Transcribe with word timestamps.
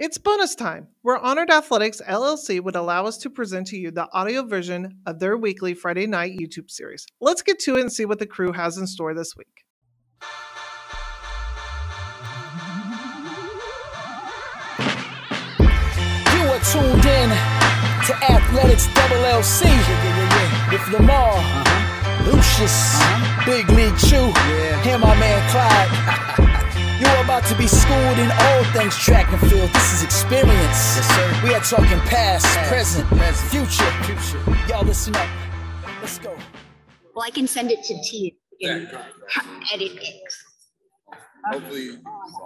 It's 0.00 0.16
bonus 0.16 0.54
time, 0.54 0.86
where 1.02 1.18
Honored 1.18 1.50
Athletics 1.50 2.00
LLC 2.08 2.62
would 2.62 2.76
allow 2.76 3.06
us 3.06 3.18
to 3.18 3.28
present 3.28 3.66
to 3.68 3.76
you 3.76 3.90
the 3.90 4.08
audio 4.12 4.44
version 4.44 5.00
of 5.06 5.18
their 5.18 5.36
weekly 5.36 5.74
Friday 5.74 6.06
night 6.06 6.38
YouTube 6.38 6.70
series. 6.70 7.04
Let's 7.20 7.42
get 7.42 7.58
to 7.60 7.74
it 7.74 7.80
and 7.80 7.92
see 7.92 8.04
what 8.04 8.20
the 8.20 8.26
crew 8.26 8.52
has 8.52 8.78
in 8.78 8.86
store 8.86 9.12
this 9.12 9.34
week. 9.36 9.64
You 16.32 16.46
are 16.46 16.60
tuned 16.62 17.04
in 17.04 17.28
to 18.06 18.14
Athletics 18.30 18.86
Double 18.94 19.16
LC 19.16 19.64
with 20.70 20.88
Lamar, 20.92 21.32
uh-huh. 21.32 22.30
Lucius, 22.30 22.94
uh-huh. 22.94 23.46
Big 23.46 23.68
League 23.70 23.98
Chew, 23.98 24.32
and 24.88 25.02
my 25.02 25.18
man 25.18 25.50
Clyde. 25.50 26.54
You're 27.00 27.22
about 27.22 27.44
to 27.46 27.54
be 27.56 27.68
schooled 27.68 28.18
in 28.18 28.28
all 28.30 28.64
things 28.72 28.96
track 28.96 29.32
and 29.32 29.40
field. 29.48 29.70
This 29.70 29.94
is 29.94 30.02
experience. 30.02 30.96
Yes, 30.96 31.06
sir. 31.14 31.40
We 31.46 31.54
are 31.54 31.60
talking 31.60 32.00
past, 32.08 32.44
present, 32.68 33.06
present, 33.06 33.50
future. 33.50 33.90
future. 34.02 34.42
Y'all 34.68 34.84
listen 34.84 35.14
up. 35.14 35.28
Let's 36.00 36.18
go. 36.18 36.36
Well, 37.14 37.24
I 37.24 37.30
can 37.30 37.46
send 37.46 37.70
it 37.70 37.84
to 37.84 37.94
T 38.02 38.36
and 38.62 38.88
edit 39.72 39.92
it. 39.94 40.32
Hopefully, 41.52 41.82
you 41.82 42.02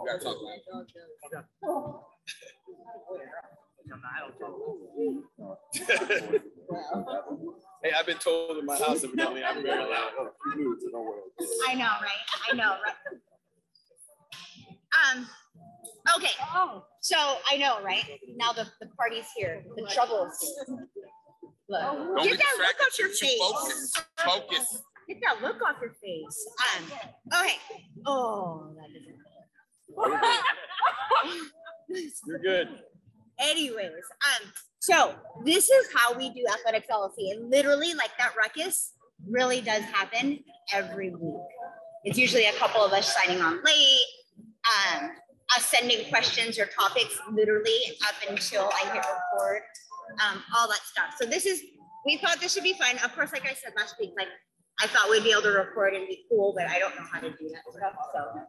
gotta 0.07 0.23
talk 0.23 0.37
loud. 0.43 1.95
Hey, 7.85 7.91
I've 7.99 8.07
been 8.07 8.19
told 8.19 8.59
in 8.59 8.65
my 8.65 8.79
house 8.79 9.03
evidently 9.03 9.43
I'm 9.43 9.61
very 9.61 9.81
loud. 9.81 10.11
Oh, 10.17 10.29
you 10.57 10.69
moved, 10.69 10.83
don't 10.93 11.05
worry. 11.05 11.21
I 11.69 11.75
know, 11.75 11.81
right? 12.01 12.51
I 12.51 12.55
know, 12.55 12.77
right? 12.85 13.19
Um, 14.93 15.27
okay. 16.17 16.31
So 17.01 17.17
I 17.51 17.57
know, 17.57 17.83
right? 17.83 18.05
Now 18.37 18.53
the, 18.53 18.67
the 18.81 18.89
party's 18.99 19.27
here. 19.37 19.63
The 19.77 19.87
trouble 19.93 20.27
is 20.27 20.55
here. 20.67 20.89
Look. 21.69 21.81
Don't 21.83 22.25
Get 22.25 22.39
that 22.39 22.57
look 22.59 22.77
off 22.87 22.99
your 22.99 23.09
You- 23.09 23.15
you 23.15 23.19
face. 23.19 23.39
Focus. 23.41 23.93
Focus. 24.25 24.83
Get 25.09 25.19
that 25.23 25.43
look 25.43 25.61
off 25.63 25.77
your 25.81 25.93
face. 26.03 26.47
Um, 26.77 26.85
okay. 27.41 27.57
Oh, 28.07 28.75
that 28.77 28.89
doesn't 28.93 29.19
You're 32.27 32.39
good. 32.39 32.69
Anyways, 33.39 33.91
um, 33.91 34.53
so 34.79 35.15
this 35.45 35.69
is 35.69 35.89
how 35.95 36.13
we 36.15 36.31
do 36.31 36.45
athletics 36.53 36.87
LLC, 36.91 37.33
and 37.33 37.51
literally, 37.51 37.95
like 37.95 38.11
that 38.19 38.35
ruckus 38.37 38.93
really 39.29 39.61
does 39.61 39.83
happen 39.85 40.39
every 40.73 41.11
week. 41.11 41.43
It's 42.05 42.19
usually 42.19 42.47
a 42.47 42.53
couple 42.55 42.83
of 42.85 42.93
us 42.93 43.15
signing 43.15 43.41
on 43.43 43.63
late, 43.65 44.01
um, 44.73 45.11
us 45.57 45.67
sending 45.67 46.09
questions 46.09 46.59
or 46.59 46.67
topics 46.67 47.19
literally 47.33 47.79
up 48.03 48.31
until 48.31 48.71
I 48.73 48.87
hit 48.93 49.03
record, 49.03 49.63
um, 50.25 50.43
all 50.57 50.69
that 50.69 50.81
stuff. 50.85 51.15
So 51.21 51.27
this 51.27 51.47
is, 51.47 51.63
we 52.07 52.17
thought 52.19 52.41
this 52.41 52.55
should 52.55 52.63
be 52.63 52.75
fun. 52.75 52.97
Of 53.05 53.15
course, 53.15 53.33
like 53.33 53.45
I 53.45 53.55
said 53.55 53.73
last 53.77 53.97
week, 54.01 54.13
like 54.17 54.29
I 54.81 54.87
thought 54.87 55.11
we'd 55.11 55.25
be 55.25 55.33
able 55.33 55.43
to 55.43 55.51
record 55.51 55.95
and 55.95 56.07
be 56.09 56.25
cool, 56.29 56.55
but 56.57 56.69
I 56.69 56.79
don't 56.79 56.95
know 56.97 57.05
how 57.11 57.21
to 57.21 57.31
do 57.31 57.49
that 57.51 57.63
stuff. 57.71 57.95
So 58.15 58.43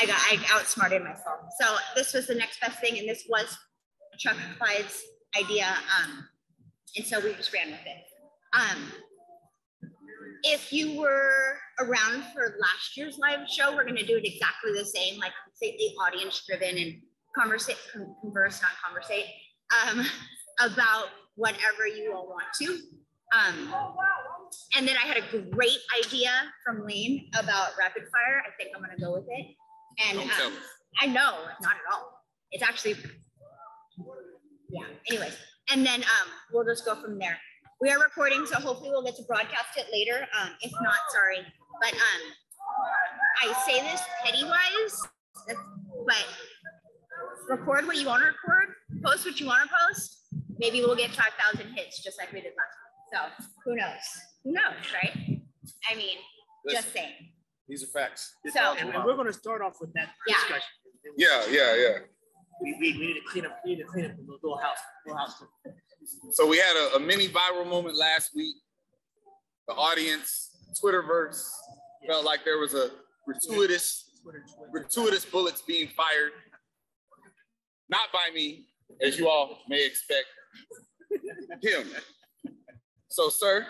I 0.00 0.06
got, 0.06 0.18
I 0.18 0.38
outsmarted 0.52 1.02
myself. 1.02 1.40
So 1.60 1.76
this 1.94 2.12
was 2.12 2.26
the 2.26 2.34
next 2.34 2.60
best 2.60 2.80
thing, 2.80 2.98
and 2.98 3.08
this 3.08 3.24
was 3.28 3.56
Chuck 4.18 4.36
Clyde's 4.58 5.02
idea. 5.38 5.66
Um, 5.66 6.28
and 6.96 7.06
so 7.06 7.20
we 7.20 7.32
just 7.34 7.52
ran 7.52 7.70
with 7.70 7.80
it. 7.86 8.04
Um, 8.52 8.92
if 10.46 10.72
you 10.72 10.98
were 10.98 11.58
around 11.80 12.22
for 12.32 12.56
last 12.60 12.96
year's 12.96 13.18
live 13.18 13.48
show, 13.48 13.74
we're 13.74 13.84
going 13.84 13.96
to 13.96 14.06
do 14.06 14.16
it 14.16 14.24
exactly 14.24 14.72
the 14.72 14.84
same, 14.84 15.18
like 15.18 15.32
completely 15.44 15.94
audience 16.06 16.44
driven 16.48 16.78
and 16.78 16.94
conversate, 17.36 17.76
converse, 18.22 18.62
not 18.62 18.70
conversate, 18.84 19.26
um, 19.82 20.06
about 20.60 21.06
whatever 21.34 21.86
you 21.86 22.12
all 22.14 22.28
want 22.28 22.46
to. 22.60 22.78
Um, 23.36 23.74
and 24.76 24.86
then 24.86 24.96
I 24.96 25.06
had 25.06 25.16
a 25.16 25.38
great 25.50 25.78
idea 26.04 26.30
from 26.64 26.86
Lane 26.86 27.28
about 27.36 27.70
rapid 27.78 28.04
fire. 28.04 28.42
I 28.46 28.50
think 28.56 28.70
I'm 28.74 28.82
going 28.82 28.96
to 28.96 29.02
go 29.02 29.12
with 29.12 29.26
it. 29.28 29.46
And 30.08 30.18
um. 30.18 30.52
I 31.00 31.06
know, 31.06 31.34
not 31.60 31.72
at 31.72 31.92
all. 31.92 32.22
It's 32.52 32.62
actually, 32.62 32.96
yeah. 34.70 34.84
Anyways, 35.10 35.36
and 35.70 35.84
then 35.84 36.02
um, 36.02 36.28
we'll 36.52 36.64
just 36.64 36.84
go 36.84 36.94
from 36.94 37.18
there. 37.18 37.38
We 37.80 37.90
are 37.90 37.98
recording, 37.98 38.46
so 38.46 38.56
hopefully 38.58 38.90
we'll 38.90 39.02
get 39.04 39.16
to 39.16 39.22
broadcast 39.24 39.76
it 39.76 39.86
later. 39.92 40.26
Um, 40.40 40.50
if 40.62 40.72
not, 40.80 40.96
sorry. 41.12 41.38
But 41.82 41.92
um, 41.92 42.22
I 43.42 43.52
say 43.66 43.82
this 43.82 44.00
petty 44.24 44.44
wise, 44.44 45.02
but 46.06 46.26
record 47.48 47.86
what 47.86 47.96
you 47.96 48.06
want 48.06 48.22
to 48.22 48.26
record, 48.28 48.74
post 49.04 49.26
what 49.26 49.38
you 49.38 49.46
want 49.46 49.68
to 49.68 49.76
post. 49.88 50.24
Maybe 50.58 50.80
we'll 50.80 50.96
get 50.96 51.10
5,000 51.10 51.66
hits 51.74 52.02
just 52.02 52.18
like 52.18 52.32
we 52.32 52.40
did 52.40 52.52
last 52.56 53.36
week. 53.36 53.44
So 53.44 53.44
who 53.64 53.76
knows? 53.76 54.04
Who 54.44 54.52
knows, 54.52 54.92
right? 55.02 55.40
I 55.90 55.94
mean, 55.96 56.16
just 56.70 56.86
Listen, 56.86 56.90
saying. 56.94 57.12
these 57.68 57.82
are 57.84 57.88
facts. 57.88 58.32
So 58.54 58.74
And, 58.80 58.88
and 58.88 59.04
we're 59.04 59.16
going 59.16 59.26
to 59.26 59.32
start 59.34 59.60
off 59.60 59.74
with 59.82 59.92
that 59.92 60.08
Yeah. 60.26 60.34
discussion. 60.36 60.62
Yeah, 61.18 61.42
yeah, 61.50 61.74
yeah. 61.76 61.98
We, 62.62 62.72
we, 62.80 62.92
we 62.98 63.06
need 63.08 63.14
to 63.14 63.20
clean 63.30 63.44
up. 63.44 63.60
We 63.66 63.74
need 63.74 63.82
to 63.82 63.86
clean 63.86 64.06
up 64.06 64.16
the 64.16 64.22
little 64.42 64.56
house. 64.56 64.78
Little 65.04 65.18
house. 65.18 65.42
So 66.32 66.46
we 66.46 66.58
had 66.58 66.76
a, 66.76 66.96
a 66.96 67.00
mini 67.00 67.28
viral 67.28 67.68
moment 67.68 67.96
last 67.96 68.30
week. 68.34 68.56
The 69.68 69.74
audience, 69.74 70.50
Twitterverse, 70.82 71.42
felt 72.06 72.24
like 72.24 72.44
there 72.44 72.58
was 72.58 72.74
a 72.74 72.90
gratuitous, 73.24 74.04
gratuitous 74.70 75.24
bullets 75.24 75.62
being 75.62 75.88
fired. 75.88 76.32
Not 77.88 78.12
by 78.12 78.30
me, 78.34 78.66
as 79.02 79.18
you 79.18 79.28
all 79.28 79.58
may 79.68 79.84
expect. 79.84 80.26
Him. 81.62 81.86
So, 83.08 83.28
sir, 83.28 83.66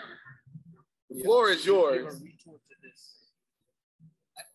the 1.09 1.23
floor 1.23 1.49
is 1.49 1.65
yours. 1.65 2.03
retort 2.05 2.61
to 2.69 2.75
this. 2.83 3.31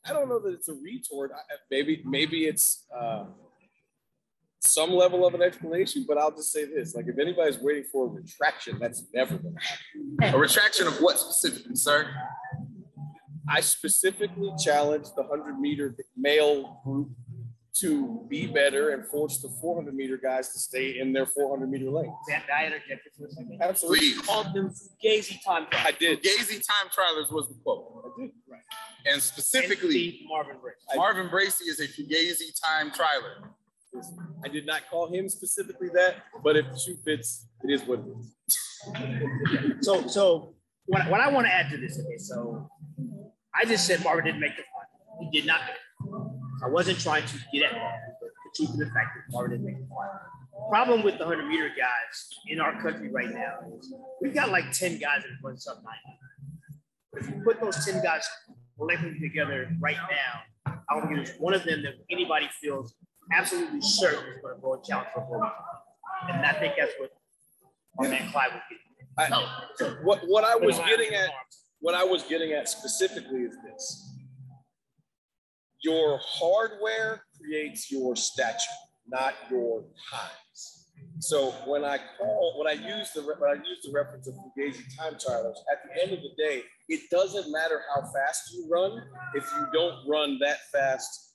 I 0.05 0.13
don't 0.13 0.29
know 0.29 0.39
that 0.41 0.53
it's 0.55 0.69
a 0.69 0.75
retort. 0.75 1.31
I- 1.35 1.41
Maybe 1.71 2.03
maybe 2.05 2.45
it's 2.47 2.85
uh, 2.95 3.25
some 4.65 4.91
level 4.93 5.27
of 5.27 5.35
an 5.35 5.43
explanation, 5.43 6.05
but 6.07 6.19
I'll 6.19 6.31
just 6.31 6.53
say 6.53 6.65
this: 6.65 6.95
like 6.95 7.07
if 7.09 7.19
anybody's 7.19 7.59
waiting 7.59 7.85
for 7.91 8.07
a 8.07 8.09
retraction, 8.09 8.79
that's 8.79 9.05
never 9.13 9.37
going 9.37 9.55
to 9.55 9.61
happen. 9.61 10.35
A 10.35 10.39
retraction 10.39 10.87
of 10.87 10.95
what 11.01 11.19
specifically, 11.19 11.75
sir? 11.75 12.09
I 13.49 13.61
specifically 13.61 14.53
challenged 14.63 15.17
the 15.17 15.25
hundred 15.25 15.59
meter 15.59 15.97
male 16.17 16.81
group 16.85 17.11
to 17.75 18.27
be 18.29 18.47
better 18.47 18.91
and 18.91 19.07
force 19.07 19.41
the 19.41 19.49
400 19.49 19.95
meter 19.95 20.19
guys 20.19 20.53
to 20.53 20.59
stay 20.59 21.01
in 21.01 21.13
their 21.13 21.25
400 21.25 21.71
meter 21.71 21.91
lane. 21.91 22.15
That 22.29 22.45
I 22.55 22.67
interjected 22.67 23.13
for 23.17 23.27
a 23.27 23.31
second. 23.31 23.59
Absolutely, 23.61 23.99
Please. 23.99 24.21
Called 24.21 24.55
them 24.55 24.71
fugazi 24.71 25.39
time. 25.45 25.67
I 25.73 25.93
did. 25.99 26.23
Gazy 26.23 26.63
time 26.65 26.91
trialers 26.91 27.33
was 27.33 27.49
the 27.49 27.55
quote. 27.63 28.05
I 28.05 28.21
did. 28.21 28.31
And 29.07 29.23
specifically, 29.23 30.25
Marvin 30.29 30.57
Bracy. 30.61 30.77
Marvin 30.95 31.29
Bracy 31.29 31.65
is 31.65 31.81
a 31.81 31.89
fugazi 31.89 32.53
time 32.63 32.91
trialer. 32.91 33.49
I 34.45 34.49
did 34.49 34.67
not 34.67 34.83
call 34.91 35.13
him 35.13 35.29
specifically 35.29 35.89
that, 35.95 36.17
but 36.43 36.57
if 36.57 36.71
the 36.71 36.79
shoe 36.79 36.97
fits, 37.05 37.47
it 37.63 37.73
is 37.73 37.83
what 37.85 38.01
it 38.01 38.07
is. 38.19 38.35
So, 39.83 40.07
so 40.09 40.55
what, 40.87 41.09
what 41.09 41.21
I 41.21 41.29
want 41.29 41.47
to 41.47 41.53
add 41.53 41.71
to 41.71 41.77
this, 41.77 41.99
okay, 41.99 42.19
so 42.19 42.69
I 43.55 43.65
just 43.65 43.87
said 43.87 44.03
Marvin 44.03 44.25
didn't 44.25 44.41
make 44.41 44.57
the 44.57 44.63
final. 44.73 45.21
He 45.21 45.41
did 45.41 45.47
not. 45.47 45.61
I 46.65 46.69
wasn't 46.69 46.99
trying 46.99 47.27
to 47.27 47.39
get 47.53 47.65
at 47.65 47.73
Marvin, 47.77 48.01
but 48.21 48.29
the 48.29 48.51
truth 48.57 48.71
of 48.71 48.79
the 48.79 48.87
fact 48.87 49.11
that 49.15 49.33
Marvin 49.33 49.53
didn't 49.53 49.67
make 49.67 49.79
the 49.79 49.89
final. 49.89 50.69
Problem 50.69 51.03
with 51.03 51.19
the 51.19 51.27
100 51.27 51.49
meter 51.49 51.69
guys 51.69 52.29
in 52.49 52.61
our 52.61 52.81
country 52.81 53.11
right 53.11 53.31
now 53.31 53.59
is 53.79 53.95
we've 54.21 54.35
got 54.35 54.51
like 54.51 54.71
10 54.73 54.99
guys 54.99 55.23
that 55.23 55.31
run 55.43 55.57
sub 55.57 55.79
90. 57.15 57.29
If 57.29 57.35
you 57.35 57.43
put 57.45 57.61
those 57.61 57.85
10 57.85 58.03
guys 58.03 58.29
collectively 58.77 59.21
together 59.21 59.71
right 59.81 59.97
now, 59.97 60.75
I 60.89 60.95
don't 60.95 61.09
think 61.09 61.25
there's 61.27 61.39
one 61.39 61.55
of 61.55 61.65
them 61.65 61.83
that 61.83 61.95
anybody 62.11 62.49
feels 62.61 62.95
absolutely 63.31 63.81
certain 63.81 64.25
is 64.33 64.41
going 64.43 64.57
to 64.57 64.61
go 64.61 64.75
and 64.75 64.85
challenge 64.85 65.09
for 65.15 65.23
a 65.23 65.27
gold 65.27 65.43
medal. 65.43 66.35
And 66.35 66.47
I 66.47 66.53
think 66.53 66.75
that's 66.79 66.93
what 66.99 67.11
our 67.99 68.09
man 68.09 68.31
Clyde 68.31 68.51
was 68.53 68.63
getting. 68.69 68.83
I, 69.19 69.29
oh. 69.33 69.97
what 70.05 70.23
what 70.27 70.45
I 70.45 70.57
was 70.57 70.79
getting 70.79 71.15
at, 71.15 71.31
what 71.81 71.95
I 71.95 72.05
was 72.05 72.23
getting 72.23 72.53
at 72.53 72.69
specifically 72.69 73.41
is 73.41 73.57
this: 73.65 74.11
your 75.83 76.19
hardware 76.23 77.25
creates 77.39 77.91
your 77.91 78.17
stature, 78.17 78.73
not 79.07 79.35
your 79.51 79.85
times. 80.11 80.87
So 81.19 81.51
when 81.67 81.85
I 81.85 81.99
call, 82.19 82.59
when 82.59 82.67
I 82.67 82.81
use 82.81 83.11
the 83.13 83.23
when 83.23 83.51
I 83.51 83.55
use 83.55 83.81
the 83.85 83.93
reference 83.93 84.29
of 84.29 84.35
Fugazi 84.35 84.83
time 84.97 85.15
trialers, 85.15 85.59
at 85.71 85.83
the 85.85 86.03
end 86.03 86.13
of 86.13 86.21
the 86.21 86.31
day, 86.39 86.63
it 86.89 87.11
doesn't 87.11 87.51
matter 87.53 87.83
how 87.95 88.03
fast 88.03 88.53
you 88.53 88.69
run 88.71 89.03
if 89.35 89.45
you 89.53 89.67
don't 89.73 90.09
run 90.09 90.39
that 90.41 90.59
fast 90.73 91.32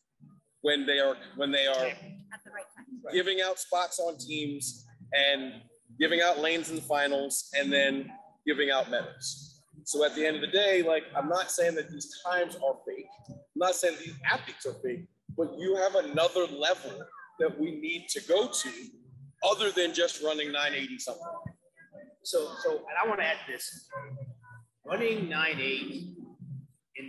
when 0.62 0.86
they 0.86 1.00
are 1.00 1.16
when 1.36 1.52
they 1.52 1.68
are 1.68 1.86
at 1.86 2.44
the 2.44 2.52
right 2.52 2.66
time. 2.76 2.86
giving 3.14 3.42
out 3.42 3.60
spots 3.60 4.00
on 4.00 4.18
teams 4.18 4.86
and 5.14 5.54
giving 6.00 6.22
out 6.22 6.40
lanes 6.40 6.70
in 6.70 6.76
the 6.76 6.82
finals 6.82 7.50
and 7.58 7.72
then 7.72 8.12
giving 8.46 8.72
out 8.72 8.90
medals. 8.90 9.64
So 9.84 10.06
at 10.06 10.16
the 10.16 10.26
end 10.26 10.36
of 10.36 10.42
the 10.42 10.48
day, 10.48 10.84
like 10.84 11.04
I'm 11.16 11.30
not 11.30 11.52
saying 11.52 11.76
that 11.76 11.90
these 11.90 12.12
times 12.26 12.56
are 12.56 12.76
fake. 12.86 13.06
I'm 13.30 13.36
not 13.56 13.76
saying 13.76 13.96
these 14.04 14.16
athletes 14.30 14.66
are 14.66 14.76
fake, 14.84 15.08
but 15.38 15.58
you 15.58 15.76
have 15.76 15.96
another 15.96 16.46
level 16.48 16.92
that 17.40 17.60
we 17.60 17.80
need 17.80 18.08
to 18.10 18.22
go 18.28 18.48
to 18.48 18.70
other 19.44 19.72
than 19.72 19.94
just 19.94 20.24
running 20.24 20.52
980 20.52 21.00
something? 21.00 21.24
So, 22.24 22.50
so, 22.64 22.72
and 22.72 22.98
I 23.02 23.08
want 23.08 23.20
to 23.20 23.26
add 23.26 23.38
this. 23.48 23.88
Running 24.86 25.28
9.8 25.28 26.17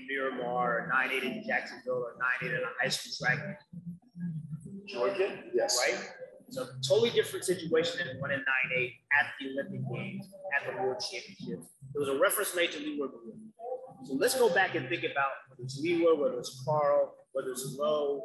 in 0.08 0.16
Miramar, 0.16 0.90
9.8 0.94 1.22
in 1.22 1.44
Jacksonville, 1.46 2.05
or 2.05 2.16
9.8 2.43 2.50
in 2.56 2.62
a 2.62 2.66
high 2.81 2.88
school 2.88 3.12
track 3.26 3.58
in 4.66 4.82
Georgia, 4.87 5.43
Yes. 5.55 5.78
right? 5.87 5.99
It's 6.46 6.56
a 6.56 6.66
totally 6.87 7.10
different 7.10 7.44
situation 7.44 7.99
than 8.06 8.19
running 8.20 8.38
9.8 8.38 8.93
at 9.20 9.26
the 9.38 9.50
Olympic 9.50 9.81
Games, 9.93 10.32
at 10.56 10.66
the 10.70 10.82
World 10.82 10.99
Championships. 11.00 11.69
There 11.93 12.00
was 12.00 12.08
a 12.08 12.19
reference 12.19 12.55
made 12.56 12.72
to 12.72 12.78
Leroy. 12.78 13.08
So 14.05 14.14
let's 14.14 14.34
go 14.38 14.49
back 14.52 14.75
and 14.75 14.88
think 14.88 15.05
about 15.05 15.31
whether 15.49 15.62
it's 15.64 15.78
Leroy, 15.81 16.14
whether 16.14 16.38
it's 16.38 16.62
Carl, 16.64 17.14
whether 17.32 17.50
it's 17.50 17.76
Lowe. 17.78 18.22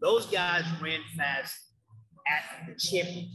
Those 0.00 0.26
guys 0.26 0.64
ran 0.80 1.00
fast 1.16 1.54
at 2.26 2.66
the 2.66 2.74
championship. 2.78 3.28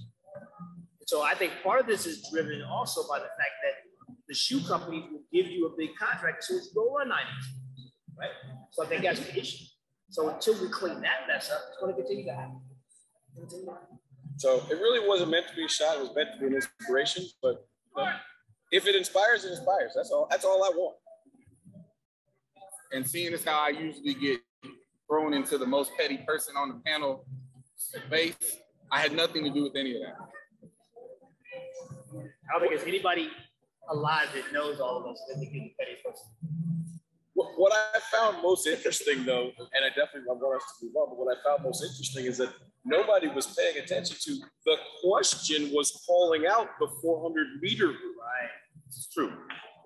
So 1.06 1.22
I 1.22 1.36
think 1.36 1.52
part 1.62 1.82
of 1.82 1.88
this 1.88 2.06
is 2.06 2.28
driven 2.32 2.64
also 2.64 3.08
by 3.08 3.20
the 3.20 3.26
fact 3.26 3.56
that 3.64 4.16
the 4.28 4.34
shoe 4.34 4.62
companies 4.66 5.04
will 5.12 5.24
give 5.32 5.52
you 5.52 5.68
a 5.68 5.78
big 5.78 5.90
contract 6.00 6.44
so 6.46 6.56
it's 6.56 6.72
go 6.74 6.96
run 6.96 7.10
90, 7.10 7.28
right? 8.22 8.30
So 8.72 8.84
I 8.84 8.88
think 8.88 9.04
that's 9.04 9.20
the 9.20 9.38
issue. 9.38 9.66
So 10.10 10.30
until 10.30 10.62
we 10.62 10.70
clean 10.70 11.02
that 11.02 11.28
mess 11.28 11.50
up, 11.52 11.62
it's 11.70 11.78
going 11.80 11.96
to 11.96 12.02
continue 12.02 12.26
to 12.26 12.34
happen. 12.34 12.62
Continue 13.36 13.66
to 13.66 13.72
happen. 13.72 14.00
So 14.38 14.64
it 14.70 14.76
really 14.76 15.08
wasn't 15.08 15.32
meant 15.32 15.48
to 15.48 15.56
be 15.56 15.66
a 15.66 15.70
shot. 15.70 15.98
It 15.98 16.02
was 16.02 16.16
meant 16.16 16.30
to 16.34 16.40
be 16.40 16.48
an 16.48 16.56
inspiration. 16.56 17.26
But 17.42 17.66
you 17.96 18.04
know, 18.04 18.12
if 18.72 18.88
it 18.88 18.96
inspires, 18.96 19.46
it 19.46 19.52
inspires. 19.52 19.94
That's 19.96 20.12
all. 20.12 20.28
That's 20.30 20.46
all 20.46 20.64
I 20.64 20.70
want. 20.70 20.98
And 22.94 23.08
seeing 23.08 23.34
as 23.34 23.44
how 23.44 23.60
I 23.60 23.70
usually 23.70 24.14
get 24.14 24.40
thrown 25.08 25.34
into 25.34 25.58
the 25.58 25.66
most 25.66 25.92
petty 25.98 26.18
person 26.28 26.56
on 26.58 26.70
the 26.70 26.82
panel 26.86 27.26
space, 27.76 28.36
I 28.92 29.00
had 29.00 29.14
nothing 29.14 29.44
to 29.46 29.50
do 29.50 29.64
with 29.64 29.76
any 29.76 29.96
of 29.96 30.02
that. 30.02 30.16
I 32.14 32.60
don't 32.60 32.62
think 32.62 32.74
there's 32.76 32.88
anybody 32.88 33.30
alive 33.90 34.28
that 34.36 34.52
knows 34.52 34.82
all 34.82 34.98
of 34.98 35.06
us 35.06 35.22
that 35.30 35.40
they 35.40 35.46
can 35.46 35.72
petty 35.80 35.98
person. 36.06 36.81
What, 37.34 37.72
I 37.74 38.00
found 38.12 38.44
most 38.44 38.68
interesting, 38.68 39.26
though, 39.26 39.52
and 39.58 39.86
I 39.86 39.90
definitely 39.90 40.30
I 40.30 40.34
want 40.34 40.62
us 40.62 40.80
to 40.80 40.86
move 40.86 40.96
on, 40.96 41.10
but 41.10 41.18
what 41.18 41.36
I 41.36 41.42
found 41.44 41.64
most 41.64 41.84
interesting 41.84 42.26
is 42.26 42.38
that 42.38 42.50
nobody 42.84 43.28
was 43.30 43.48
paying 43.48 43.78
attention 43.78 44.18
to 44.22 44.40
the 44.66 44.76
question 45.04 45.72
was 45.74 46.04
calling 46.06 46.46
out 46.46 46.68
the 46.80 46.88
400 47.02 47.48
meter 47.62 47.88
route. 47.88 47.96
Right. 47.96 48.50
It's 48.88 49.08
true, 49.14 49.32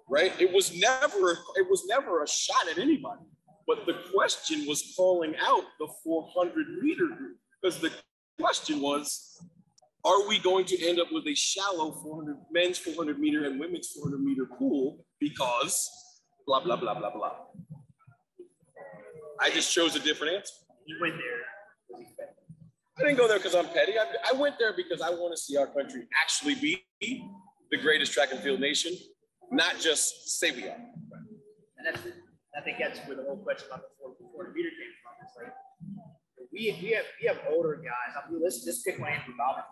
right? 0.09 0.33
It 0.39 0.51
was 0.51 0.75
never 0.75 1.37
it 1.55 1.69
was 1.69 1.85
never 1.87 2.23
a 2.23 2.27
shot 2.27 2.67
at 2.71 2.79
anybody, 2.79 3.21
but 3.67 3.85
the 3.85 3.95
question 4.13 4.65
was 4.67 4.93
calling 4.97 5.35
out 5.39 5.63
the 5.79 5.87
400 6.03 6.81
meter 6.81 7.07
group 7.07 7.37
because 7.61 7.79
the 7.79 7.91
question 8.39 8.81
was, 8.81 9.39
are 10.03 10.27
we 10.27 10.39
going 10.39 10.65
to 10.65 10.87
end 10.87 10.99
up 10.99 11.07
with 11.11 11.27
a 11.27 11.35
shallow 11.35 11.91
400 11.91 12.37
men's 12.51 12.79
400 12.79 13.19
meter 13.19 13.45
and 13.45 13.59
women's 13.59 13.89
400 13.89 14.19
meter 14.19 14.47
pool 14.57 15.05
because 15.19 15.89
blah 16.45 16.63
blah 16.63 16.75
blah 16.75 16.93
blah 16.93 17.11
blah. 17.11 17.31
I 19.39 19.49
just 19.49 19.73
chose 19.73 19.95
a 19.95 19.99
different 19.99 20.35
answer. 20.35 20.53
You 20.85 20.97
went 21.01 21.15
there. 21.15 21.41
because 21.87 22.05
he's 22.05 22.15
petty. 22.17 22.31
I 22.97 23.01
didn't 23.03 23.17
go 23.17 23.27
there 23.27 23.37
because 23.37 23.55
I'm 23.55 23.67
petty. 23.67 23.93
I, 23.99 24.05
I 24.31 24.33
went 24.33 24.55
there 24.57 24.73
because 24.73 25.01
I 25.01 25.09
want 25.09 25.35
to 25.35 25.41
see 25.41 25.57
our 25.57 25.67
country 25.67 26.07
actually 26.23 26.55
be 26.55 26.83
the 27.71 27.77
greatest 27.77 28.13
track 28.13 28.31
and 28.31 28.39
field 28.39 28.59
nation, 28.59 28.93
not 29.51 29.79
just 29.79 30.39
say 30.39 30.51
we 30.51 30.63
are. 30.63 30.77
And 31.77 31.85
that's, 31.85 31.99
I 32.55 32.61
think 32.61 32.77
that's 32.79 32.99
where 33.07 33.17
the 33.17 33.23
whole 33.23 33.37
question 33.37 33.67
about 33.67 33.81
the 33.99 34.15
400 34.31 34.53
meter 34.55 34.69
came 34.69 34.93
from. 35.03 35.13
It's 35.21 35.35
like, 35.35 35.53
we, 36.53 36.71
we 36.81 36.95
have 36.95 37.05
we 37.21 37.27
have 37.27 37.39
older 37.51 37.75
guys. 37.75 38.15
I 38.15 38.31
mean, 38.31 38.41
let's 38.41 38.63
just 38.63 38.85
pick 38.85 38.99
on 38.99 39.07
Andrew 39.07 39.33
Bowman. 39.35 39.63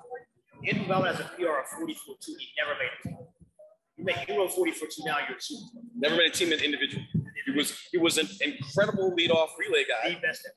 Andrew 0.67 0.87
Bowman 0.87 1.15
has 1.15 1.19
a 1.19 1.29
PR 1.35 1.63
of 1.63 1.67
40 1.79 1.93
for 1.93 2.15
two. 2.19 2.35
He 2.37 2.47
never 2.59 2.75
made 2.75 2.91
it. 3.05 3.32
You 4.03 4.13
make 4.15 4.27
you 4.27 4.37
run 4.37 4.49
40 4.49 4.71
for 4.71 4.85
two 4.87 5.01
now, 5.05 5.17
you're 5.29 5.37
a 5.37 5.41
super. 5.41 5.61
Never 5.97 6.17
made 6.17 6.27
a 6.27 6.31
team 6.31 6.51
in 6.51 6.59
individual. 6.59 7.03
He 7.45 7.51
was 7.53 7.77
he 7.91 7.97
was 7.97 8.17
an 8.17 8.27
incredible 8.41 9.11
leadoff 9.17 9.49
relay 9.57 9.85
The 9.85 10.09
guy, 10.13 10.19
best 10.21 10.45
ever. 10.45 10.55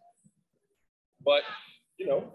but 1.25 1.43
you 1.96 2.06
know, 2.08 2.32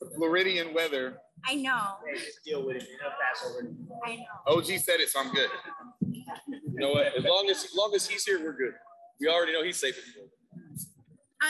The 0.00 0.08
Floridian 0.16 0.72
weather, 0.72 1.18
I 1.46 1.56
know. 1.56 1.96
Hey, 2.10 2.18
just 2.18 2.42
deal 2.44 2.64
with 2.64 2.76
it. 2.76 2.84
You 2.90 2.96
pass 3.00 3.44
over. 3.50 3.68
I 4.06 4.16
know. 4.16 4.56
OG 4.56 4.64
said 4.78 5.00
it, 5.00 5.10
so 5.10 5.20
I'm 5.20 5.30
good. 5.32 5.50
you 6.10 6.24
know 6.80 6.90
what? 6.90 7.16
As 7.18 7.24
long 7.24 7.48
as 7.50 7.64
as 7.64 7.74
long 7.76 7.92
as 7.94 8.06
he's 8.08 8.24
here, 8.24 8.42
we're 8.42 8.52
good. 8.56 8.72
We 9.20 9.28
already 9.28 9.52
know 9.52 9.62
he's 9.62 9.76
safe. 9.78 9.98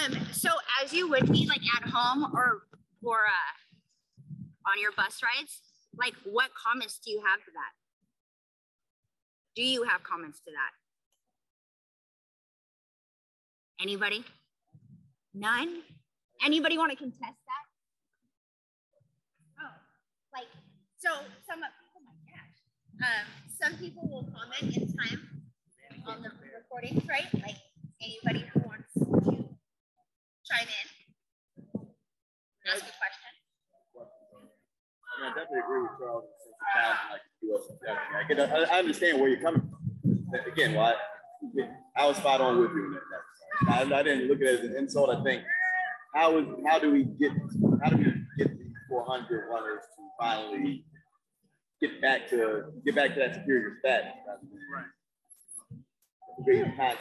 Um, 0.05 0.19
so 0.33 0.49
as 0.83 0.93
you 0.93 1.09
would 1.09 1.31
be 1.31 1.47
like 1.47 1.63
at 1.77 1.89
home 1.89 2.33
or 2.35 2.63
or 3.05 3.19
uh, 3.19 4.71
on 4.71 4.81
your 4.81 4.91
bus 4.93 5.21
rides, 5.23 5.61
like 5.99 6.15
what 6.25 6.51
comments 6.55 7.01
do 7.05 7.11
you 7.11 7.21
have 7.27 7.41
to 7.45 7.51
that? 7.53 7.73
Do 9.57 9.63
you 9.63 9.83
have 9.83 10.03
comments 10.05 10.39
to 10.47 10.53
that? 10.53 10.73
Anybody? 13.83 14.25
None? 15.35 15.83
Anybody 16.45 16.79
want 16.79 16.93
to 16.93 16.97
contest 16.97 17.21
that? 17.21 17.65
Oh, 19.61 19.75
like 20.33 20.47
so 20.99 21.11
some 21.47 21.61
oh 21.63 22.01
my 22.07 22.15
gosh. 22.31 22.59
Um, 23.03 23.27
some 23.61 23.79
people 23.79 24.09
will 24.09 24.27
comment 24.31 24.77
in 24.77 24.87
time 24.97 25.43
on 26.07 26.23
the 26.23 26.31
recordings, 26.55 27.03
right? 27.09 27.27
Like 27.43 27.57
anybody 28.01 28.47
who 28.53 28.61
wants 28.61 28.93
to 28.95 29.05
chime 30.47 30.69
in, 30.71 30.87
ask 32.67 32.83
a 32.83 32.95
question. 32.99 33.28
I, 35.23 35.27
I 35.27 35.29
definitely 35.29 35.59
agree 35.61 35.83
with 35.83 35.91
Charles 35.99 36.25
in 36.25 36.31
the 36.31 36.39
sense 36.45 36.59
of 36.61 36.67
talent 36.75 36.99
like 37.13 37.23
the 37.43 37.47
US 37.55 37.65
and. 38.31 38.41
I, 38.41 38.75
I, 38.75 38.77
I 38.77 38.79
understand 38.79 39.21
where 39.21 39.29
you're 39.29 39.41
coming 39.41 39.63
from. 39.63 39.73
Again, 40.53 40.75
why 40.75 40.95
I 41.97 42.07
was 42.07 42.17
spot 42.17 42.41
on 42.41 42.59
with 42.59 42.71
you 42.73 42.87
in 42.87 42.93
that. 42.93 43.01
that- 43.11 43.93
I, 43.93 43.99
I 43.99 44.03
didn't 44.03 44.29
look 44.29 44.41
at 44.41 44.47
it 44.47 44.61
as 44.61 44.71
an 44.71 44.77
insult. 44.77 45.11
I 45.11 45.23
think 45.25 45.43
how 46.15 46.39
is 46.39 46.47
how 46.67 46.79
do 46.79 46.93
we 46.93 47.05
get 47.05 47.33
how 47.83 47.91
do 47.91 47.97
we 47.97 48.05
get 48.39 48.57
the 48.57 48.71
400 48.89 49.49
runners 49.51 49.83
to 49.97 50.03
finally 50.21 50.85
get 51.81 52.01
back 52.01 52.29
to 52.31 52.65
get 52.85 52.95
back 52.95 53.15
to 53.15 53.21
that 53.21 53.35
superior 53.35 53.77
status? 53.81 54.13
Right. 54.75 54.85
Contract. 56.77 56.99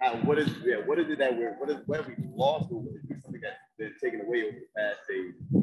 How, 0.00 0.14
what 0.16 0.38
is 0.38 0.50
yeah? 0.64 0.76
What 0.84 0.98
is 0.98 1.08
it 1.10 1.18
that 1.18 1.36
we're 1.36 1.52
what 1.58 1.70
is 1.70 1.78
what 1.86 1.98
have 2.00 2.08
we 2.08 2.14
lost 2.34 2.70
or 2.70 2.80
what 2.80 2.94
is 2.94 3.22
something 3.22 3.40
that's 3.40 3.56
been 3.78 3.94
taken 4.02 4.20
away 4.20 4.42
over 4.42 4.58
the 4.58 4.66
past 4.76 4.98
say 5.08 5.14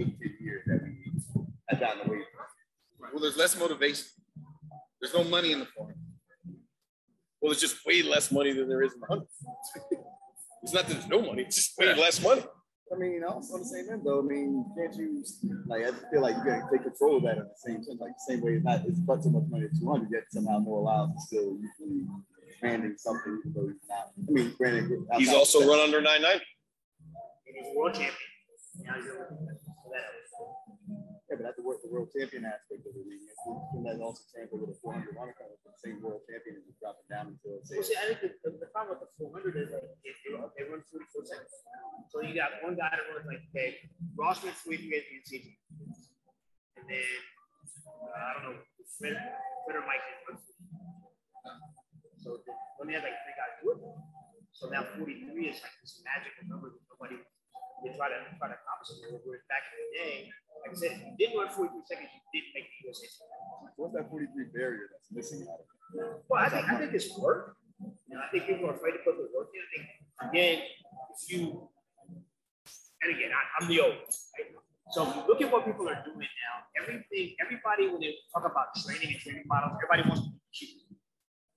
eight 0.01 0.19
ten 0.19 0.37
years 0.39 0.63
that 0.67 0.81
we 0.83 1.11
have 1.69 1.79
gotten 1.79 2.07
away 2.07 2.19
from? 2.33 3.09
Well, 3.11 3.21
there's 3.21 3.37
less 3.37 3.57
motivation. 3.59 4.05
There's 5.01 5.13
no 5.13 5.23
money 5.23 5.51
in 5.51 5.59
the 5.59 5.67
farm. 5.77 5.93
Well, 7.41 7.51
it's 7.51 7.61
just 7.61 7.85
way 7.85 8.01
less 8.01 8.31
money 8.31 8.53
than 8.53 8.67
there 8.67 8.81
is 8.81 8.93
in 8.93 9.01
the 9.01 9.07
hundred. 9.07 9.27
it's 10.63 10.73
not 10.73 10.87
that 10.87 10.93
there's 10.93 11.07
no 11.07 11.21
money; 11.21 11.43
it's 11.43 11.55
just 11.55 11.77
way 11.77 11.93
less 11.93 12.21
money. 12.23 12.43
I 12.93 12.97
mean, 12.97 13.23
also 13.23 13.55
on 13.55 13.59
the 13.61 13.65
same 13.65 13.85
end 13.91 14.01
though, 14.05 14.19
I 14.19 14.23
mean, 14.23 14.65
can't 14.77 14.95
you 14.95 15.23
like 15.67 15.83
I 15.83 15.91
feel 16.09 16.21
like 16.21 16.35
you 16.37 16.45
gotta 16.45 16.67
take 16.71 16.83
control 16.83 17.17
of 17.17 17.23
that 17.23 17.37
at 17.37 17.49
the 17.49 17.57
same 17.57 17.83
time, 17.83 17.97
like 17.99 18.13
the 18.13 18.33
same 18.33 18.41
way 18.41 18.53
it's 18.53 18.65
not 18.65 18.85
it's 18.85 18.99
but 18.99 19.23
so 19.23 19.29
much 19.29 19.43
money 19.49 19.65
at 19.65 19.77
200, 19.79 20.07
yet 20.11 20.23
somehow 20.29 20.59
Noah 20.59 20.79
Lyles 20.79 21.11
is 21.17 21.27
still 21.27 21.57
usually 21.59 22.05
expanding 22.47 22.95
something 22.97 23.41
even 23.45 23.53
though 23.53 23.67
he's 23.67 23.89
not. 23.89 24.11
I 24.17 24.31
mean, 24.31 24.53
granted, 24.57 24.89
He's 25.17 25.33
also 25.33 25.67
run 25.67 25.79
under 25.79 25.99
990. 25.99 26.45
And 27.45 27.53
he's 27.55 27.69
world 27.77 27.93
champion. 27.93 28.31
Now 28.83 28.95
he's 28.99 29.07
a- 29.07 29.29
so 29.31 29.87
that- 29.93 30.11
Yeah, 31.25 31.35
but 31.39 31.43
that's 31.47 31.57
the 31.57 31.63
world, 31.65 31.79
the 31.81 31.89
world 31.89 32.09
champion 32.13 32.45
aspect 32.45 32.85
of 32.85 32.93
it. 32.93 33.01
I 33.01 33.07
mean, 33.07 33.21
it's, 33.23 33.39
can 33.41 33.81
that 33.87 33.97
also 34.03 34.21
translate 34.29 34.61
with 34.61 34.75
a 34.75 34.79
400 34.83 35.15
runner 35.15 35.33
kind 35.39 35.49
the 35.49 35.73
same 35.81 35.97
world 36.03 36.21
champion 36.29 36.59
and 36.61 36.65
just 36.69 36.77
drop 36.81 36.99
it 37.01 37.07
down 37.09 37.33
until 37.33 37.57
say 37.65 37.81
Well, 37.81 37.87
see, 37.87 37.97
I 37.97 38.05
think 38.13 38.21
the, 38.43 38.51
the, 38.61 38.69
problem 38.69 38.99
with 38.99 39.09
the 39.09 39.11
400 39.17 39.57
is 39.57 39.73
like 39.73 39.89
if 40.05 40.15
they 40.21 40.33
run 40.37 40.81
44 40.85 41.25
seconds. 41.25 41.53
So 42.13 42.21
you 42.21 42.35
got 42.37 42.61
one 42.61 42.75
guy 42.77 42.93
that 42.93 43.05
runs 43.09 43.25
like, 43.25 43.41
okay, 43.49 43.89
Ross 44.13 44.43
went 44.45 44.53
43 44.59 44.85
at 44.93 45.05
the 45.09 45.13
NCT. 45.23 45.45
And 46.77 46.85
then, 46.85 47.09
uh, 47.89 48.11
I 48.13 48.29
don't 48.37 48.43
know, 48.53 48.55
Fred 48.99 49.17
or 49.17 49.81
Mike 49.89 50.05
43. 50.29 50.45
So 52.21 52.41
when 52.77 52.89
they 52.89 52.95
had 52.97 53.05
like 53.05 53.17
three 53.25 53.37
guys 53.37 53.53
do 53.61 53.71
it, 53.73 53.79
so 54.53 54.69
now 54.69 54.85
43 54.97 55.25
is 55.49 55.57
like 55.61 55.75
this 55.81 56.01
magical 56.05 56.45
number 56.49 56.69
that 56.73 56.81
nobody, 56.89 57.17
they 57.85 57.93
try 57.93 58.09
to, 58.09 58.17
try 58.41 58.49
to 58.49 58.57
accomplish 58.57 58.97
it. 58.97 59.05
Whereas 59.21 59.45
back 59.45 59.69
in 59.69 59.77
the 59.77 59.89
day, 59.93 60.13
like 60.65 60.73
I 60.73 60.77
said, 60.81 60.91
if 60.97 61.01
you 61.05 61.13
didn't 61.21 61.37
run 61.37 61.49
43 61.53 61.69
seconds, 61.85 62.09
you 62.09 62.21
didn't 62.33 62.51
make 62.57 62.65
the 62.65 62.89
USA. 62.89 63.05
what's 63.77 63.93
that 63.93 64.09
43 64.09 64.49
barrier 64.49 64.89
that's 64.89 65.13
missing 65.13 65.45
out 65.45 65.61
of 65.61 65.69
it? 65.69 66.25
Well, 66.25 66.41
I 66.41 66.49
think, 66.49 66.65
I 66.65 66.73
think 66.81 66.97
it's 66.97 67.13
work. 67.21 67.53
And 68.09 68.17
I 68.17 68.27
think 68.31 68.47
people 68.49 68.65
are 68.71 68.73
afraid 68.73 68.97
to 68.97 69.01
put 69.05 69.21
the 69.21 69.29
work 69.35 69.53
in. 69.53 69.61
I 69.61 69.69
think, 69.69 69.85
again, 70.31 70.57
if 71.13 71.21
you, 71.29 71.69
and 73.03 73.09
again, 73.13 73.29
I, 73.29 73.41
I'm 73.61 73.67
the 73.69 73.81
oldest, 73.81 74.33
right? 74.33 74.49
So 74.91 75.03
look 75.27 75.41
at 75.41 75.51
what 75.51 75.65
people 75.65 75.89
are 75.89 76.01
doing 76.05 76.29
now, 76.29 76.55
everything, 76.81 77.35
everybody, 77.41 77.89
when 77.89 77.99
they 77.99 78.15
talk 78.33 78.45
about 78.45 78.73
training 78.85 79.13
and 79.13 79.19
training 79.19 79.43
models, 79.45 79.73
everybody 79.81 80.07
wants 80.07 80.25
to 80.25 80.31
be 80.31 80.39
cheap, 80.53 80.69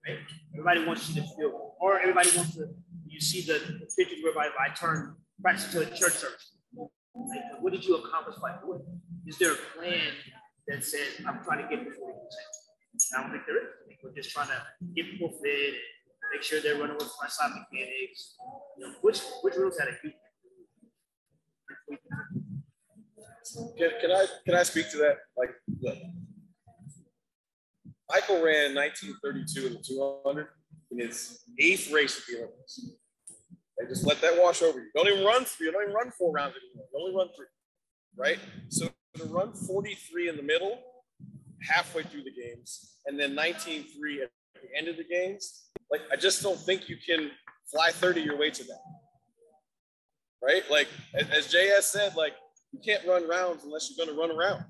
right? 0.07 0.19
Everybody 0.53 0.85
wants 0.85 1.09
you 1.09 1.23
to 1.23 1.29
feel, 1.37 1.77
or 1.81 2.01
everybody 2.01 2.31
wants 2.35 2.57
to, 2.57 2.69
you 3.07 3.21
see 3.21 3.43
the, 3.43 3.61
the 3.81 3.87
pictures 3.97 4.19
whereby 4.25 4.49
I 4.59 4.75
turn 4.75 5.15
practice 5.41 5.71
to 5.73 5.81
a 5.81 5.87
church 5.87 6.15
service. 6.15 6.53
Like, 6.77 7.61
what 7.61 7.73
did 7.73 7.85
you 7.85 7.97
accomplish 7.97 8.37
by 8.37 8.57
doing? 8.65 8.83
Is 9.27 9.39
there 9.39 9.53
a 9.53 9.57
plan 9.77 10.13
that 10.69 10.85
says, 10.85 11.21
I'm 11.27 11.43
trying 11.45 11.63
to 11.63 11.69
get 11.69 11.85
to 11.85 11.91
40%? 11.91 11.95
I 13.17 13.23
don't 13.23 13.31
think 13.31 13.43
there 13.47 13.59
is. 13.59 13.69
I 13.85 13.89
think 13.89 14.01
we're 14.03 14.15
just 14.15 14.31
trying 14.31 14.49
to 14.49 14.63
get 14.95 15.11
people 15.11 15.31
fit 15.43 15.75
make 16.33 16.43
sure 16.43 16.61
they're 16.61 16.79
running 16.79 16.97
with 16.97 17.11
front 17.19 17.33
side 17.33 17.51
mechanics. 17.51 18.37
You 18.77 18.87
know, 18.87 18.95
which 19.01 19.21
which 19.43 19.55
rules 19.55 19.79
had 19.79 19.89
a 19.89 19.93
huge 20.03 20.15
Can, 23.79 23.91
can 24.01 24.13
I 24.13 24.27
can 24.45 24.55
I 24.55 24.63
speak 24.63 24.91
to 24.91 24.99
that? 24.99 25.17
Like, 25.37 25.51
look, 25.81 25.97
Michael 28.11 28.43
ran 28.43 28.75
1932 28.75 29.67
in 29.67 29.73
the 29.75 29.83
200 29.83 30.47
in 30.91 30.99
his 31.01 31.41
eighth 31.59 31.93
race 31.93 32.19
at 32.19 32.25
the 32.27 32.39
Olympics. 32.39 32.81
Just 33.87 34.07
let 34.07 34.21
that 34.21 34.35
wash 34.43 34.63
over 34.63 34.81
you. 34.81 34.87
Don't 34.95 35.09
even 35.09 35.25
run 35.25 35.45
three. 35.45 35.71
Don't 35.71 35.83
even 35.83 35.95
run 35.95 36.11
four 36.11 36.33
rounds 36.33 36.55
anymore. 36.57 36.87
You 36.93 37.01
only 37.01 37.17
run 37.17 37.29
three, 37.37 37.47
right? 38.17 38.39
So 38.69 38.89
to 39.17 39.25
run 39.25 39.53
43 39.53 40.29
in 40.29 40.37
the 40.37 40.43
middle, 40.43 40.79
halfway 41.63 42.03
through 42.03 42.25
the 42.25 42.33
games, 42.33 42.97
and 43.07 43.19
then 43.19 43.35
19.3 43.35 44.23
at 44.23 44.31
the 44.55 44.77
end 44.77 44.89
of 44.89 44.97
the 44.97 45.05
games, 45.05 45.71
like 45.91 46.03
I 46.13 46.17
just 46.17 46.43
don't 46.43 46.59
think 46.59 46.89
you 46.89 46.97
can 47.05 47.31
fly 47.71 47.91
30 47.91 48.21
your 48.21 48.37
way 48.39 48.51
to 48.51 48.65
that. 48.65 48.81
Right? 50.43 50.63
Like 50.71 50.89
as 51.15 51.53
JS 51.53 51.83
said, 51.83 52.15
like 52.17 52.35
you 52.73 52.81
can't 52.85 53.07
run 53.07 53.29
rounds 53.29 53.65
unless 53.65 53.91
you're 53.91 54.05
going 54.05 54.15
to 54.15 54.21
run 54.21 54.37
around. 54.37 54.65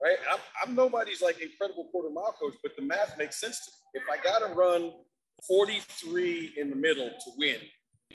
Right? 0.00 0.16
I'm, 0.32 0.38
I'm 0.62 0.74
nobody's 0.74 1.20
like 1.20 1.40
incredible 1.40 1.88
quarter 1.90 2.10
mile 2.10 2.34
coach, 2.40 2.54
but 2.62 2.72
the 2.76 2.82
math 2.82 3.18
makes 3.18 3.40
sense 3.40 3.64
to 3.64 3.70
me. 3.70 4.02
If 4.02 4.02
I 4.10 4.22
got 4.22 4.46
to 4.46 4.54
run 4.54 4.92
43 5.46 6.54
in 6.56 6.70
the 6.70 6.76
middle 6.76 7.08
to 7.08 7.30
win, 7.36 7.56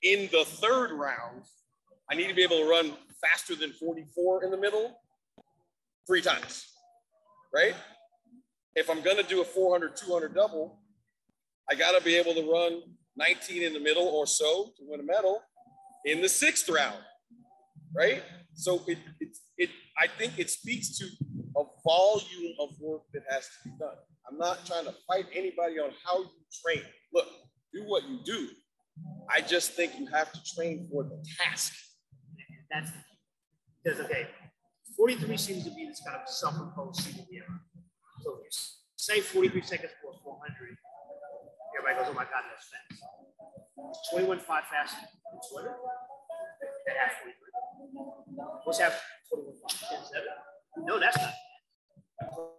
in 0.04 0.30
the 0.32 0.44
third 0.46 0.92
round, 0.92 1.44
I 2.10 2.16
need 2.16 2.28
to 2.28 2.36
be 2.36 2.44
able 2.44 2.58
to 2.58 2.70
run 2.70 2.94
faster 3.22 3.56
than 3.56 3.72
44 3.72 4.44
in 4.44 4.52
the 4.52 4.58
middle 4.58 5.00
three 6.06 6.22
times. 6.22 6.68
Right? 7.54 7.76
If 8.76 8.90
I'm 8.90 9.02
going 9.02 9.18
to 9.18 9.24
do 9.24 9.42
a 9.42 9.46
400 9.46 9.96
200 9.96 10.36
double, 10.36 10.80
I 11.70 11.76
got 11.76 11.98
to 11.98 12.04
be 12.04 12.16
able 12.16 12.34
to 12.34 12.52
run 12.52 12.82
19 13.16 13.64
in 13.64 13.74
the 13.74 13.80
middle 13.80 14.08
or 14.08 14.28
so 14.28 14.72
to 14.78 14.84
win 14.88 15.00
a 15.00 15.04
medal 15.04 15.42
in 16.06 16.22
the 16.22 16.30
sixth 16.30 16.68
round. 16.70 16.98
Right? 17.96 18.24
So 18.56 18.82
it, 18.88 18.98
it, 19.20 19.30
it, 19.58 19.70
I 19.98 20.08
think 20.08 20.38
it 20.38 20.50
speaks 20.50 20.98
to 20.98 21.06
a 21.56 21.64
volume 21.86 22.54
of 22.60 22.70
work 22.82 23.04
that 23.14 23.24
has 23.30 23.44
to 23.48 23.70
be 23.70 23.76
done. 23.80 23.96
I'm 24.30 24.38
not 24.38 24.66
trying 24.66 24.86
to 24.86 24.94
fight 25.08 25.26
anybody 25.34 25.80
on 25.80 25.92
how 26.04 26.20
you 26.20 26.30
train. 26.64 26.84
Look, 27.14 27.28
do 27.74 27.84
what 27.86 28.04
you 28.08 28.20
do. 28.26 28.50
I 29.30 29.42
just 29.42 29.74
think 29.74 29.98
you 29.98 30.08
have 30.08 30.32
to 30.32 30.40
train 30.56 30.88
for 30.92 31.04
the 31.04 31.24
task. 31.38 31.74
That's 32.72 32.92
because 33.84 34.00
okay, 34.02 34.28
43 34.96 35.38
seems 35.38 35.64
to 35.66 35.72
be 35.72 35.86
this 35.86 36.02
kind 36.06 36.20
of 36.22 36.28
self-imposed 36.28 37.02
CDM. 37.02 37.60
So 38.22 38.40
if 38.40 38.46
you 38.46 38.50
say 38.96 39.20
43 39.20 39.62
seconds 39.62 39.92
for 40.02 40.14
400, 40.24 40.78
everybody 41.78 42.06
goes, 42.06 42.12
"Oh 42.12 42.16
my 42.16 42.26
God, 42.26 42.44
that's 42.50 42.70
fast." 42.70 43.04
21 44.12 44.40
five 44.40 44.64
fast 44.66 44.96
in 45.02 45.40
Twitter. 45.52 45.76
That 46.86 46.96
has 46.98 47.12
43. 47.22 47.44
What's 48.64 48.80
happening? 48.80 49.02
21 49.34 49.56
5 49.70 49.90
10 49.90 50.06
7. 50.06 50.28
No, 50.86 51.00
that's 51.00 51.18
not. 51.18 51.34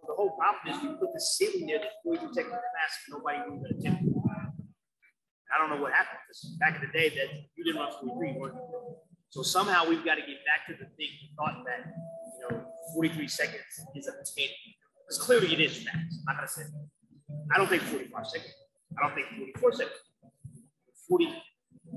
The 0.07 0.13
whole 0.13 0.31
problem 0.37 0.75
is 0.75 0.83
you 0.83 0.95
put 0.99 1.13
the 1.13 1.19
ceiling 1.19 1.67
there 1.67 1.79
that 1.79 2.03
43 2.03 2.33
seconds 2.33 2.53
fast, 2.53 2.99
nobody 3.09 3.39
to 3.39 3.77
attempt 3.77 4.03
it. 4.03 4.24
I 5.53 5.59
don't 5.59 5.69
know 5.69 5.81
what 5.81 5.93
happened. 5.93 6.19
Because 6.27 6.57
back 6.59 6.75
in 6.75 6.87
the 6.87 6.93
day, 6.93 7.09
that 7.09 7.27
you 7.55 7.63
didn't 7.63 7.81
run 7.81 7.91
43, 7.91 8.39
weren't 8.39 8.55
you? 8.55 8.95
So 9.29 9.43
somehow 9.43 9.87
we've 9.87 10.05
got 10.05 10.15
to 10.15 10.21
get 10.21 10.39
back 10.45 10.65
to 10.67 10.73
the 10.73 10.89
thing 10.95 11.09
we 11.21 11.29
thought 11.35 11.63
that 11.65 11.85
you 11.85 12.57
know 12.57 12.65
43 12.93 13.27
seconds 13.27 13.61
is 13.95 14.07
obtainable. 14.07 14.55
Because 15.05 15.21
clearly 15.21 15.53
it 15.53 15.59
is 15.59 15.83
fast. 15.83 15.97
I'm 15.97 16.25
not 16.25 16.37
gonna 16.37 16.47
say. 16.47 16.63
I 17.53 17.57
don't 17.57 17.67
think 17.67 17.83
45 17.83 18.27
seconds. 18.27 18.53
I 18.97 19.01
don't 19.07 19.13
think 19.15 19.27
44 19.59 19.73
seconds. 19.73 19.99
40. 21.07 21.33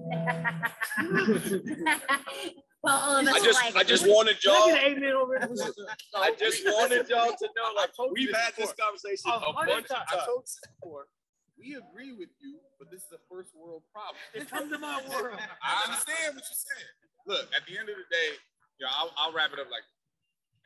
well, 2.82 2.98
all 2.98 3.16
of 3.16 3.26
us 3.26 3.34
I 3.34 3.44
just, 3.44 3.64
like, 3.64 3.76
I 3.76 3.84
just 3.84 4.06
wanted 4.06 4.36
y'all. 4.44 4.68
Look 4.68 4.76
at 4.76 4.84
Amen 4.84 5.12
over 5.12 5.38
there. 5.38 5.48
I 6.16 6.34
just 6.38 6.64
wanted 6.66 7.08
y'all 7.08 7.32
to 7.38 7.48
know, 7.56 7.72
like, 7.76 7.94
told 7.96 8.12
we've 8.12 8.28
this 8.28 8.36
had 8.36 8.52
this 8.56 8.74
conversation 8.74 9.30
A 9.30 9.36
a 9.36 9.52
bunch 9.52 9.84
of 9.84 9.88
times. 9.88 10.08
I 10.12 10.26
told 10.26 10.44
you 10.44 10.70
before, 10.80 11.06
we 11.58 11.74
agree 11.74 12.12
with 12.12 12.28
you, 12.40 12.58
but 12.78 12.90
this 12.90 13.02
is 13.02 13.12
a 13.12 13.23
first 13.26 13.50
world 13.58 13.82
problem. 13.92 14.16
It 14.32 14.49
comes 14.49 14.70
to 14.70 14.78
my 14.78 15.02
world. 15.11 15.38
I 15.62 15.85
understand 15.85 16.38
what 16.38 16.47
you're 16.47 16.62
saying. 16.62 16.94
Look, 17.26 17.50
at 17.54 17.66
the 17.66 17.76
end 17.76 17.90
of 17.90 17.99
the 17.99 18.06
day, 18.08 18.38
yeah, 18.80 18.87
I'll, 18.94 19.11
I'll 19.18 19.35
wrap 19.35 19.50
it 19.52 19.58
up 19.58 19.66
like, 19.70 19.82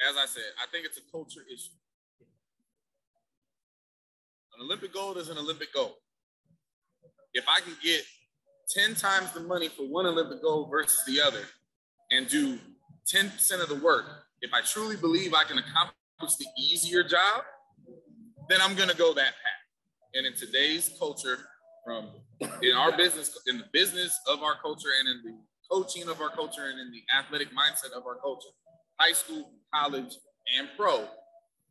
as 0.07 0.16
I 0.16 0.26
said, 0.26 0.45
I 0.61 0.71
think 0.71 0.85
it's 0.85 0.99
a 0.99 1.07
culture 1.11 1.40
issue. 1.49 1.73
An 4.54 4.64
Olympic 4.64 4.92
gold 4.92 5.16
is 5.16 5.31
an 5.31 5.38
Olympic 5.38 5.73
gold. 5.73 5.95
If 7.33 7.45
I 7.49 7.61
can 7.61 7.75
get 7.83 8.02
10 8.69 8.95
times 8.95 9.33
the 9.33 9.40
money 9.40 9.69
for 9.69 9.85
one 9.85 10.04
Olympic 10.04 10.42
gold 10.42 10.71
versus 10.71 11.02
the 11.07 11.21
other 11.21 11.45
and 12.11 12.28
do 12.28 12.59
10% 13.11 13.62
of 13.62 13.69
the 13.69 13.76
work, 13.76 14.04
if 14.42 14.52
I 14.52 14.61
truly 14.61 14.97
believe 14.97 15.33
I 15.33 15.45
can 15.45 15.59
accomplish 15.59 16.37
the 16.38 16.47
easier 16.59 17.02
job, 17.02 17.42
then 18.49 18.61
I'm 18.61 18.75
gonna 18.75 18.95
go 18.95 19.14
that 19.14 19.33
path. 19.33 19.62
And 20.14 20.26
in 20.26 20.35
today's 20.35 20.90
culture, 20.99 21.38
from 21.84 22.10
in 22.62 22.74
our 22.74 22.96
business, 22.96 23.38
in 23.46 23.58
the 23.58 23.64
business 23.72 24.18
of 24.28 24.42
our 24.42 24.54
culture 24.60 24.88
and 24.98 25.08
in 25.08 25.32
the 25.32 25.38
coaching 25.70 26.08
of 26.08 26.20
our 26.20 26.30
culture 26.30 26.66
and 26.66 26.78
in 26.78 26.90
the 26.92 27.02
athletic 27.16 27.48
mindset 27.48 27.92
of 27.96 28.06
our 28.06 28.16
culture, 28.16 28.50
high 28.98 29.12
school, 29.12 29.50
college, 29.74 30.14
and 30.58 30.68
pro, 30.76 31.06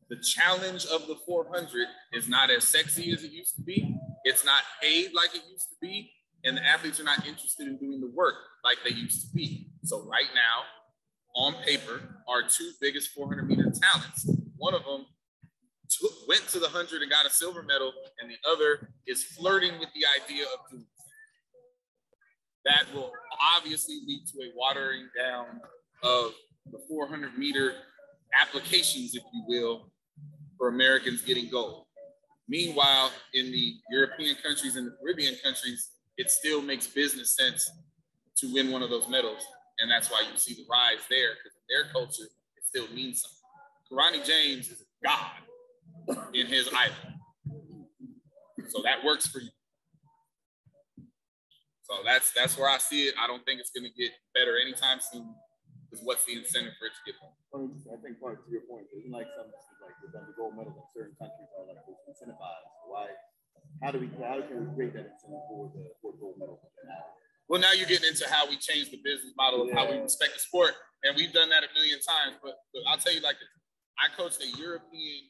the 0.09 0.17
challenge 0.17 0.85
of 0.87 1.07
the 1.07 1.15
400 1.25 1.87
is 2.13 2.27
not 2.27 2.49
as 2.49 2.65
sexy 2.65 3.13
as 3.13 3.23
it 3.23 3.31
used 3.31 3.55
to 3.55 3.61
be. 3.61 3.97
It's 4.25 4.43
not 4.43 4.63
paid 4.81 5.11
like 5.13 5.33
it 5.33 5.41
used 5.49 5.69
to 5.69 5.75
be. 5.81 6.11
And 6.43 6.57
the 6.57 6.65
athletes 6.65 6.99
are 6.99 7.03
not 7.03 7.25
interested 7.25 7.67
in 7.67 7.77
doing 7.77 8.01
the 8.01 8.11
work 8.13 8.33
like 8.63 8.77
they 8.83 8.93
used 8.93 9.21
to 9.21 9.33
be. 9.33 9.69
So, 9.83 10.03
right 10.03 10.27
now, 10.33 10.63
on 11.35 11.53
paper, 11.63 12.01
our 12.27 12.41
two 12.41 12.71
biggest 12.81 13.11
400 13.11 13.47
meter 13.47 13.71
talents, 13.71 14.29
one 14.57 14.73
of 14.73 14.83
them 14.83 15.05
took, 15.99 16.27
went 16.27 16.47
to 16.49 16.59
the 16.59 16.65
100 16.65 17.01
and 17.01 17.11
got 17.11 17.25
a 17.25 17.29
silver 17.29 17.63
medal, 17.63 17.91
and 18.21 18.29
the 18.29 18.37
other 18.49 18.89
is 19.07 19.23
flirting 19.23 19.79
with 19.79 19.89
the 19.93 20.03
idea 20.23 20.45
of 20.45 20.69
doing 20.69 20.85
that 22.65 22.85
will 22.93 23.11
obviously 23.57 24.01
lead 24.05 24.23
to 24.27 24.39
a 24.43 24.51
watering 24.55 25.07
down 25.17 25.59
of 26.03 26.33
the 26.71 26.79
400 26.87 27.37
meter 27.37 27.73
applications, 28.39 29.15
if 29.15 29.23
you 29.33 29.43
will, 29.47 29.91
for 30.57 30.67
Americans 30.67 31.21
getting 31.21 31.49
gold. 31.49 31.85
Meanwhile, 32.47 33.11
in 33.33 33.51
the 33.51 33.75
European 33.89 34.35
countries 34.43 34.75
and 34.75 34.87
the 34.87 34.95
Caribbean 35.01 35.35
countries, 35.43 35.91
it 36.17 36.29
still 36.29 36.61
makes 36.61 36.85
business 36.85 37.35
sense 37.35 37.69
to 38.37 38.53
win 38.53 38.71
one 38.71 38.83
of 38.83 38.89
those 38.89 39.07
medals. 39.07 39.43
And 39.79 39.89
that's 39.89 40.11
why 40.11 40.21
you 40.31 40.37
see 40.37 40.53
the 40.53 40.65
rise 40.69 40.99
there, 41.09 41.29
because 41.41 41.57
in 41.57 41.63
their 41.69 41.91
culture, 41.91 42.29
it 42.57 42.63
still 42.63 42.87
means 42.93 43.23
something. 43.23 44.21
Kirani 44.21 44.25
James 44.25 44.69
is 44.69 44.81
a 44.81 45.07
god 45.07 45.31
in 46.33 46.47
his 46.47 46.69
idol. 46.69 46.95
So 48.69 48.81
that 48.83 49.03
works 49.03 49.27
for 49.27 49.39
you. 49.39 49.51
So 51.83 51.99
that's 52.05 52.31
that's 52.31 52.57
where 52.57 52.69
I 52.69 52.77
see 52.77 53.11
it. 53.11 53.15
I 53.19 53.27
don't 53.27 53.43
think 53.43 53.59
it's 53.59 53.71
going 53.75 53.83
to 53.83 53.91
get 53.91 54.15
better 54.33 54.55
anytime 54.55 54.99
soon. 55.03 55.27
Because 55.91 56.07
what's 56.07 56.23
the 56.23 56.39
incentive 56.39 56.71
for 56.79 56.87
it 56.87 56.95
to 56.95 57.03
get 57.03 57.19
better? 57.19 57.35
I 57.91 57.99
think 57.99 58.23
part 58.23 58.39
to 58.39 58.47
your 58.47 58.63
point, 58.63 58.87
isn't 58.95 59.11
like 59.11 59.27
some 59.35 59.51
like 59.83 59.99
the 59.99 60.31
gold 60.39 60.55
medals 60.55 60.79
in 60.79 60.87
certain 60.95 61.19
countries 61.19 61.51
are 61.59 61.67
like 61.67 61.83
incentivized. 62.07 62.63
Why? 62.87 63.11
How 63.83 63.91
do 63.91 63.99
we 63.99 64.07
how 64.23 64.39
can 64.39 64.63
we 64.63 64.67
create 64.71 64.95
that 64.95 65.11
incentive 65.11 65.43
for 65.51 65.67
the 65.75 65.91
for 65.99 66.15
gold 66.15 66.39
medal? 66.39 66.63
Well, 67.51 67.59
now 67.59 67.75
you're 67.75 67.91
getting 67.91 68.07
into 68.07 68.23
how 68.31 68.47
we 68.47 68.55
change 68.55 68.87
the 68.95 69.03
business 69.03 69.35
model 69.35 69.67
of 69.67 69.75
how 69.75 69.91
we 69.91 69.99
respect 69.99 70.31
the 70.31 70.39
sport, 70.39 70.71
and 71.03 71.11
we've 71.19 71.35
done 71.35 71.51
that 71.51 71.67
a 71.67 71.71
million 71.75 71.99
times. 71.99 72.39
But, 72.39 72.55
but 72.71 72.87
I'll 72.87 72.95
tell 72.95 73.11
you 73.11 73.19
like 73.19 73.35
this: 73.35 73.51
I 73.99 74.07
coached 74.15 74.39
a 74.39 74.47
European 74.55 75.27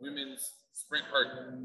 women's 0.00 0.52
sprint 0.72 1.04
hurdle. 1.04 1.62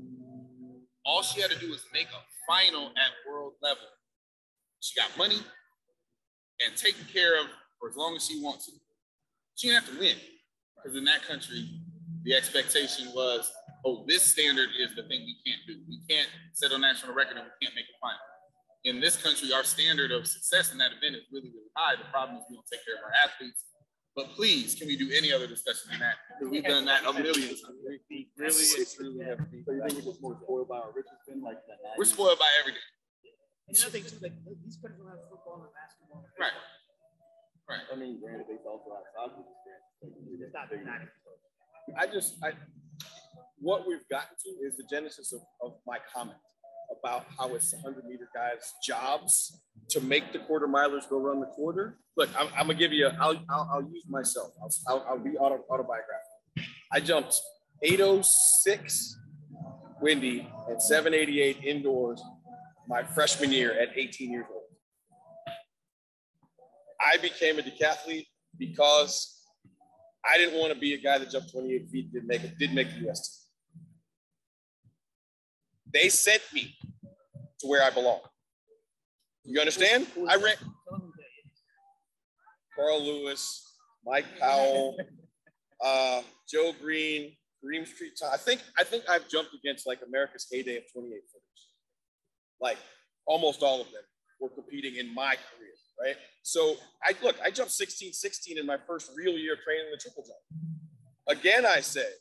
All 1.05 1.23
she 1.23 1.41
had 1.41 1.51
to 1.51 1.59
do 1.59 1.69
was 1.69 1.83
make 1.93 2.07
a 2.07 2.21
final 2.47 2.87
at 2.87 3.11
world 3.27 3.53
level. 3.61 3.87
She 4.79 4.99
got 4.99 5.09
money 5.17 5.39
and 6.65 6.77
taken 6.77 7.05
care 7.11 7.39
of 7.39 7.47
for 7.79 7.89
as 7.89 7.95
long 7.95 8.15
as 8.15 8.25
she 8.25 8.41
wants 8.41 8.65
to. 8.65 8.73
She 9.55 9.67
didn't 9.69 9.83
have 9.83 9.93
to 9.93 9.99
win 9.99 10.17
because 10.75 10.97
in 10.97 11.05
that 11.05 11.23
country, 11.23 11.81
the 12.23 12.35
expectation 12.35 13.09
was, 13.15 13.49
oh, 13.85 14.05
this 14.07 14.23
standard 14.23 14.69
is 14.79 14.95
the 14.95 15.03
thing 15.03 15.23
we 15.23 15.37
can't 15.45 15.61
do. 15.65 15.79
We 15.87 16.01
can't 16.09 16.29
set 16.53 16.71
a 16.71 16.77
national 16.77 17.13
record 17.13 17.37
and 17.37 17.45
we 17.45 17.65
can't 17.65 17.75
make 17.75 17.87
a 17.87 17.97
final. 18.01 18.19
In 18.83 19.01
this 19.01 19.17
country, 19.17 19.51
our 19.53 19.63
standard 19.63 20.11
of 20.11 20.27
success 20.27 20.71
in 20.71 20.77
that 20.77 20.91
event 20.91 21.15
is 21.15 21.25
really, 21.31 21.49
really 21.49 21.71
high. 21.75 21.95
The 21.95 22.07
problem 22.11 22.37
is 22.37 22.43
we 22.49 22.55
don't 22.55 22.67
take 22.71 22.85
care 22.85 22.95
of 22.95 23.03
our 23.03 23.15
athletes. 23.25 23.65
But 24.17 24.33
please, 24.33 24.73
can 24.73 24.89
we 24.89 24.97
do 24.97 25.13
any 25.13 25.29
other 25.29 25.45
discussion 25.45 25.93
than 25.93 26.01
that? 26.01 26.17
Because 26.25 26.49
we've 26.49 26.65
done 26.65 26.89
that 26.89 27.05
a 27.05 27.13
million 27.13 27.53
times. 27.53 27.77
Really, 27.85 28.25
it's 28.41 28.97
really 28.97 29.21
have 29.21 29.37
to. 29.37 29.45
So 29.61 29.77
you 29.77 29.81
think 29.85 30.01
we're 30.01 30.09
just 30.09 30.25
more 30.25 30.33
spoiled 30.41 30.73
by 30.73 30.81
our 30.81 30.89
riches 30.89 31.21
than 31.29 31.45
like 31.45 31.61
that? 31.69 31.77
We're 32.01 32.09
spoiled 32.09 32.41
by 32.41 32.49
everything. 32.59 32.81
And 33.69 33.77
another 33.77 33.93
thing 33.93 34.09
too, 34.09 34.17
like 34.25 34.33
these 34.65 34.81
countries 34.81 34.97
don't 34.97 35.13
have 35.13 35.21
football 35.29 35.61
and 35.61 35.69
basketball. 35.69 36.25
Right. 36.33 36.57
Right. 37.69 37.85
I 37.93 37.95
mean, 37.95 38.17
granted, 38.17 38.49
they 38.49 38.57
also 38.65 38.89
have 38.89 39.05
soccer 39.13 39.45
experience. 39.45 39.85
It's 40.41 40.49
not 40.49 40.73
dynamic. 40.73 41.13
I 41.93 42.09
just, 42.09 42.41
I, 42.41 42.57
what 43.61 43.85
we've 43.85 44.07
gotten 44.09 44.33
to 44.33 44.49
is 44.65 44.81
the 44.81 44.87
genesis 44.89 45.29
of, 45.29 45.45
of 45.61 45.77
my 45.85 46.01
comment 46.09 46.41
about 46.99 47.25
how 47.37 47.53
it's 47.55 47.73
100 47.73 48.05
meter 48.05 48.29
guys' 48.33 48.73
jobs 48.83 49.61
to 49.89 50.01
make 50.01 50.31
the 50.33 50.39
quarter 50.39 50.67
milers 50.67 51.09
go 51.09 51.19
run 51.19 51.39
the 51.39 51.47
quarter. 51.47 51.97
Look, 52.15 52.29
I'm, 52.37 52.47
I'm 52.55 52.67
gonna 52.67 52.75
give 52.75 52.91
you, 52.91 53.07
a, 53.07 53.17
I'll, 53.19 53.39
I'll, 53.49 53.69
I'll 53.73 53.83
use 53.83 54.05
myself. 54.09 54.51
I'll, 54.61 54.71
I'll, 54.87 55.05
I'll 55.09 55.19
be 55.19 55.37
auto, 55.37 55.63
autobiographical. 55.69 56.37
I 56.91 56.99
jumped 56.99 57.39
806 57.83 59.17
windy 60.01 60.49
and 60.69 60.81
788 60.81 61.63
indoors 61.63 62.21
my 62.87 63.03
freshman 63.03 63.51
year 63.51 63.73
at 63.79 63.89
18 63.95 64.31
years 64.31 64.45
old. 64.51 64.63
I 66.99 67.17
became 67.17 67.59
a 67.59 67.61
decathlete 67.61 68.27
because 68.57 69.41
I 70.25 70.37
didn't 70.37 70.59
want 70.59 70.73
to 70.73 70.79
be 70.79 70.93
a 70.93 70.97
guy 70.97 71.17
that 71.17 71.29
jumped 71.29 71.51
28 71.51 71.89
feet, 71.89 72.13
didn't 72.13 72.27
make 72.27 72.43
it, 72.43 72.57
didn't 72.57 72.75
make 72.75 72.89
the 72.89 73.09
US 73.09 73.29
team. 73.29 73.83
They 75.93 76.09
sent 76.09 76.41
me 76.53 76.75
to 77.59 77.67
where 77.67 77.83
I 77.83 77.89
belong. 77.89 78.19
You 79.43 79.59
understand? 79.59 80.07
I 80.27 80.35
ran 80.35 80.55
Carl 82.75 83.03
Lewis, 83.03 83.63
Mike 84.05 84.25
Powell, 84.39 84.97
uh, 85.83 86.21
Joe 86.49 86.73
Greene, 86.81 87.31
Green 87.63 87.85
Street. 87.85 88.13
I 88.31 88.37
think 88.37 88.61
I 88.77 88.83
think 88.83 89.03
I've 89.09 89.27
jumped 89.27 89.53
against 89.53 89.87
like 89.87 89.99
America's 90.07 90.47
heyday 90.51 90.77
of 90.77 90.83
28 90.93 91.09
footers. 91.09 91.69
Like 92.61 92.77
almost 93.25 93.63
all 93.63 93.81
of 93.81 93.87
them 93.91 94.03
were 94.39 94.49
competing 94.49 94.95
in 94.95 95.13
my 95.13 95.35
career, 95.35 95.73
right? 96.01 96.15
So 96.43 96.75
I 97.03 97.13
look, 97.23 97.35
I 97.43 97.49
jumped 97.49 97.71
16, 97.71 98.13
16 98.13 98.57
in 98.57 98.65
my 98.65 98.77
first 98.87 99.11
real 99.15 99.37
year 99.37 99.57
training 99.63 99.87
the 99.91 99.97
triple 99.97 100.23
jump. 100.23 101.39
Again, 101.39 101.65
I 101.65 101.81
said 101.81 102.11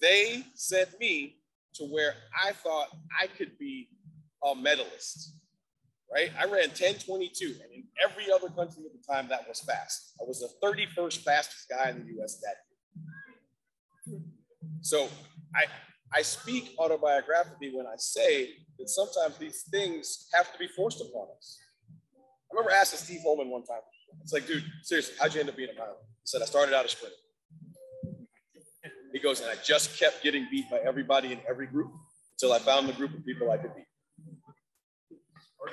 they 0.00 0.44
sent 0.54 0.98
me 1.00 1.36
to 1.74 1.84
where 1.84 2.14
I 2.44 2.52
thought 2.52 2.88
I 3.20 3.26
could 3.26 3.58
be 3.58 3.88
a 4.44 4.54
medalist, 4.54 5.34
right? 6.12 6.30
I 6.38 6.44
ran 6.44 6.68
1022, 6.68 7.56
and 7.62 7.72
in 7.72 7.84
every 8.02 8.32
other 8.32 8.48
country 8.48 8.84
at 8.86 8.92
the 8.92 9.12
time, 9.12 9.28
that 9.28 9.46
was 9.48 9.60
fast. 9.60 10.14
I 10.20 10.24
was 10.26 10.40
the 10.40 10.66
31st 10.66 11.24
fastest 11.24 11.68
guy 11.68 11.90
in 11.90 12.06
the 12.06 12.22
US 12.22 12.40
that 12.40 12.56
year. 14.06 14.20
So 14.80 15.08
I, 15.54 15.64
I 16.12 16.22
speak 16.22 16.76
autobiographically 16.78 17.74
when 17.74 17.86
I 17.86 17.96
say 17.96 18.50
that 18.78 18.88
sometimes 18.88 19.36
these 19.38 19.64
things 19.70 20.28
have 20.34 20.52
to 20.52 20.58
be 20.58 20.68
forced 20.68 21.00
upon 21.00 21.28
us. 21.36 21.58
I 22.50 22.54
remember 22.54 22.70
asking 22.72 23.00
Steve 23.00 23.20
Holman 23.22 23.50
one 23.50 23.64
time, 23.64 23.80
it's 24.22 24.32
like, 24.32 24.46
dude, 24.46 24.64
seriously, 24.82 25.14
how'd 25.20 25.34
you 25.34 25.40
end 25.40 25.48
up 25.48 25.56
being 25.56 25.68
a 25.70 25.78
pilot? 25.78 25.96
He 26.00 26.26
said, 26.26 26.42
I 26.42 26.46
started 26.46 26.74
out 26.74 26.84
a 26.84 26.88
sprinter. 26.88 27.16
He 29.12 29.18
goes, 29.18 29.40
and 29.40 29.50
I 29.50 29.54
just 29.62 29.98
kept 29.98 30.22
getting 30.22 30.46
beat 30.50 30.70
by 30.70 30.78
everybody 30.78 31.32
in 31.32 31.40
every 31.48 31.66
group 31.66 31.92
until 32.34 32.54
I 32.54 32.58
found 32.58 32.88
the 32.88 32.92
group 32.92 33.14
of 33.14 33.24
people 33.24 33.50
I 33.50 33.56
could 33.56 33.74
beat. 33.74 33.86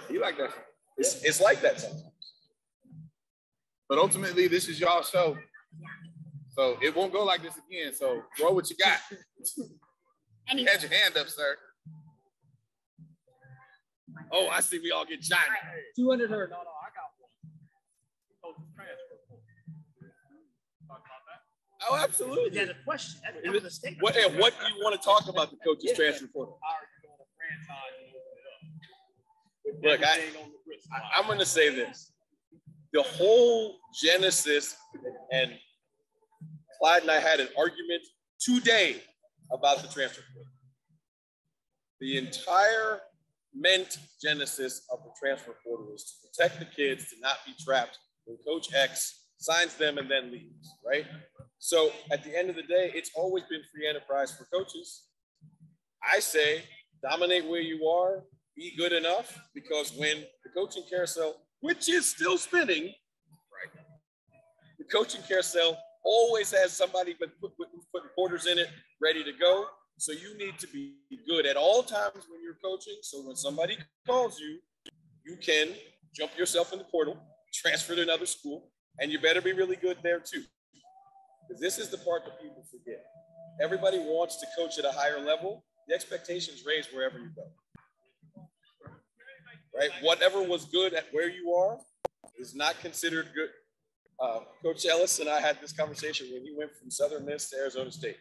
You 0.09 0.21
like 0.21 0.37
that? 0.37 0.51
It's, 0.97 1.23
it's 1.23 1.41
like 1.41 1.61
that 1.61 1.79
sometimes. 1.79 2.11
But 3.87 3.99
ultimately, 3.99 4.47
this 4.47 4.67
is 4.67 4.79
y'all 4.79 5.03
show. 5.03 5.37
So 6.49 6.77
it 6.81 6.95
won't 6.95 7.11
go 7.11 7.23
like 7.23 7.43
this 7.43 7.53
again. 7.57 7.93
So 7.93 8.23
throw 8.37 8.51
what 8.51 8.69
you 8.69 8.75
got. 8.77 8.97
Had 10.47 10.81
your 10.81 10.91
hand 10.91 11.17
up, 11.17 11.27
sir. 11.27 11.57
Oh, 14.31 14.47
I 14.47 14.61
see 14.61 14.79
we 14.79 14.91
all 14.91 15.05
get 15.05 15.23
shiny. 15.23 15.41
200 15.95 16.31
or 16.31 16.47
no, 16.47 16.55
no, 16.55 16.57
I 16.57 16.89
got 16.95 17.11
one. 17.19 17.29
Coach 18.41 18.63
transfer. 18.75 19.15
Talk 20.87 21.03
about 21.03 21.23
that. 21.27 21.89
Oh, 21.89 21.97
absolutely. 22.01 22.57
Yeah, 22.57 22.65
the 22.65 22.75
question. 22.85 23.19
That, 23.23 23.43
that 23.43 23.65
a 23.65 23.69
statement. 23.69 24.01
What, 24.01 24.15
and 24.15 24.39
what 24.39 24.53
do 24.59 24.73
you 24.73 24.83
want 24.83 24.99
to 24.99 25.05
talk 25.05 25.27
about 25.27 25.51
the 25.51 25.57
coach's 25.57 25.93
transfer 25.93 26.27
portal? 26.27 26.59
Look, 29.83 30.03
I- 30.03 30.19
I? 30.93 31.19
I'm 31.19 31.25
going 31.25 31.39
to 31.39 31.45
say 31.45 31.73
this. 31.73 32.11
The 32.93 33.01
whole 33.01 33.75
genesis, 34.01 34.75
and 35.31 35.51
Clyde 36.79 37.01
and 37.03 37.11
I 37.11 37.19
had 37.19 37.39
an 37.39 37.49
argument 37.57 38.01
today 38.39 39.01
about 39.51 39.81
the 39.81 39.87
transfer 39.87 40.21
portal. 40.33 40.51
The 41.99 42.17
entire 42.17 43.01
meant 43.53 43.97
genesis 44.21 44.83
of 44.91 44.99
the 45.03 45.11
transfer 45.19 45.55
portal 45.65 45.93
is 45.95 46.03
to 46.03 46.27
protect 46.27 46.59
the 46.59 46.65
kids 46.65 47.09
to 47.09 47.19
not 47.21 47.37
be 47.45 47.53
trapped 47.63 47.97
when 48.25 48.37
Coach 48.45 48.73
X 48.73 49.27
signs 49.37 49.75
them 49.75 49.97
and 49.97 50.09
then 50.09 50.31
leaves, 50.31 50.69
right? 50.85 51.05
So 51.59 51.91
at 52.11 52.23
the 52.23 52.37
end 52.37 52.49
of 52.49 52.55
the 52.55 52.63
day, 52.63 52.91
it's 52.93 53.11
always 53.15 53.43
been 53.45 53.61
free 53.73 53.87
enterprise 53.87 54.31
for 54.35 54.45
coaches. 54.45 55.03
I 56.03 56.19
say 56.19 56.63
dominate 57.01 57.45
where 57.45 57.61
you 57.61 57.87
are, 57.87 58.23
be 58.55 58.73
good 58.77 58.93
enough, 58.93 59.37
because 59.53 59.93
when 59.97 60.17
the 60.43 60.49
coaching 60.55 60.83
carousel, 60.89 61.35
which 61.59 61.89
is 61.89 62.09
still 62.09 62.37
spinning, 62.37 62.83
right? 62.83 63.85
The 64.79 64.85
coaching 64.85 65.21
carousel 65.27 65.77
always 66.03 66.51
has 66.51 66.71
somebody 66.71 67.15
but 67.19 67.29
put, 67.41 67.57
put, 67.57 67.67
putting 67.93 68.09
quarters 68.15 68.45
in 68.45 68.57
it, 68.59 68.69
ready 69.01 69.23
to 69.23 69.31
go. 69.31 69.65
So 69.97 70.11
you 70.11 70.37
need 70.37 70.59
to 70.59 70.67
be 70.67 70.95
good 71.27 71.45
at 71.45 71.55
all 71.55 71.81
times 71.81 72.25
when 72.29 72.43
you're 72.43 72.57
coaching. 72.63 72.97
So 73.01 73.21
when 73.25 73.35
somebody 73.35 73.77
calls 74.05 74.39
you, 74.39 74.59
you 75.25 75.37
can 75.37 75.69
jump 76.13 76.37
yourself 76.37 76.73
in 76.73 76.79
the 76.79 76.85
portal, 76.85 77.17
transfer 77.53 77.95
to 77.95 78.01
another 78.01 78.25
school, 78.25 78.71
and 78.99 79.11
you 79.11 79.19
better 79.19 79.41
be 79.41 79.53
really 79.53 79.75
good 79.75 79.97
there 80.03 80.19
too. 80.19 80.43
Because 81.47 81.61
this 81.61 81.77
is 81.77 81.89
the 81.89 81.97
part 81.97 82.25
that 82.25 82.41
people 82.41 82.63
forget. 82.71 83.03
Everybody 83.61 83.99
wants 83.99 84.39
to 84.41 84.47
coach 84.57 84.77
at 84.79 84.85
a 84.85 84.91
higher 84.91 85.19
level. 85.19 85.63
The 85.87 85.95
expectations 85.95 86.63
raise 86.65 86.87
wherever 86.93 87.17
you 87.17 87.29
go. 87.35 87.43
Right? 89.77 89.89
Whatever 90.01 90.41
was 90.41 90.65
good 90.65 90.93
at 90.93 91.05
where 91.11 91.29
you 91.29 91.53
are 91.53 91.77
is 92.39 92.55
not 92.55 92.79
considered 92.79 93.27
good. 93.35 93.49
Uh, 94.19 94.39
Coach 94.63 94.85
Ellis 94.85 95.19
and 95.19 95.29
I 95.29 95.41
had 95.41 95.59
this 95.61 95.73
conversation 95.73 96.27
when 96.31 96.43
he 96.43 96.55
went 96.57 96.71
from 96.75 96.89
Southern 96.89 97.25
Miss 97.25 97.49
to 97.49 97.57
Arizona 97.57 97.91
State. 97.91 98.17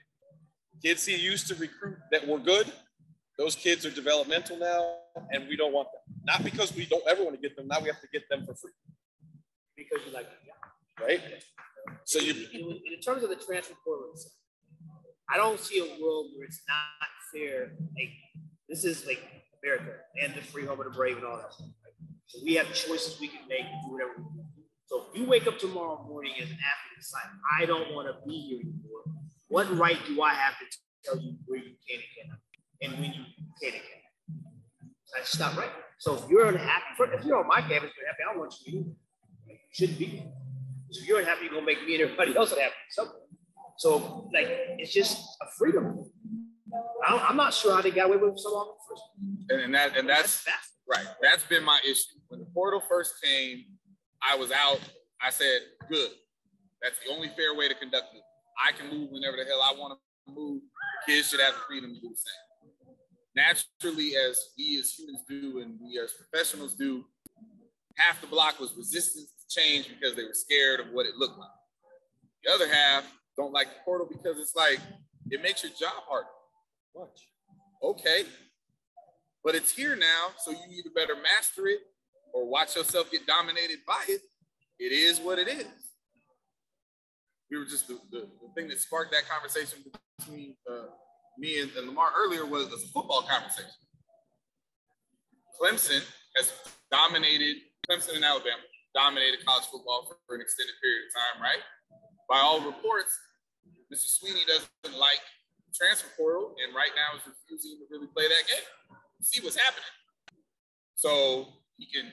Kids 0.82 1.06
he 1.06 1.16
used 1.16 1.46
to 1.48 1.54
recruit 1.54 1.98
that 2.10 2.26
were 2.26 2.40
good, 2.40 2.70
those 3.38 3.54
kids 3.54 3.86
are 3.86 3.90
developmental 3.90 4.58
now, 4.58 4.96
and 5.30 5.46
we 5.48 5.56
don't 5.56 5.72
want 5.72 5.88
them. 5.92 6.16
Not 6.24 6.42
because 6.42 6.74
we 6.74 6.86
don't 6.86 7.06
ever 7.06 7.22
want 7.22 7.36
to 7.36 7.40
get 7.40 7.56
them, 7.56 7.68
now 7.68 7.78
we 7.80 7.86
have 7.86 8.00
to 8.00 8.08
get 8.12 8.28
them 8.28 8.44
for 8.44 8.54
free, 8.54 8.72
because 9.76 10.04
you 10.06 10.12
like, 10.12 10.26
yeah. 10.44 11.04
right? 11.06 11.20
So 12.04 12.18
you 12.18 12.32
in, 12.52 12.80
in 12.92 13.00
terms 13.00 13.22
of 13.22 13.30
the 13.30 13.36
transfer 13.36 13.74
portal, 13.84 14.14
I 15.32 15.36
don't 15.36 15.60
see 15.60 15.78
a 15.78 16.02
world 16.02 16.30
where 16.36 16.46
it's 16.46 16.62
not 16.68 17.08
fair. 17.32 17.72
Like 17.96 18.12
this 18.68 18.84
is 18.84 19.06
like 19.06 19.20
America 19.64 19.92
and 20.22 20.34
the 20.34 20.42
free 20.42 20.66
home 20.66 20.78
of 20.80 20.84
the 20.84 20.92
brave 20.92 21.16
and 21.16 21.24
all 21.24 21.36
that 21.36 21.52
stuff. 21.52 21.68
Right? 21.82 21.94
So 22.26 22.40
we 22.44 22.54
have 22.54 22.72
choices 22.72 23.18
we 23.20 23.28
can 23.28 23.40
make 23.48 23.64
do 23.84 23.92
whatever 23.92 24.12
we 24.18 24.24
want. 24.24 24.48
So 24.86 25.06
if 25.08 25.18
you 25.18 25.26
wake 25.26 25.46
up 25.46 25.58
tomorrow 25.58 26.04
morning 26.06 26.32
as 26.36 26.50
an 26.50 26.58
athlete 26.58 26.92
and 26.94 27.00
decide, 27.00 27.22
I 27.58 27.66
don't 27.66 27.94
want 27.94 28.08
to 28.08 28.14
be 28.26 28.38
here 28.38 28.60
anymore, 28.60 29.02
what 29.48 29.76
right 29.76 29.98
do 30.06 30.22
I 30.22 30.34
have 30.34 30.54
to 30.58 30.64
tell 31.04 31.18
you 31.18 31.36
where 31.46 31.58
you 31.58 31.74
can 31.88 31.98
and 31.98 32.04
cannot, 32.16 32.38
and 32.82 32.92
when 33.00 33.12
you 33.12 33.24
can 33.60 33.72
and 33.72 33.82
cannot? 33.82 34.04
That's 35.14 35.38
not 35.38 35.56
right. 35.56 35.70
So 35.98 36.14
if 36.16 36.28
you're 36.28 36.46
unhappy, 36.46 36.84
if 37.12 37.24
you're 37.24 37.38
on 37.38 37.46
my 37.46 37.60
campus, 37.60 37.90
you're 37.96 38.06
happy, 38.06 38.22
I 38.28 38.32
don't 38.32 38.40
want 38.40 38.54
you 38.66 38.72
to. 38.72 38.78
You 39.48 39.56
shouldn't 39.70 39.98
be. 39.98 40.22
So 40.90 41.00
if 41.02 41.08
you're 41.08 41.20
unhappy, 41.20 41.46
you're 41.46 41.54
gonna 41.54 41.66
make 41.66 41.84
me 41.86 41.94
and 41.94 42.04
everybody 42.04 42.36
else 42.36 42.52
unhappy. 42.52 42.74
So, 42.90 43.08
so 43.78 44.30
like 44.34 44.46
it's 44.78 44.92
just 44.92 45.18
a 45.40 45.46
freedom. 45.58 46.04
I 47.06 47.16
I'm 47.28 47.36
not 47.36 47.54
sure 47.54 47.74
how 47.74 47.80
they 47.80 47.90
got 47.90 48.06
away 48.06 48.18
with 48.18 48.32
it 48.34 48.38
so 48.38 48.52
long. 48.52 48.74
And, 49.50 49.60
and 49.60 49.74
that 49.74 49.96
and 49.96 50.08
that's 50.08 50.36
fast. 50.36 50.72
right. 50.88 51.06
That's 51.22 51.44
been 51.44 51.64
my 51.64 51.80
issue. 51.84 52.18
When 52.28 52.40
the 52.40 52.46
portal 52.46 52.82
first 52.88 53.14
came, 53.22 53.64
I 54.22 54.36
was 54.36 54.50
out. 54.50 54.80
I 55.20 55.30
said, 55.30 55.60
good. 55.88 56.10
That's 56.82 56.98
the 57.04 57.12
only 57.12 57.28
fair 57.28 57.54
way 57.54 57.68
to 57.68 57.74
conduct 57.74 58.14
it. 58.14 58.22
I 58.62 58.72
can 58.72 58.90
move 58.90 59.10
whenever 59.10 59.36
the 59.36 59.44
hell 59.44 59.60
I 59.62 59.74
want 59.78 59.98
to 60.26 60.32
move. 60.32 60.62
Kids 61.06 61.30
should 61.30 61.40
have 61.40 61.54
the 61.54 61.60
freedom 61.66 61.94
to 61.94 62.00
do 62.00 62.08
the 62.08 62.16
same. 62.16 62.44
Naturally, 63.36 64.16
as 64.16 64.38
we 64.56 64.78
as 64.78 64.92
humans 64.92 65.20
do 65.28 65.60
and 65.60 65.78
we 65.82 65.98
as 65.98 66.12
professionals 66.12 66.74
do, 66.74 67.04
half 67.96 68.20
the 68.20 68.26
block 68.26 68.60
was 68.60 68.74
resistant 68.76 69.26
to 69.26 69.60
change 69.60 69.88
because 69.88 70.14
they 70.14 70.22
were 70.24 70.34
scared 70.34 70.80
of 70.80 70.86
what 70.92 71.06
it 71.06 71.16
looked 71.16 71.38
like. 71.38 71.48
The 72.44 72.52
other 72.52 72.68
half 72.72 73.10
don't 73.36 73.52
like 73.52 73.68
the 73.68 73.80
portal 73.84 74.08
because 74.10 74.38
it's 74.38 74.54
like 74.54 74.78
it 75.30 75.42
makes 75.42 75.62
your 75.62 75.72
job 75.72 76.04
harder. 76.08 76.28
Watch. 76.94 77.26
Okay. 77.82 78.24
But 79.44 79.54
it's 79.54 79.70
here 79.70 79.94
now, 79.94 80.32
so 80.38 80.50
you 80.50 80.58
either 80.72 80.90
better 80.94 81.14
master 81.14 81.66
it 81.66 81.80
or 82.32 82.48
watch 82.48 82.76
yourself 82.76 83.10
get 83.12 83.26
dominated 83.26 83.78
by 83.86 84.02
it. 84.08 84.22
It 84.78 84.92
is 84.92 85.20
what 85.20 85.38
it 85.38 85.48
is. 85.48 85.66
We 87.50 87.58
were 87.58 87.66
just 87.66 87.86
the, 87.86 88.00
the, 88.10 88.20
the 88.20 88.48
thing 88.56 88.68
that 88.68 88.80
sparked 88.80 89.12
that 89.12 89.28
conversation 89.28 89.84
between 90.18 90.56
uh, 90.68 90.88
me 91.38 91.60
and, 91.60 91.70
and 91.76 91.86
Lamar 91.86 92.08
earlier 92.16 92.46
was, 92.46 92.70
was 92.70 92.82
a 92.84 92.88
football 92.88 93.22
conversation. 93.22 93.70
Clemson 95.60 96.02
has 96.36 96.52
dominated 96.90 97.56
Clemson 97.88 98.16
and 98.16 98.24
Alabama 98.24 98.64
dominated 98.94 99.44
college 99.44 99.66
football 99.66 100.06
for, 100.08 100.16
for 100.26 100.34
an 100.34 100.40
extended 100.40 100.74
period 100.80 101.04
of 101.06 101.10
time, 101.14 101.42
right? 101.42 101.62
By 102.30 102.38
all 102.38 102.64
reports, 102.64 103.12
Mr. 103.92 104.08
Swinney 104.08 104.46
doesn't 104.46 104.98
like 104.98 105.20
transfer 105.74 106.08
portal, 106.16 106.54
and 106.64 106.74
right 106.74 106.94
now 106.94 107.18
is 107.18 107.26
refusing 107.26 107.78
to 107.82 107.84
really 107.90 108.06
play 108.14 108.30
that 108.30 108.46
game. 108.46 108.66
See 109.24 109.40
what's 109.40 109.56
happening. 109.56 109.88
So 110.96 111.48
he 111.78 111.86
can 111.86 112.12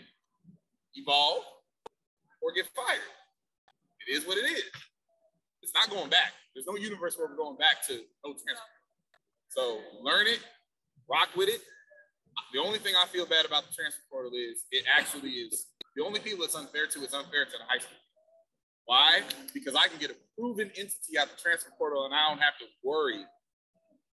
evolve 0.96 1.44
or 2.42 2.54
get 2.56 2.68
fired. 2.74 3.04
It 4.08 4.16
is 4.16 4.26
what 4.26 4.38
it 4.38 4.48
is. 4.48 4.64
It's 5.62 5.74
not 5.76 5.90
going 5.90 6.10
back. 6.10 6.32
There's 6.56 6.66
no 6.66 6.78
universe 6.78 7.18
where 7.18 7.28
we're 7.28 7.36
going 7.36 7.58
back 7.58 7.86
to 7.88 7.94
no 8.26 8.32
transfer. 8.32 8.72
So 9.50 9.80
learn 10.02 10.28
it, 10.28 10.40
rock 11.10 11.30
with 11.36 11.50
it. 11.50 11.60
The 12.54 12.60
only 12.60 12.80
thing 12.80 12.96
I 12.96 13.06
feel 13.08 13.26
bad 13.26 13.46
about 13.46 13.68
the 13.68 13.76
transfer 13.76 14.02
portal 14.10 14.32
is 14.34 14.64
it 14.72 14.86
actually 14.98 15.32
is 15.32 15.68
the 15.98 16.04
only 16.04 16.22
people 16.22 16.46
it's 16.46 16.56
unfair 16.56 16.88
to 16.88 17.00
is 17.04 17.14
unfair 17.14 17.44
to 17.44 17.52
the 17.52 17.68
high 17.68 17.80
school. 17.80 18.00
Why? 18.86 19.20
Because 19.54 19.76
I 19.76 19.90
can 19.90 20.00
get 20.00 20.12
a 20.12 20.16
proven 20.40 20.72
entity 20.78 21.20
out 21.20 21.28
the 21.28 21.36
transfer 21.42 21.72
portal 21.78 22.06
and 22.06 22.16
I 22.16 22.30
don't 22.30 22.40
have 22.40 22.58
to 22.60 22.66
worry 22.84 23.26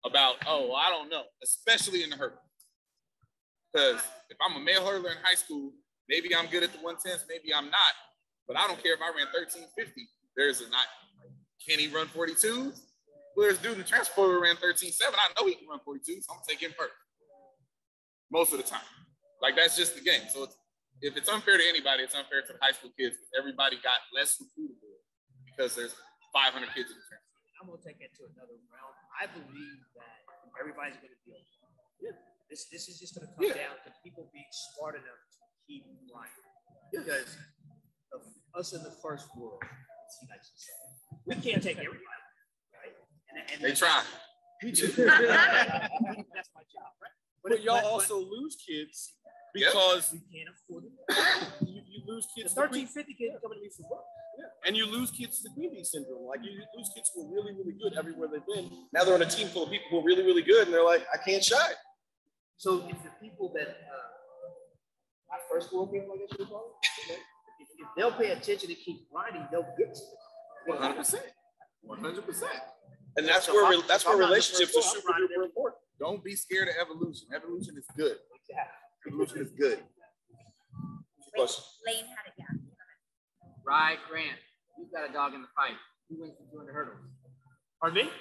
about, 0.05 0.35
oh, 0.47 0.71
I 0.73 0.89
don't 0.89 1.09
know, 1.09 1.23
especially 1.43 2.03
in 2.03 2.09
the 2.09 2.15
hurdle. 2.15 2.39
Because 3.75 3.99
if 4.31 4.39
I'm 4.39 4.55
a 4.55 4.63
male 4.63 4.87
hurdler 4.87 5.11
in 5.11 5.19
high 5.19 5.35
school, 5.35 5.75
maybe 6.07 6.31
I'm 6.31 6.47
good 6.47 6.63
at 6.63 6.71
the 6.71 6.79
110s, 6.79 7.27
maybe 7.27 7.51
I'm 7.51 7.67
not. 7.67 7.93
But 8.47 8.55
I 8.55 8.71
don't 8.71 8.79
care 8.79 8.95
if 8.95 9.03
I 9.03 9.11
ran 9.11 9.27
1350. 9.35 9.67
There's 10.39 10.63
a 10.63 10.71
not, 10.71 10.87
can 11.59 11.75
he 11.75 11.91
run 11.91 12.07
42s? 12.07 12.71
Well, 13.35 13.51
there's 13.51 13.59
dude 13.59 13.75
in 13.75 13.83
the 13.83 13.87
transfer 13.87 14.15
portal 14.15 14.39
ran 14.39 14.55
13.7. 14.63 14.95
I 15.11 15.35
know 15.35 15.43
he 15.43 15.59
can 15.59 15.67
run 15.67 15.83
42, 15.83 16.23
so 16.23 16.31
I'm 16.31 16.39
him 16.55 16.71
first. 16.79 16.95
Most 18.31 18.55
of 18.55 18.63
the 18.63 18.67
time. 18.67 18.87
Like 19.43 19.59
that's 19.59 19.75
just 19.75 19.99
the 19.99 20.03
game. 20.07 20.23
So 20.31 20.47
it's, 20.47 20.55
if 21.03 21.19
it's 21.19 21.27
unfair 21.27 21.59
to 21.59 21.67
anybody, 21.67 22.07
it's 22.07 22.15
unfair 22.15 22.47
to 22.47 22.55
the 22.55 22.61
high 22.63 22.71
school 22.71 22.95
kids. 22.95 23.19
Everybody 23.35 23.75
got 23.83 23.99
less 24.15 24.39
recruitable 24.39 25.03
because 25.51 25.75
there's 25.75 25.99
500 26.31 26.71
kids 26.71 26.95
in 26.95 26.95
the 26.95 27.03
transfer. 27.11 27.35
I'm 27.59 27.67
gonna 27.67 27.83
take 27.83 27.99
it 27.99 28.15
to 28.23 28.31
another 28.31 28.55
realm. 28.71 28.95
I 29.19 29.27
believe 29.27 29.83
that 29.99 30.23
everybody's 30.63 30.95
gonna 31.03 31.19
be 31.27 31.35
okay. 31.35 31.54
Yeah. 32.55 32.61
This 32.71 32.87
this 32.87 32.87
is 32.89 32.99
just 32.99 33.15
gonna 33.15 33.27
come 33.35 33.45
Yeah. 33.45 33.53
down 33.67 33.75
to 33.85 33.91
people 34.03 34.29
being 34.33 34.45
smart 34.51 34.95
enough 34.95 35.21
to 35.31 35.39
keep 35.67 35.83
running. 36.13 36.31
Because 36.91 37.37
of 38.13 38.21
us 38.57 38.73
in 38.73 38.83
the 38.83 38.91
first 39.03 39.27
world, 39.35 39.59
as 39.63 40.15
he 40.21 40.27
likes 40.29 40.49
to 40.51 40.57
say, 40.57 40.73
we 41.25 41.35
can't 41.35 41.61
take 41.63 41.77
everybody, 41.77 41.99
right? 42.73 42.95
And, 43.29 43.51
and 43.51 43.61
They 43.61 43.73
try. 43.75 44.03
We 44.63 44.71
do. 44.71 44.87
that's 44.87 46.49
my 46.55 46.63
job, 46.71 46.91
right? 47.01 47.11
But 47.43 47.61
y'all 47.63 47.81
but- 47.81 47.91
also 47.91 48.19
lose 48.19 48.55
kids 48.55 49.13
Yep. 49.55 49.71
because 49.71 50.11
we 50.11 50.19
can't 50.35 50.49
afford 50.51 50.83
it. 50.83 50.91
you, 51.67 51.79
you 51.87 52.03
lose 52.05 52.27
kids 52.35 52.53
to 52.53 52.59
1350 52.59 53.13
kids 53.15 53.39
coming 53.41 53.57
to 53.57 53.63
me 53.63 53.69
for 53.71 53.83
work. 53.89 54.03
Yeah. 54.37 54.67
and 54.67 54.75
you 54.75 54.85
lose 54.85 55.11
kids 55.11 55.41
to 55.43 55.49
Queen 55.55 55.71
Bee 55.71 55.83
syndrome. 55.85 56.27
Like 56.27 56.41
you 56.43 56.51
lose 56.75 56.91
kids 56.93 57.09
who 57.15 57.23
are 57.23 57.31
really, 57.33 57.53
really 57.55 57.71
good 57.71 57.97
everywhere 57.97 58.27
they've 58.27 58.45
been. 58.45 58.69
Now 58.91 59.05
they're 59.05 59.15
on 59.15 59.21
a 59.21 59.25
team 59.29 59.47
full 59.47 59.63
of 59.63 59.69
people 59.71 59.87
who 59.91 59.99
are 59.99 60.03
really, 60.03 60.23
really 60.23 60.41
good, 60.41 60.67
and 60.67 60.73
they're 60.73 60.83
like, 60.83 61.05
I 61.13 61.17
can't 61.23 61.41
shine. 61.43 61.71
So 62.57 62.87
if 62.89 62.97
the 63.03 63.11
people 63.21 63.51
that 63.55 63.67
uh, 63.67 65.33
our 65.33 65.39
first 65.51 65.73
world 65.73 65.91
people, 65.91 66.15
I 66.15 66.17
guess 66.25 66.39
you 66.39 66.45
call 66.45 66.79
it, 67.11 67.19
if, 67.59 67.67
if 67.77 67.87
they'll 67.97 68.11
pay 68.13 68.31
attention 68.31 68.69
and 68.69 68.79
keep 68.79 69.09
grinding, 69.11 69.45
they'll 69.51 69.67
get 69.77 69.93
to 69.93 70.01
it. 70.01 70.19
100 70.79 70.95
percent 70.97 71.23
100 71.81 72.25
percent 72.25 72.51
And 73.17 73.27
that's 73.27 73.45
So 73.45 73.53
where 73.53 73.71
if 73.73 73.79
I'm- 73.79 73.87
that's 73.87 74.03
where 74.05 74.13
I'm 74.15 74.19
not 74.21 74.27
the 74.27 74.31
relationships 74.33 74.71
are 74.75 74.81
first 74.81 74.93
super 74.95 75.13
duper 75.13 75.45
important. 75.45 75.81
Don't 75.99 76.23
be 76.23 76.35
scared 76.35 76.67
of 76.69 76.75
evolution. 76.81 77.27
Evolution 77.35 77.75
is 77.77 77.85
good. 77.95 78.17
Exactly. 78.33 79.07
Evolution 79.07 79.37
is 79.45 79.51
good. 79.51 79.79
Wait, 81.37 81.49
Lane 81.85 82.05
had 82.05 82.25
it, 82.27 82.33
yeah. 82.39 82.45
Rai 83.65 83.95
Grant, 84.09 84.39
you 84.79 84.87
got 84.91 85.09
a 85.09 85.13
dog 85.13 85.33
in 85.33 85.41
the 85.41 85.47
fight. 85.55 85.75
Who 86.09 86.21
wins 86.21 86.33
the 86.39 86.45
200 86.51 86.71
hurdles? 86.73 86.97
Pardon 87.81 88.05
me? 88.05 88.11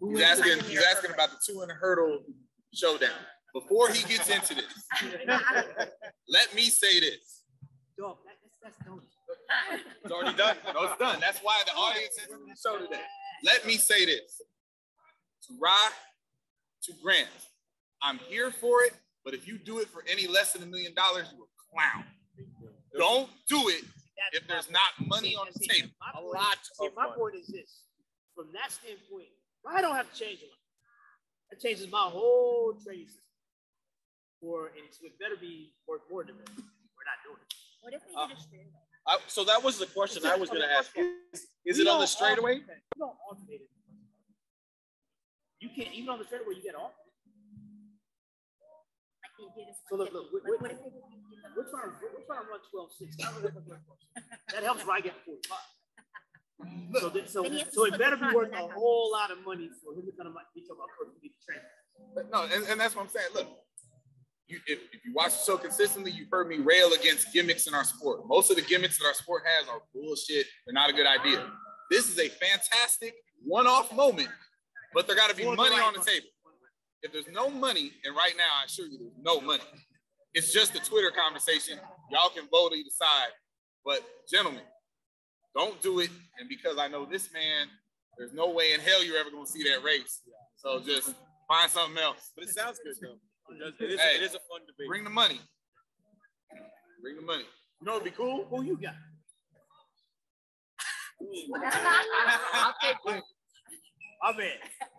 Who 0.00 0.10
He's 0.10 0.18
wins 0.18 0.38
the 0.40 0.50
asking. 0.52 0.70
He's 0.70 0.82
asking 0.84 1.10
about 1.12 1.30
the 1.30 1.38
200 1.46 1.74
hurdle 1.74 2.24
showdown. 2.74 3.18
Before 3.54 3.88
he 3.90 4.06
gets 4.06 4.28
into 4.28 4.54
this, 4.54 4.72
let 6.28 6.54
me 6.54 6.62
say 6.62 7.00
this. 7.00 7.42
Dog, 7.98 8.18
that's, 8.24 8.38
that's 8.62 8.86
dumb. 8.86 9.00
It's 10.04 10.12
already 10.12 10.36
done. 10.36 10.56
No, 10.74 10.84
it's 10.84 10.98
done. 10.98 11.18
That's 11.20 11.38
why 11.40 11.62
the 11.66 11.72
audience 11.72 12.14
is 12.16 12.30
in 12.32 12.46
the 12.46 12.56
show 12.56 12.78
today. 12.78 13.00
Let 13.44 13.66
me 13.66 13.76
say 13.76 14.04
this. 14.04 14.42
To 15.48 15.54
Rai, 15.60 15.72
to 16.84 16.92
Grant, 17.02 17.28
I'm 18.02 18.18
here 18.18 18.50
for 18.50 18.82
it, 18.82 18.92
but 19.24 19.32
if 19.34 19.48
you 19.48 19.58
do 19.58 19.78
it 19.78 19.88
for 19.88 20.04
any 20.08 20.26
less 20.26 20.52
than 20.52 20.62
a 20.62 20.66
million 20.66 20.92
dollars, 20.94 21.32
you're 21.34 21.46
a 21.46 21.72
clown. 21.72 22.04
Don't 22.96 23.30
do 23.48 23.68
it 23.68 23.84
if 24.32 24.46
there's 24.46 24.70
not 24.70 25.08
money 25.08 25.34
on 25.36 25.46
the 25.52 25.66
table. 25.66 25.88
My 26.00 26.20
A 26.20 26.22
point, 26.22 26.34
lot 26.34 26.58
of 26.80 26.94
my 26.94 27.08
point 27.16 27.36
is 27.36 27.46
this. 27.46 27.84
From 28.34 28.48
that 28.52 28.70
standpoint, 28.70 29.28
I 29.66 29.80
don't 29.80 29.96
have 29.96 30.12
to 30.12 30.18
change 30.18 30.40
a 30.42 30.46
lot. 30.46 30.58
That 31.50 31.60
changes 31.60 31.90
my 31.90 32.08
whole 32.10 32.74
training 32.84 33.06
system. 33.06 33.22
Or 34.40 34.68
and 34.68 34.78
it's- 34.86 35.00
it 35.02 35.18
better 35.18 35.36
be 35.36 35.74
worth 35.86 36.02
more 36.10 36.24
than 36.24 36.38
that. 36.38 36.48
We're 36.50 37.08
not 37.08 37.18
doing 37.24 37.40
it. 37.42 37.54
What 37.80 37.94
if 37.94 38.06
they 38.06 38.14
Uh, 38.14 38.26
did 38.28 38.36
a 38.36 38.40
straight 38.40 38.66
away? 38.66 38.82
I, 39.06 39.18
so 39.26 39.44
that 39.44 39.62
was 39.62 39.78
the 39.78 39.86
question 39.86 40.24
I 40.26 40.36
was 40.36 40.48
going 40.50 40.62
to 40.62 40.70
ask. 40.70 40.90
Is, 40.96 41.46
is 41.64 41.78
it 41.78 41.86
on 41.88 42.00
the 42.00 42.06
straightaway? 42.06 42.60
alternate- 42.60 42.82
You 42.94 43.00
don't 43.00 43.18
alternate 43.28 43.60
it. 43.62 43.70
You 45.60 45.70
can't 45.74 45.92
even 45.94 46.08
on 46.10 46.18
the 46.18 46.24
straightaway. 46.26 46.54
You 46.54 46.62
get 46.62 46.74
off. 46.76 46.92
Like 49.22 49.32
they 49.38 49.48
did 49.64 49.68
a 49.70 49.74
So 49.88 49.96
look, 49.96 50.12
look, 50.12 50.32
What, 50.32 50.44
we- 50.44 50.56
what 50.58 50.70
if 50.70 50.78
they 50.78 50.90
did 50.90 51.02
a 51.02 51.56
We're 51.56 51.70
trying, 51.70 51.90
to- 51.90 51.98
we're 52.14 52.26
trying 52.26 52.44
to 52.44 52.50
run 52.50 52.60
12 52.70 52.92
6. 52.92 53.16
That 54.52 54.62
helps 54.62 54.84
Ryan 54.84 55.02
get 55.02 55.24
45. 55.24 55.58
So, 57.00 57.10
th- 57.10 57.28
so, 57.28 57.42
Then 57.42 57.52
he 57.52 57.58
has 57.60 57.68
to 57.68 57.74
so 57.74 57.84
it 57.86 57.98
better 57.98 58.16
be 58.16 58.26
worth 58.34 58.52
a 58.52 58.66
whole 58.68 59.10
lot 59.12 59.30
of 59.30 59.38
money 59.44 59.70
for 59.82 59.94
him 59.94 60.04
to 60.06 60.12
come 60.12 60.26
to 60.26 60.34
be 60.54 60.62
talking 60.62 60.76
about 60.76 60.88
coach 60.98 61.14
we 61.14 61.28
need 61.28 61.34
to 61.34 61.42
train. 61.46 61.62
No, 62.30 62.44
and, 62.44 62.64
and 62.68 62.80
that's 62.80 62.94
what 62.96 63.02
I'm 63.02 63.08
saying. 63.08 63.28
Look, 63.34 63.46
you, 64.48 64.58
if, 64.66 64.80
if 64.92 65.04
you 65.04 65.12
watch 65.14 65.32
the 65.32 65.44
show 65.44 65.56
consistently, 65.56 66.10
you've 66.10 66.28
heard 66.30 66.48
me 66.48 66.56
rail 66.56 66.92
against 66.92 67.32
gimmicks 67.32 67.66
in 67.66 67.74
our 67.74 67.84
sport. 67.84 68.26
Most 68.26 68.50
of 68.50 68.56
the 68.56 68.62
gimmicks 68.62 68.98
that 68.98 69.06
our 69.06 69.14
sport 69.14 69.42
has 69.46 69.68
are 69.68 69.80
bullshit. 69.94 70.46
They're 70.66 70.74
not 70.74 70.90
a 70.90 70.92
good 70.92 71.06
idea. 71.06 71.44
This 71.90 72.08
is 72.08 72.18
a 72.18 72.28
fantastic 72.28 73.14
one-off 73.44 73.94
moment, 73.94 74.28
but 74.94 75.06
there 75.06 75.16
got 75.16 75.30
to 75.30 75.36
be 75.36 75.44
money 75.44 75.76
on 75.76 75.92
the 75.92 76.00
table. 76.00 76.26
If 77.02 77.12
there's 77.12 77.28
no 77.32 77.48
money, 77.48 77.92
and 78.04 78.16
right 78.16 78.32
now 78.36 78.48
I 78.60 78.64
assure 78.64 78.86
you 78.86 78.98
there's 78.98 79.22
no 79.22 79.40
money, 79.40 79.62
it's 80.34 80.52
just 80.52 80.74
a 80.74 80.80
Twitter 80.80 81.10
conversation. 81.10 81.78
Y'all 82.10 82.30
can 82.30 82.48
vote 82.50 82.72
either 82.74 82.90
side. 82.90 83.32
But 83.84 84.02
gentlemen, 84.30 84.62
don't 85.54 85.80
do 85.80 86.00
it. 86.00 86.10
And 86.38 86.48
because 86.48 86.76
I 86.78 86.88
know 86.88 87.06
this 87.06 87.32
man, 87.32 87.68
there's 88.18 88.32
no 88.32 88.50
way 88.50 88.72
in 88.72 88.80
hell 88.80 89.04
you're 89.04 89.16
ever 89.16 89.30
gonna 89.30 89.46
see 89.46 89.62
that 89.64 89.82
race. 89.82 90.22
So 90.56 90.80
just 90.80 91.14
find 91.46 91.70
something 91.70 92.02
else. 92.02 92.32
But 92.34 92.44
it 92.44 92.50
sounds 92.50 92.78
good 92.84 92.96
though. 93.00 93.18
It, 93.50 93.74
it, 93.80 93.90
is, 93.92 94.00
Hey, 94.00 94.16
it 94.16 94.22
is 94.22 94.34
a 94.34 94.40
fun 94.48 94.60
debate. 94.66 94.88
Bring 94.88 95.04
the 95.04 95.10
money. 95.10 95.40
Bring 97.02 97.16
the 97.16 97.22
money. 97.22 97.44
You 97.80 97.86
know 97.86 97.92
it'd 97.92 98.04
be 98.04 98.10
cool? 98.10 98.46
Who 98.50 98.62
you 98.64 98.76
got? 98.80 98.94
I'll 102.52 102.74
take 102.82 103.04
one. 103.04 103.22
I 104.22 104.36
mean, 104.36 104.50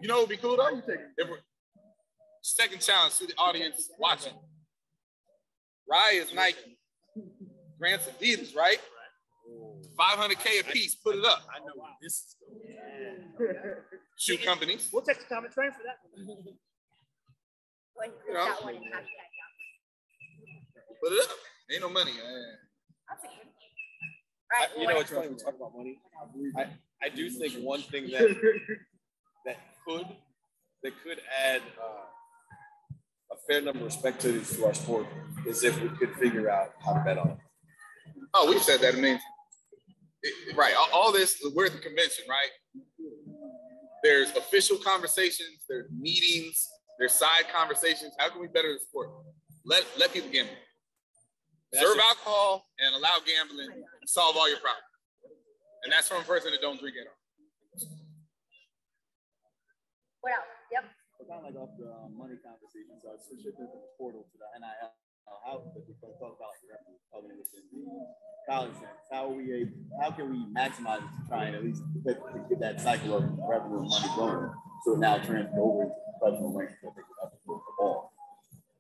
You 0.02 0.08
know 0.08 0.18
it'd 0.20 0.30
be 0.30 0.38
cool 0.38 0.58
though? 0.58 0.78
If 0.78 1.30
we're- 1.30 1.42
second 2.42 2.82
challenge 2.82 3.18
to 3.18 3.28
the 3.28 3.36
audience 3.38 3.90
watching. 4.00 4.34
Rai 5.90 6.18
is 6.18 6.34
Nike. 6.34 6.78
Grant's 7.78 8.06
Adidas, 8.08 8.56
right? 8.56 8.80
500K 10.00 10.62
a 10.62 10.64
piece, 10.72 10.96
put 10.96 11.16
it 11.16 11.26
up. 11.26 11.42
I 11.54 11.60
know 11.60 11.74
this 12.02 12.14
is 12.14 12.36
going. 13.38 13.76
Shoe 14.18 14.38
companies. 14.38 14.90
we'll 14.94 15.02
take 15.02 15.20
the 15.20 15.34
time 15.34 15.44
and 15.46 15.54
train 15.54 15.72
for 15.72 15.80
that. 15.84 15.98
One. 18.00 18.10
One, 18.10 18.18
You 18.28 18.34
know. 18.34 18.46
that 18.46 18.64
one, 18.64 18.74
hashtag, 18.76 18.82
yeah. 18.84 19.00
Put 21.04 21.14
it 21.14 21.24
up. 21.24 21.30
Ain't 21.72 21.82
no 21.82 21.90
money. 21.90 22.12
man. 22.12 22.58
That's 23.10 23.24
a 23.24 23.28
good. 23.28 23.34
I, 24.52 24.60
Right, 24.60 24.70
you 24.80 24.88
know, 24.88 24.94
what- 24.96 25.02
it's 25.02 25.12
funny 25.12 25.28
we 25.30 25.36
talk 25.36 25.56
about 25.56 25.76
money. 25.76 26.00
I, 26.58 26.68
I 27.06 27.10
do 27.10 27.30
think 27.30 27.54
one 27.64 27.82
thing 27.82 28.10
that 28.12 28.22
that 29.46 29.58
could 29.88 30.06
that 30.84 30.94
could 31.04 31.20
add 31.46 31.62
uh, 31.80 33.34
a 33.34 33.36
fair 33.48 33.62
number 33.62 33.86
of 33.86 33.94
spectators 33.94 34.56
to 34.56 34.66
our 34.66 34.74
sport 34.74 35.06
is 35.46 35.64
if 35.64 35.80
we 35.82 35.90
could 35.90 36.14
figure 36.16 36.50
out 36.50 36.70
how 36.84 36.94
to 36.94 37.02
bet 37.06 37.18
on 37.18 37.30
it. 37.32 37.38
Oh, 38.34 38.50
we've 38.50 38.62
said 38.62 38.80
that 38.82 38.94
a 38.96 38.98
million 38.98 39.18
times. 39.18 39.24
It- 40.24 40.56
Right. 40.58 40.74
All, 40.76 40.88
all 40.94 41.12
this, 41.14 41.38
we're 41.56 41.68
at 41.68 41.72
the 41.74 41.80
convention, 41.80 42.26
right? 42.28 42.50
There's 44.04 44.32
official 44.36 44.78
conversations, 44.78 45.64
there's 45.70 45.90
meetings, 45.98 46.68
there's 47.00 47.16
side 47.16 47.48
conversations. 47.48 48.14
How 48.20 48.30
can 48.30 48.44
we 48.44 48.48
better 48.48 48.76
the 48.76 48.84
sport? 48.84 49.10
Let 49.66 49.88
let 49.98 50.12
people 50.12 50.30
gamble. 50.30 50.54
That's 51.72 51.86
Serve 51.86 51.98
a- 51.98 52.04
alcohol 52.04 52.68
and 52.80 52.94
allow 52.96 53.24
gambling 53.24 53.72
and 53.72 54.08
solve 54.10 54.36
all 54.36 54.50
your 54.52 54.60
problems. 54.60 54.84
And 55.84 55.94
that's 55.94 56.12
from 56.12 56.22
a 56.22 56.28
person 56.28 56.52
that 56.52 56.60
don't 56.60 56.80
drink 56.80 57.00
at 57.00 57.08
all. 57.08 57.20
What 60.20 60.36
else? 60.36 60.52
Yep. 60.76 60.84
We're 61.16 61.28
kind 61.32 61.40
of 61.40 61.46
like 61.48 61.56
off 61.56 61.72
the 61.80 61.88
um, 61.88 62.12
money 62.20 62.36
conversation, 62.44 63.00
so 63.00 63.16
I 63.16 63.18
switched 63.24 63.48
it 63.48 63.56
to 63.56 63.64
the 63.64 63.80
portal 63.96 64.28
to 64.28 64.36
the 64.36 64.48
NIL 64.60 64.92
uh, 65.30 65.38
how 65.46 65.62
if 65.78 65.86
we're 65.88 65.96
going 66.02 66.14
to 66.14 66.20
talk 66.20 66.36
about 66.36 66.54
revenue 67.14 67.38
within 67.38 67.64
the 67.70 68.52
college 68.52 68.74
sense, 68.74 69.06
how 69.12 69.30
are 69.30 69.36
we 69.38 69.54
able, 69.54 69.78
how 70.02 70.12
can 70.12 70.30
we 70.30 70.42
maximize 70.54 71.06
it 71.06 71.12
to 71.14 71.22
try 71.30 71.46
and 71.46 71.56
at 71.56 71.64
least 71.64 71.82
get, 72.06 72.18
to 72.18 72.40
get 72.50 72.60
that 72.60 72.82
cycle 72.82 73.16
of 73.18 73.24
revenue 73.48 73.80
and 73.80 73.90
money 73.90 74.10
going 74.16 74.50
so 74.86 74.94
it 74.94 75.00
now 75.00 75.18
transfers 75.18 75.58
over 75.60 75.84
into 75.84 75.96
professional 76.20 76.54
ranks 76.58 76.74
that 76.84 76.92
they 76.96 77.02
can 77.02 77.16
up 77.24 77.34
the 77.46 77.54
ball? 77.78 78.14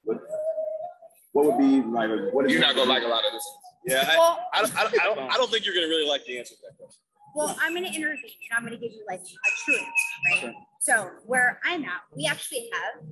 What, 0.03 0.17
what 1.33 1.45
would 1.45 1.57
be 1.57 1.81
like? 1.88 2.09
What 2.33 2.45
is 2.45 2.51
You're 2.51 2.62
not 2.62 2.75
gonna 2.75 2.89
like 2.89 3.03
a 3.03 3.07
lot 3.07 3.23
of 3.25 3.31
this. 3.31 3.45
Yeah, 3.85 4.09
I, 4.09 4.17
Well- 4.17 4.39
I, 4.53 4.62
don't, 4.62 4.77
I, 4.77 4.83
don't, 4.83 5.01
I, 5.01 5.03
don't, 5.05 5.19
I 5.33 5.38
don't 5.38 5.51
think 5.51 5.65
you're 5.65 5.73
going 5.73 5.88
to 5.88 5.89
really 5.89 6.07
like 6.07 6.25
the 6.25 6.38
answer 6.38 6.53
to 6.55 6.62
that 6.69 6.77
question. 6.77 6.99
Well, 7.35 7.55
I'm 7.62 7.73
going 7.73 7.85
to 7.85 7.89
intervene 7.95 8.17
and 8.49 8.57
I'm 8.57 8.65
going 8.65 8.77
to 8.77 8.79
give 8.79 8.91
you 8.91 9.05
like 9.07 9.21
a 9.21 9.51
truth, 9.63 9.81
right? 10.31 10.53
So 10.81 11.12
where 11.25 11.59
I'm 11.63 11.83
at, 11.85 12.01
we 12.15 12.25
actually 12.25 12.69
have. 12.73 13.03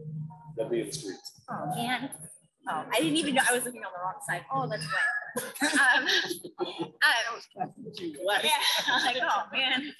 That'd 0.58 0.71
be 0.71 0.82
in 0.82 0.88
the 0.88 0.91
streets. 0.91 1.41
Oh 1.50 1.67
man. 1.76 2.10
Oh, 2.69 2.84
I 2.91 3.00
didn't 3.00 3.15
even 3.15 3.36
know 3.36 3.43
I 3.50 3.54
was 3.54 3.63
looking 3.63 3.82
on 3.86 3.91
the 3.93 4.02
wrong 4.04 4.19
side. 4.28 4.43
Oh, 4.52 4.67
that's 4.67 4.84
wet. 4.84 5.71
Um, 5.71 6.04
um, 6.04 6.08
yeah, 6.67 6.88
I 7.02 7.34
was 7.34 7.47
like, 9.06 9.17
oh 9.21 9.43
man, 9.54 9.93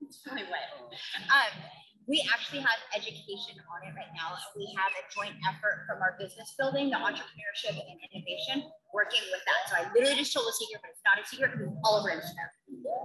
it's 0.00 0.20
really 0.26 0.44
wet. 0.44 0.70
Um, 0.80 1.62
we 2.08 2.24
actually 2.32 2.60
have 2.60 2.78
education 2.94 3.54
on 3.70 3.86
it 3.86 3.94
right 3.94 4.10
now. 4.14 4.34
and 4.34 4.42
We 4.56 4.66
have 4.74 4.90
a 4.90 5.02
joint 5.14 5.36
effort 5.46 5.86
from 5.86 6.02
our 6.02 6.16
business 6.18 6.54
building, 6.58 6.90
the 6.90 6.96
entrepreneurship 6.96 7.78
and 7.78 7.98
innovation, 8.10 8.66
working 8.92 9.22
with 9.30 9.42
that. 9.46 9.60
So 9.70 9.72
I 9.78 9.92
literally 9.94 10.16
just 10.18 10.32
told 10.32 10.46
a 10.48 10.52
secret, 10.52 10.82
but 10.82 10.90
it's 10.90 11.04
not 11.06 11.22
a 11.22 11.26
secret 11.26 11.52
because 11.52 11.72
all 11.84 12.00
over 12.00 12.10
Instagram. 12.10 12.50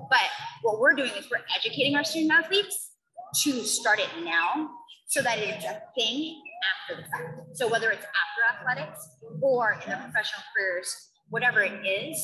But 0.10 0.28
what 0.64 0.80
we're 0.80 0.94
doing 0.94 1.12
is 1.14 1.30
we're 1.30 1.46
educating 1.56 1.96
our 1.96 2.04
student 2.04 2.32
athletes 2.32 2.92
to 3.44 3.64
start 3.64 4.00
it 4.00 4.10
now 4.24 4.70
so 5.08 5.22
that 5.22 5.38
it's 5.38 5.66
a 5.66 5.82
thing 5.96 6.42
after 6.74 7.02
the 7.02 7.08
fact. 7.10 7.58
So 7.58 7.68
whether 7.68 7.92
it's 7.92 8.06
after 8.06 8.42
athletics 8.58 9.08
or 9.42 9.74
in 9.74 9.90
their 9.90 9.98
professional 9.98 10.42
careers, 10.56 11.12
whatever 11.30 11.62
it 11.62 11.86
is, 11.86 12.18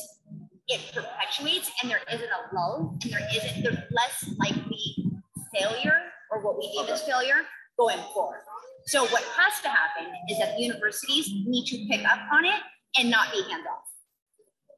it 0.68 0.82
perpetuates 0.94 1.72
and 1.82 1.92
there 1.92 2.00
isn't 2.12 2.30
a 2.30 2.56
lull 2.56 2.98
and 3.04 3.12
there 3.12 3.28
isn't, 3.36 3.64
there's 3.64 3.78
less 3.92 4.34
likely 4.40 5.12
failure 5.54 6.12
or 6.34 6.41
what 6.41 6.58
we 6.58 6.72
deem 6.72 6.91
as 6.91 7.02
failure 7.04 7.46
going 7.78 8.00
forward. 8.13 8.41
So 8.88 9.04
what 9.08 9.24
has 9.24 9.62
to 9.62 9.69
happen 9.69 10.12
is 10.30 10.39
that 10.39 10.60
universities 10.60 11.30
need 11.46 11.65
to 11.67 11.86
pick 11.89 12.06
up 12.06 12.19
on 12.32 12.46
it 12.46 12.60
and 12.98 13.10
not 13.10 13.32
be 13.32 13.41
hands 13.50 13.65
off. 13.72 13.84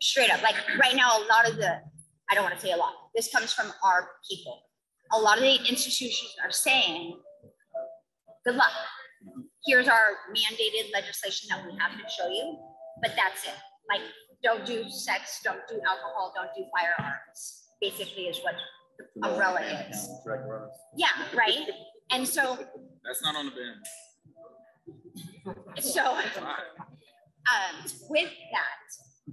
Straight 0.02 0.30
up, 0.30 0.42
like 0.44 0.56
right 0.80 0.96
now, 0.96 1.10
a 1.18 1.24
lot 1.28 1.50
of 1.50 1.58
the, 1.58 1.80
I 2.30 2.36
don't 2.36 2.44
want 2.44 2.56
to 2.56 2.62
say 2.62 2.72
a 2.72 2.78
lot, 2.78 2.94
this 3.16 3.32
comes 3.34 3.54
from 3.54 3.72
our 3.84 4.10
people. 4.30 4.62
A 5.14 5.20
lot 5.20 5.38
of 5.38 5.44
the 5.44 5.56
institutions 5.68 6.36
are 6.44 6.52
saying, 6.52 7.18
good 8.46 8.56
luck. 8.56 8.72
Here's 9.66 9.88
our 9.88 10.18
mandated 10.30 10.94
legislation 10.94 11.48
that 11.50 11.66
we 11.66 11.78
have 11.80 11.92
to 11.94 12.10
show 12.10 12.28
you, 12.28 12.60
but 13.02 13.12
that's 13.16 13.46
it. 13.46 13.56
Like, 13.90 14.02
don't 14.44 14.66
do 14.66 14.88
sex, 14.90 15.42
don't 15.44 15.62
do 15.68 15.80
alcohol, 15.88 16.34
don't 16.36 16.50
do 16.56 16.66
firearms. 16.70 17.64
Basically, 17.82 18.26
is 18.26 18.40
what 18.44 18.56
umbrella 19.24 19.62
is. 19.90 20.10
Yeah, 20.96 21.08
right. 21.36 21.68
And 22.12 22.28
so, 22.28 22.58
That's 23.04 23.22
not 23.24 23.36
on 23.36 23.46
the 23.46 23.52
band. 23.52 23.86
so 25.82 26.02
um, 27.46 27.76
with 28.10 28.30
that, 28.52 28.88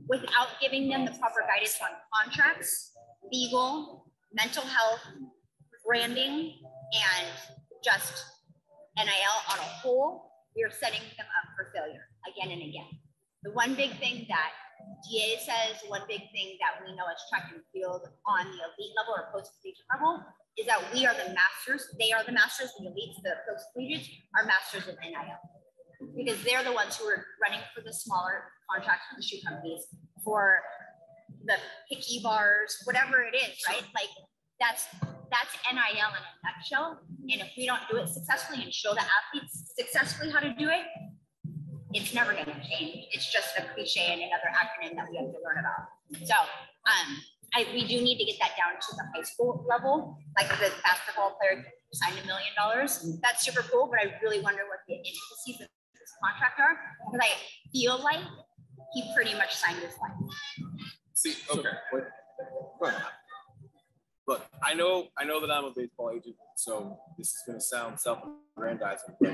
without 0.08 0.48
giving 0.60 0.88
them 0.88 1.04
the 1.04 1.12
proper 1.12 1.40
guidance 1.48 1.78
on 1.82 1.90
contracts, 2.14 2.92
legal, 3.32 4.06
mental 4.32 4.62
health, 4.62 5.00
branding, 5.86 6.54
and 6.92 7.26
just 7.84 8.24
NIL 8.96 9.36
on 9.50 9.58
a 9.58 9.68
whole, 9.82 10.30
we 10.56 10.62
are 10.62 10.70
setting 10.70 11.00
them 11.16 11.26
up 11.26 11.48
for 11.56 11.72
failure 11.74 12.04
again 12.28 12.52
and 12.52 12.62
again. 12.62 12.88
The 13.42 13.52
one 13.52 13.74
big 13.74 13.98
thing 13.98 14.26
that 14.28 14.50
DA 15.08 15.38
says, 15.42 15.82
one 15.88 16.02
big 16.06 16.22
thing 16.30 16.56
that 16.62 16.78
we 16.82 16.94
know 16.94 17.06
as 17.10 17.18
track 17.28 17.50
and 17.50 17.62
field 17.74 18.06
on 18.26 18.42
the 18.46 18.60
elite 18.62 18.94
level 18.94 19.18
or 19.18 19.30
post-collegiate 19.34 19.86
level 19.90 20.22
is 20.58 20.66
that 20.66 20.78
we 20.94 21.06
are 21.06 21.14
the 21.14 21.34
masters. 21.34 21.88
They 21.98 22.12
are 22.12 22.22
the 22.22 22.32
masters, 22.32 22.70
the 22.78 22.86
elites, 22.86 23.18
the 23.22 23.34
post-collegiates 23.48 24.08
are 24.38 24.46
masters 24.46 24.86
of 24.86 24.94
NIL 25.02 25.40
because 26.16 26.42
they're 26.44 26.64
the 26.64 26.72
ones 26.72 26.96
who 26.96 27.06
are 27.06 27.24
running 27.42 27.62
for 27.74 27.82
the 27.82 27.92
smaller 27.92 28.50
contracts 28.70 29.06
with 29.10 29.22
the 29.22 29.26
shoe 29.26 29.42
companies, 29.46 29.86
for 30.24 30.60
the 31.44 31.56
picky 31.90 32.20
bars, 32.22 32.76
whatever 32.84 33.22
it 33.22 33.34
is, 33.34 33.58
right? 33.68 33.82
Like 33.94 34.10
that's 34.60 34.86
that's 35.30 35.56
NIL 35.64 35.80
in 35.80 36.22
a 36.22 36.32
nutshell. 36.44 37.00
And 37.30 37.40
if 37.40 37.50
we 37.56 37.66
don't 37.66 37.80
do 37.90 37.96
it 37.96 38.08
successfully 38.08 38.62
and 38.62 38.72
show 38.72 38.92
the 38.92 39.00
athletes 39.00 39.72
successfully 39.78 40.30
how 40.30 40.40
to 40.40 40.52
do 40.54 40.68
it, 40.68 40.84
it's 41.94 42.14
never 42.14 42.32
going 42.32 42.46
to 42.46 42.60
change. 42.68 43.06
It's 43.12 43.30
just 43.32 43.56
a 43.58 43.62
cliche 43.74 44.12
and 44.12 44.22
another 44.22 44.50
acronym 44.56 44.96
that 44.96 45.10
we 45.10 45.16
have 45.16 45.26
to 45.26 45.40
learn 45.44 45.58
about. 45.60 46.26
So 46.26 46.34
um, 46.88 47.18
I, 47.54 47.66
we 47.72 47.86
do 47.86 48.00
need 48.00 48.18
to 48.18 48.24
get 48.24 48.36
that 48.40 48.52
down 48.56 48.74
to 48.80 48.96
the 48.96 49.04
high 49.14 49.22
school 49.22 49.64
level. 49.68 50.16
Like 50.38 50.48
the 50.48 50.72
basketball 50.82 51.36
player 51.40 51.64
signed 51.92 52.18
a 52.22 52.26
million 52.26 52.52
dollars. 52.56 53.18
That's 53.22 53.44
super 53.44 53.62
cool, 53.70 53.88
but 53.90 54.00
I 54.00 54.14
really 54.22 54.40
wonder 54.40 54.62
what 54.68 54.80
the 54.88 54.94
intricacies 54.94 55.60
of 55.60 55.68
this 55.92 56.12
contract 56.22 56.60
are 56.60 56.78
because 57.10 57.20
I 57.22 57.70
feel 57.70 58.02
like 58.02 58.20
he 58.94 59.12
pretty 59.14 59.34
much 59.34 59.54
signed 59.54 59.78
his 59.78 59.94
life. 60.00 60.16
See, 61.14 61.34
okay. 61.54 61.68
Look, 64.26 64.46
I 64.62 64.74
know, 64.74 65.08
I 65.18 65.24
know 65.24 65.40
that 65.40 65.50
I'm 65.50 65.64
a 65.64 65.72
baseball 65.74 66.10
agent, 66.14 66.36
so 66.56 66.96
this 67.18 67.28
is 67.28 67.42
going 67.44 67.58
to 67.58 67.64
sound 67.64 67.98
self-aggrandizing, 67.98 69.16
but 69.20 69.32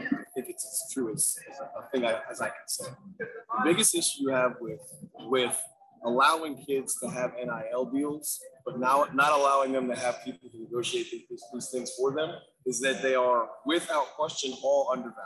it's 0.59 0.85
as 0.85 0.93
true 0.93 1.13
as, 1.13 1.39
as 1.51 1.59
a 1.61 1.89
thing 1.91 2.05
I, 2.05 2.21
as 2.31 2.41
I 2.41 2.49
can 2.49 2.67
say. 2.67 2.87
The 3.19 3.27
biggest 3.65 3.95
issue 3.95 4.23
you 4.23 4.31
have 4.31 4.57
with 4.61 4.81
with 5.21 5.57
allowing 6.05 6.57
kids 6.65 6.99
to 7.01 7.09
have 7.09 7.33
NIL 7.35 7.87
deals, 7.87 8.41
but 8.65 8.79
now 8.79 9.07
not 9.15 9.33
allowing 9.33 9.73
them 9.73 9.89
to 9.89 9.95
have 9.95 10.25
people 10.25 10.49
to 10.51 10.59
negotiate 10.61 11.11
these, 11.11 11.43
these 11.53 11.71
things 11.71 11.93
for 11.97 12.13
them, 12.13 12.35
is 12.67 12.81
that 12.81 13.03
they 13.03 13.15
are, 13.15 13.49
without 13.67 14.07
question, 14.17 14.53
all 14.63 14.91
undervalued. 14.93 15.17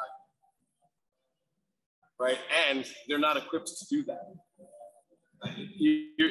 Right, 2.19 2.39
and 2.69 2.87
they're 3.09 3.19
not 3.19 3.37
equipped 3.37 3.69
to 3.69 3.87
do 3.91 4.05
that. 4.05 4.35
You, 5.77 6.31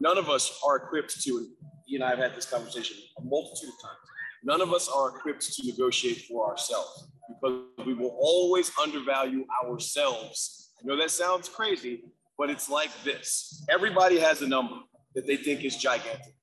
none 0.00 0.18
of 0.18 0.30
us 0.30 0.60
are 0.66 0.76
equipped 0.76 1.20
to 1.20 1.30
you 1.30 1.94
and 1.94 2.02
I 2.02 2.10
have 2.10 2.18
had 2.18 2.34
this 2.34 2.46
conversation 2.46 2.96
a 3.18 3.22
multitude 3.22 3.68
of 3.68 3.82
times. 3.82 3.98
None 4.42 4.60
of 4.60 4.72
us 4.72 4.88
are 4.88 5.16
equipped 5.16 5.42
to 5.42 5.66
negotiate 5.66 6.24
for 6.28 6.48
ourselves 6.48 7.08
because 7.28 7.86
we 7.86 7.94
will 7.94 8.16
always 8.18 8.70
undervalue 8.82 9.44
ourselves. 9.64 10.72
I 10.80 10.86
know 10.86 10.96
that 10.96 11.10
sounds 11.10 11.48
crazy, 11.48 12.04
but 12.38 12.50
it's 12.50 12.68
like 12.68 12.90
this 13.04 13.64
everybody 13.70 14.18
has 14.18 14.42
a 14.42 14.48
number 14.48 14.76
that 15.14 15.26
they 15.26 15.36
think 15.36 15.64
is 15.64 15.76
gigantic, 15.76 16.34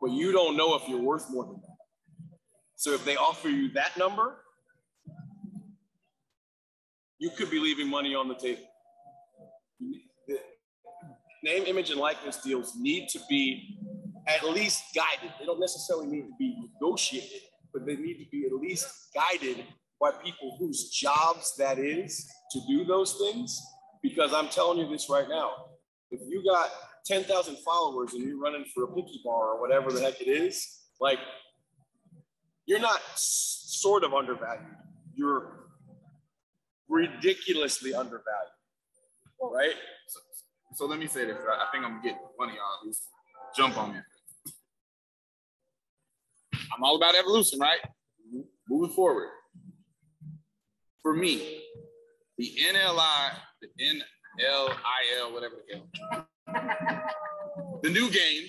but 0.00 0.10
you 0.10 0.32
don't 0.32 0.56
know 0.56 0.74
if 0.74 0.88
you're 0.88 1.00
worth 1.00 1.26
more 1.30 1.44
than 1.44 1.60
that. 1.62 1.76
So 2.76 2.92
if 2.92 3.04
they 3.04 3.16
offer 3.16 3.48
you 3.48 3.70
that 3.72 3.96
number, 3.96 4.36
you 7.18 7.30
could 7.30 7.50
be 7.50 7.58
leaving 7.58 7.88
money 7.88 8.14
on 8.14 8.28
the 8.28 8.34
table. 8.34 8.68
The 10.28 10.38
name, 11.42 11.64
image, 11.66 11.90
and 11.90 12.00
likeness 12.00 12.38
deals 12.38 12.74
need 12.76 13.08
to 13.10 13.20
be 13.28 13.78
at 14.26 14.44
least 14.44 14.82
guided. 14.94 15.32
They 15.38 15.46
don't 15.46 15.60
necessarily 15.60 16.06
need 16.06 16.22
to 16.22 16.34
be 16.38 16.56
negotiated, 16.60 17.42
but 17.72 17.86
they 17.86 17.96
need 17.96 18.18
to 18.18 18.26
be 18.30 18.44
at 18.46 18.52
least 18.52 18.88
guided 19.14 19.64
by 20.00 20.10
people 20.22 20.56
whose 20.58 20.90
jobs 20.90 21.54
that 21.58 21.78
is 21.78 22.28
to 22.52 22.60
do 22.68 22.84
those 22.84 23.14
things. 23.18 23.60
Because 24.02 24.32
I'm 24.32 24.48
telling 24.48 24.78
you 24.78 24.88
this 24.88 25.08
right 25.10 25.28
now, 25.28 25.50
if 26.10 26.20
you 26.28 26.44
got 26.44 26.70
10,000 27.06 27.56
followers 27.64 28.12
and 28.14 28.22
you're 28.22 28.38
running 28.38 28.64
for 28.74 28.84
a 28.84 28.88
picky 28.88 29.20
bar 29.24 29.54
or 29.54 29.60
whatever 29.60 29.90
the 29.90 30.00
heck 30.00 30.20
it 30.20 30.28
is, 30.28 30.64
like 31.00 31.18
you're 32.66 32.80
not 32.80 33.00
s- 33.12 33.64
sort 33.80 34.04
of 34.04 34.12
undervalued. 34.14 34.66
You're 35.14 35.70
ridiculously 36.88 37.94
undervalued, 37.94 38.52
right? 39.40 39.74
So, 40.08 40.20
so 40.74 40.86
let 40.86 40.98
me 40.98 41.06
say 41.06 41.24
this. 41.24 41.36
I 41.48 41.64
I 41.64 41.66
think 41.72 41.84
I'm 41.84 42.00
gonna 42.02 42.16
one 42.36 42.50
of 42.50 42.54
y'all 42.54 42.88
at 42.90 42.96
jump 43.56 43.76
on 43.78 43.94
me. 43.94 44.00
I'm 46.74 46.82
all 46.82 46.96
about 46.96 47.14
evolution, 47.14 47.58
right? 47.58 47.80
Mm-hmm. 47.82 48.40
Moving 48.68 48.94
forward. 48.94 49.28
For 51.06 51.14
me, 51.14 51.62
the 52.36 52.50
NLI, 52.74 53.30
the 53.62 53.68
NLIL, 53.80 55.32
whatever 55.32 55.54
the 55.68 55.76
hell, 55.76 56.26
the 57.84 57.90
new 57.90 58.10
game 58.10 58.42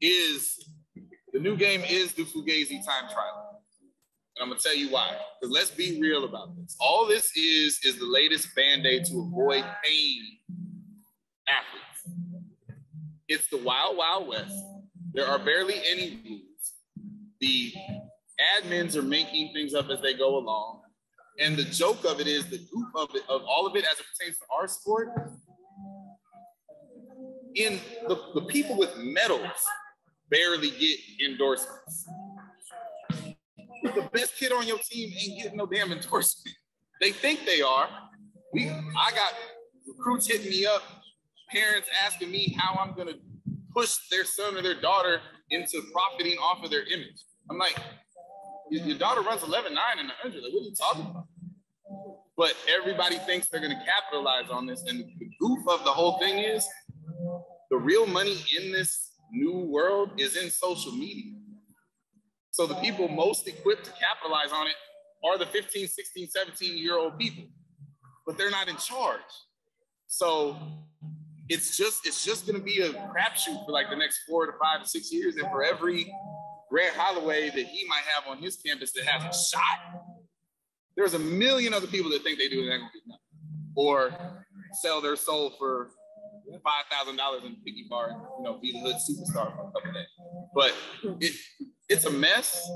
is 0.00 0.64
the 1.34 1.40
new 1.40 1.58
game 1.58 1.82
is 1.86 2.14
the 2.14 2.22
Fugazi 2.22 2.82
time 2.86 3.10
trial. 3.12 3.62
And 4.36 4.44
I'm 4.44 4.48
gonna 4.48 4.60
tell 4.60 4.74
you 4.74 4.90
why. 4.90 5.14
Because 5.38 5.54
let's 5.54 5.70
be 5.70 6.00
real 6.00 6.24
about 6.24 6.56
this. 6.56 6.74
All 6.80 7.06
this 7.06 7.36
is 7.36 7.78
is 7.84 7.98
the 7.98 8.06
latest 8.06 8.48
band-aid 8.56 9.04
to 9.04 9.20
avoid 9.20 9.66
pain 9.84 10.22
athletes. 11.46 12.78
It's 13.28 13.46
the 13.50 13.58
wild, 13.58 13.98
wild 13.98 14.26
west. 14.26 14.54
There 15.12 15.26
are 15.26 15.38
barely 15.38 15.82
any 15.86 16.18
rules. 16.26 16.72
The 17.42 17.74
admins 18.56 18.96
are 18.96 19.02
making 19.02 19.52
things 19.52 19.74
up 19.74 19.90
as 19.90 20.00
they 20.00 20.14
go 20.14 20.38
along. 20.38 20.80
And 21.40 21.56
the 21.56 21.64
joke 21.64 22.04
of 22.04 22.20
it 22.20 22.26
is 22.26 22.46
the 22.46 22.58
goof 22.58 22.88
of 22.94 23.14
it, 23.14 23.22
of 23.28 23.42
all 23.48 23.66
of 23.66 23.74
it 23.74 23.84
as 23.90 23.98
it 23.98 24.04
pertains 24.14 24.36
to 24.38 24.44
our 24.54 24.68
sport. 24.68 25.08
In 27.54 27.80
the, 28.06 28.20
the 28.34 28.42
people 28.42 28.76
with 28.76 28.96
medals 28.98 29.40
barely 30.30 30.70
get 30.70 30.98
endorsements. 31.26 32.06
The 33.82 34.08
best 34.12 34.36
kid 34.36 34.52
on 34.52 34.66
your 34.66 34.78
team 34.78 35.10
ain't 35.18 35.42
getting 35.42 35.56
no 35.56 35.66
damn 35.66 35.90
endorsement. 35.90 36.56
They 37.00 37.12
think 37.12 37.46
they 37.46 37.62
are. 37.62 37.88
We 38.52 38.68
I 38.68 39.10
got 39.12 39.32
recruits 39.86 40.26
hitting 40.26 40.50
me 40.50 40.66
up, 40.66 40.82
parents 41.50 41.88
asking 42.04 42.30
me 42.30 42.54
how 42.58 42.74
I'm 42.74 42.94
gonna 42.94 43.14
push 43.74 43.96
their 44.10 44.24
son 44.24 44.56
or 44.56 44.62
their 44.62 44.80
daughter 44.80 45.20
into 45.50 45.82
profiting 45.92 46.36
off 46.38 46.62
of 46.62 46.70
their 46.70 46.84
image. 46.84 47.24
I'm 47.50 47.58
like, 47.58 47.76
your, 48.70 48.98
daughter 48.98 49.22
runs 49.22 49.42
11 49.42 49.74
9 49.74 49.84
and 49.98 50.08
100. 50.08 50.42
Like, 50.42 50.52
what 50.52 50.60
are 50.60 50.64
you 50.64 50.74
talking 50.74 51.06
about? 51.10 51.26
But 52.40 52.54
everybody 52.74 53.16
thinks 53.16 53.48
they're 53.48 53.60
going 53.60 53.76
to 53.78 53.84
capitalize 53.84 54.48
on 54.50 54.64
this. 54.64 54.82
And 54.88 55.04
the 55.18 55.28
goof 55.38 55.58
of 55.68 55.84
the 55.84 55.90
whole 55.90 56.18
thing 56.18 56.38
is 56.38 56.66
the 57.70 57.76
real 57.76 58.06
money 58.06 58.38
in 58.58 58.72
this 58.72 59.10
new 59.30 59.58
world 59.58 60.12
is 60.16 60.38
in 60.38 60.48
social 60.48 60.92
media. 60.92 61.34
So 62.50 62.66
the 62.66 62.76
people 62.76 63.08
most 63.08 63.46
equipped 63.46 63.84
to 63.84 63.92
capitalize 63.92 64.52
on 64.54 64.68
it 64.68 64.74
are 65.22 65.36
the 65.36 65.44
15, 65.44 65.86
16, 65.86 66.28
17 66.28 66.78
year 66.78 66.96
old 66.96 67.18
people, 67.18 67.44
but 68.26 68.38
they're 68.38 68.50
not 68.50 68.68
in 68.68 68.76
charge. 68.76 69.20
So 70.06 70.56
it's 71.50 71.76
just 71.76 72.06
it's 72.06 72.24
just 72.24 72.46
to 72.46 72.58
be 72.58 72.80
a 72.80 72.88
crapshoot 72.88 73.66
for 73.66 73.72
like 73.72 73.90
the 73.90 73.96
next 73.96 74.20
four 74.26 74.46
to 74.46 74.52
five 74.52 74.82
to 74.82 74.88
six 74.88 75.12
years, 75.12 75.36
and 75.36 75.46
for 75.50 75.62
every 75.62 76.10
Grant 76.70 76.96
Holloway 76.96 77.50
that 77.50 77.66
he 77.66 77.86
might 77.86 78.04
have 78.14 78.34
on 78.34 78.42
his 78.42 78.56
campus 78.56 78.92
that 78.92 79.04
has 79.04 79.24
a 79.24 79.56
shot, 79.58 80.00
there's 80.96 81.14
a 81.14 81.18
million 81.18 81.74
other 81.74 81.86
people 81.86 82.10
that 82.10 82.22
think 82.22 82.38
they 82.38 82.48
do 82.48 82.60
and 82.60 82.82
nothing. 82.82 83.18
Or 83.76 84.12
sell 84.82 85.00
their 85.00 85.16
soul 85.16 85.50
for 85.58 85.90
five 86.64 86.84
thousand 86.90 87.16
dollars 87.16 87.42
in 87.44 87.56
piggy 87.64 87.86
bar 87.88 88.10
and 88.10 88.20
you 88.38 88.44
know 88.44 88.58
be 88.58 88.72
the 88.72 88.80
hood 88.80 88.96
superstar 88.96 89.54
for 89.54 89.68
a 89.68 89.72
couple 89.72 89.92
days. 89.92 90.06
But 90.54 90.74
it 91.20 91.34
it's 91.88 92.04
a 92.04 92.10
mess. 92.10 92.68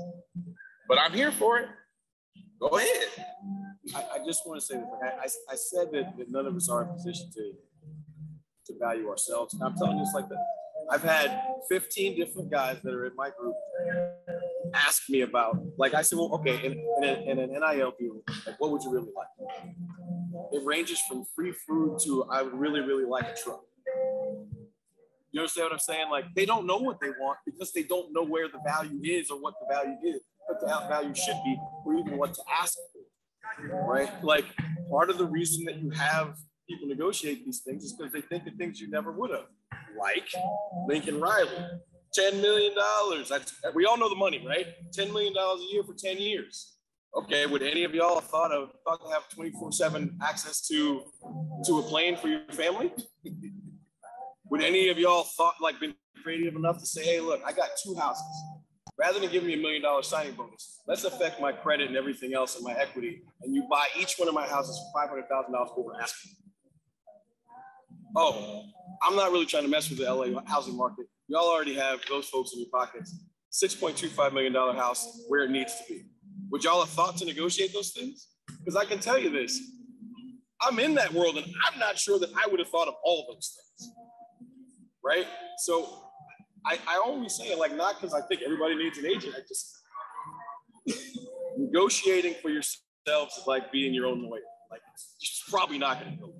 But 0.87 0.99
I'm 0.99 1.13
here 1.13 1.31
for 1.31 1.57
it. 1.59 1.67
Go 2.59 2.67
ahead. 2.67 3.07
I, 3.93 4.03
I 4.15 4.25
just 4.25 4.45
want 4.45 4.59
to 4.59 4.65
say 4.65 4.75
this. 4.75 4.85
I, 5.03 5.07
I, 5.07 5.53
I 5.53 5.55
said 5.55 5.87
that, 5.91 6.17
that 6.17 6.31
none 6.31 6.45
of 6.45 6.55
us 6.55 6.69
are 6.69 6.83
in 6.83 6.89
position 6.89 7.29
to 7.35 7.53
to 8.67 8.79
value 8.79 9.09
ourselves. 9.09 9.53
And 9.53 9.63
I'm 9.63 9.75
telling 9.75 9.97
you, 9.97 10.03
it's 10.03 10.13
like 10.13 10.29
that. 10.29 10.45
I've 10.91 11.03
had 11.03 11.41
15 11.69 12.15
different 12.17 12.51
guys 12.51 12.77
that 12.83 12.93
are 12.93 13.05
in 13.05 13.15
my 13.15 13.29
group 13.39 13.55
ask 14.73 15.03
me 15.09 15.21
about, 15.21 15.57
like 15.77 15.93
I 15.93 16.01
said, 16.01 16.17
well, 16.17 16.33
okay, 16.35 16.65
in, 16.65 16.73
in, 16.73 17.03
a, 17.03 17.31
in 17.31 17.39
an 17.39 17.49
NIL 17.51 17.93
deal, 17.99 18.21
like 18.45 18.59
what 18.59 18.71
would 18.71 18.83
you 18.83 18.91
really 18.91 19.11
like? 19.15 19.27
It 20.51 20.65
ranges 20.65 20.99
from 21.09 21.25
free 21.35 21.53
food 21.67 21.99
to 22.05 22.25
I 22.31 22.41
would 22.41 22.53
really, 22.53 22.81
really 22.81 23.05
like 23.05 23.25
a 23.25 23.35
truck. 23.35 23.61
You 25.31 25.41
understand 25.41 25.65
what 25.65 25.73
I'm 25.73 25.79
saying? 25.79 26.09
Like 26.09 26.25
they 26.35 26.45
don't 26.45 26.65
know 26.65 26.77
what 26.77 26.99
they 27.01 27.09
want 27.09 27.39
because 27.45 27.71
they 27.73 27.83
don't 27.83 28.13
know 28.13 28.23
where 28.23 28.47
the 28.47 28.59
value 28.65 28.99
is 29.03 29.29
or 29.29 29.41
what 29.41 29.55
the 29.59 29.73
value 29.73 29.97
is, 30.03 30.21
what 30.47 30.61
the 30.61 30.87
value 30.87 31.13
should 31.13 31.37
be, 31.43 31.57
or 31.85 31.95
even 31.95 32.17
what 32.17 32.33
to 32.33 32.41
ask 32.61 32.75
for. 32.93 33.85
Right? 33.85 34.09
Like 34.23 34.45
part 34.89 35.09
of 35.09 35.17
the 35.17 35.25
reason 35.25 35.65
that 35.65 35.81
you 35.81 35.89
have 35.91 36.35
people 36.69 36.87
negotiate 36.87 37.45
these 37.45 37.59
things 37.59 37.83
is 37.83 37.93
because 37.93 38.11
they 38.11 38.21
think 38.21 38.47
of 38.47 38.53
things 38.55 38.79
you 38.79 38.89
never 38.89 39.11
would 39.11 39.31
have, 39.31 39.47
like 39.99 40.27
Lincoln 40.87 41.19
Riley. 41.19 41.49
$10 42.17 42.41
million. 42.41 42.73
That's, 43.29 43.53
we 43.73 43.85
all 43.85 43.97
know 43.97 44.09
the 44.09 44.15
money, 44.15 44.43
right? 44.45 44.67
$10 44.97 45.11
million 45.11 45.33
a 45.37 45.73
year 45.73 45.83
for 45.83 45.93
10 45.93 46.17
years. 46.17 46.75
Okay, 47.15 47.45
would 47.45 47.63
any 47.63 47.85
of 47.85 47.95
y'all 47.95 48.15
have 48.15 48.25
thought 48.29 48.51
of 48.51 48.71
to 48.71 49.09
have 49.09 49.23
24-7 49.29 50.17
access 50.21 50.67
to 50.67 51.01
to 51.65 51.79
a 51.79 51.83
plane 51.83 52.17
for 52.17 52.27
your 52.27 52.41
family? 52.51 52.91
would 54.49 54.61
any 54.61 54.89
of 54.89 54.97
y'all 54.97 55.23
thought 55.23 55.55
like 55.61 55.79
been 55.79 55.95
creative 56.21 56.55
enough 56.55 56.77
to 56.79 56.85
say, 56.85 57.05
hey, 57.05 57.19
look, 57.21 57.41
I 57.45 57.53
got 57.53 57.69
two 57.81 57.95
houses. 57.95 58.23
Rather 58.97 59.19
than 59.19 59.31
giving 59.31 59.47
me 59.47 59.53
a 59.53 59.57
million 59.57 59.81
dollar 59.81 60.03
signing 60.03 60.33
bonus, 60.33 60.81
let's 60.87 61.03
affect 61.05 61.39
my 61.39 61.51
credit 61.53 61.87
and 61.87 61.95
everything 61.95 62.33
else 62.33 62.55
and 62.55 62.63
my 62.65 62.73
equity, 62.73 63.21
and 63.41 63.53
you 63.53 63.65
buy 63.69 63.87
each 63.99 64.15
one 64.17 64.27
of 64.27 64.33
my 64.33 64.47
houses 64.47 64.77
for 64.77 65.01
five 65.01 65.09
hundred 65.09 65.27
thousand 65.29 65.53
dollars 65.53 65.69
over 65.77 65.91
asking. 66.01 66.31
Oh, 68.15 68.63
I'm 69.01 69.15
not 69.15 69.31
really 69.31 69.45
trying 69.45 69.63
to 69.63 69.69
mess 69.69 69.89
with 69.89 69.99
the 69.99 70.13
LA 70.13 70.41
housing 70.47 70.77
market. 70.77 71.07
Y'all 71.27 71.47
already 71.47 71.73
have 71.73 71.99
those 72.07 72.27
folks 72.29 72.51
in 72.53 72.59
your 72.59 72.69
pockets. 72.69 73.15
$6.25 73.51 74.33
million 74.33 74.53
house 74.53 75.23
where 75.27 75.43
it 75.43 75.51
needs 75.51 75.75
to 75.75 75.83
be. 75.87 76.03
Would 76.51 76.63
y'all 76.63 76.81
have 76.81 76.89
thought 76.89 77.17
to 77.17 77.25
negotiate 77.25 77.73
those 77.73 77.91
things? 77.91 78.27
Because 78.59 78.75
I 78.75 78.85
can 78.85 78.99
tell 78.99 79.17
you 79.17 79.29
this, 79.29 79.59
I'm 80.61 80.79
in 80.79 80.93
that 80.95 81.13
world 81.13 81.37
and 81.37 81.45
I'm 81.67 81.79
not 81.79 81.97
sure 81.97 82.19
that 82.19 82.29
I 82.35 82.47
would 82.47 82.59
have 82.59 82.69
thought 82.69 82.87
of 82.87 82.95
all 83.03 83.25
those 83.31 83.55
things. 83.79 83.91
Right? 85.03 85.25
So 85.59 86.05
I, 86.65 86.77
I 86.87 87.01
always 87.03 87.35
say 87.35 87.45
it 87.45 87.57
like 87.57 87.75
not 87.75 87.99
because 87.99 88.13
I 88.13 88.21
think 88.27 88.41
everybody 88.43 88.75
needs 88.75 88.97
an 88.97 89.05
agent. 89.05 89.35
I 89.37 89.41
just 89.47 89.81
negotiating 91.57 92.35
for 92.41 92.49
yourselves 92.49 93.37
is 93.37 93.47
like 93.47 93.71
being 93.71 93.93
your 93.93 94.07
own 94.07 94.23
lawyer. 94.23 94.41
Like 94.71 94.81
it's 95.21 95.43
probably 95.49 95.77
not 95.77 95.99
gonna 95.99 96.17
go. 96.17 96.33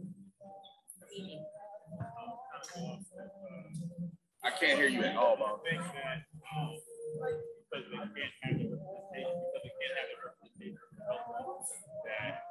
I 4.45 4.51
can't 4.51 4.77
hear 4.77 4.87
you 4.87 5.03
at 5.03 5.15
all, 5.17 5.35
bro. 5.37 5.59
think 5.67 5.81
that 5.81 6.21
um, 6.53 6.77
because 7.65 7.89
they 7.89 7.97
can't 7.97 8.21
have 8.45 8.61
the 8.61 8.77
representation, 8.77 9.33
because 9.41 9.63
they 9.65 9.73
can't 9.73 9.95
have 9.97 10.07
the 10.13 10.17
representation 10.21 10.85
that 12.05 12.45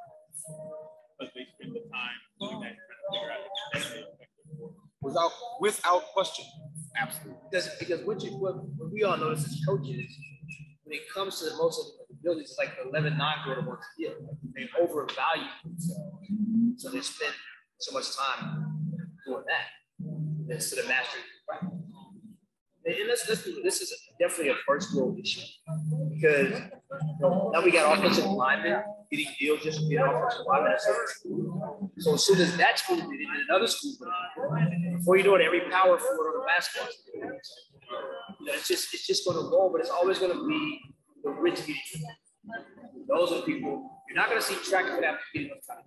because 1.14 1.32
they 1.38 1.46
spend 1.54 1.70
the 1.70 1.86
time 1.94 2.18
doing 2.42 2.60
that, 2.66 2.74
trying 2.74 2.98
to 2.98 3.06
figure 3.14 3.30
out 3.30 3.40
the 3.46 3.78
best 3.78 3.94
way 3.94 4.02
effective 4.02 4.58
for 4.58 4.74
Without 5.00 5.32
without 5.60 6.02
question. 6.12 6.44
Absolutely. 6.98 7.38
Because 7.50 7.68
because 7.78 8.00
what 8.02 8.22
you 8.22 8.30
what, 8.38 8.56
what 8.74 8.90
we 8.90 9.04
all 9.04 9.16
notice 9.16 9.46
as 9.46 9.62
coaches, 9.66 10.10
when 10.82 10.98
it 10.98 11.02
comes 11.14 11.40
to 11.40 11.54
most 11.56 11.78
of 11.78 12.08
the 12.08 12.14
buildings, 12.22 12.50
it's 12.50 12.58
like 12.58 12.74
the 12.74 12.88
11 12.88 13.16
9 13.16 13.36
go 13.46 13.54
to 13.54 13.60
one 13.60 13.78
field. 13.96 14.14
They 14.54 14.66
overvalue 14.80 15.46
themselves. 15.62 16.26
So 16.78 16.90
they 16.90 17.00
spend 17.02 17.34
so 17.78 17.92
much 17.92 18.16
time 18.16 18.98
doing 19.26 19.44
that 19.46 20.54
instead 20.54 20.80
of 20.80 20.88
mastering 20.88 21.22
the 21.22 21.52
craft. 21.52 21.83
And 22.86 23.08
let's, 23.08 23.26
let's 23.28 23.44
this 23.62 23.80
is 23.80 23.94
definitely 24.20 24.52
a 24.52 24.56
first 24.66 24.94
world 24.94 25.18
issue 25.18 25.40
because 26.10 26.60
now 27.20 27.62
we 27.64 27.70
got 27.70 27.98
offensive 27.98 28.26
linemen 28.26 28.82
getting 29.10 29.26
deals 29.40 29.62
just 29.62 29.80
to 29.80 29.88
get 29.88 30.04
offensive 30.04 30.44
linemen 30.46 30.72
at 30.72 30.82
certain 30.82 31.06
school. 31.08 31.90
So 31.98 32.14
as 32.14 32.26
soon 32.26 32.40
as 32.40 32.56
that 32.58 32.78
school 32.78 32.96
did 32.96 33.20
it, 33.20 33.28
another 33.48 33.66
school 33.66 33.94
did 33.98 34.72
it, 34.72 34.98
before 34.98 35.16
you 35.16 35.22
know 35.22 35.34
it, 35.36 35.42
every 35.42 35.60
power 35.70 35.98
forward 35.98 36.28
on 36.28 36.40
the 36.40 36.46
basketball 36.46 36.88
team. 36.88 37.22
You 38.40 38.46
know, 38.46 38.52
it's 38.52 38.68
just 38.68 38.92
it's 38.92 39.06
just 39.06 39.24
going 39.24 39.38
to 39.38 39.44
roll, 39.44 39.70
but 39.72 39.80
it's 39.80 39.90
always 39.90 40.18
going 40.18 40.32
to 40.32 40.46
be 40.46 40.80
the 41.22 41.30
rich 41.30 41.60
getting. 41.60 41.76
Those 43.08 43.32
are 43.32 43.36
the 43.36 43.42
people 43.42 44.02
you're 44.08 44.16
not 44.16 44.28
going 44.28 44.40
to 44.40 44.46
see 44.46 44.56
track 44.70 44.86
for 44.86 45.00
that 45.00 45.16
time. 45.32 45.78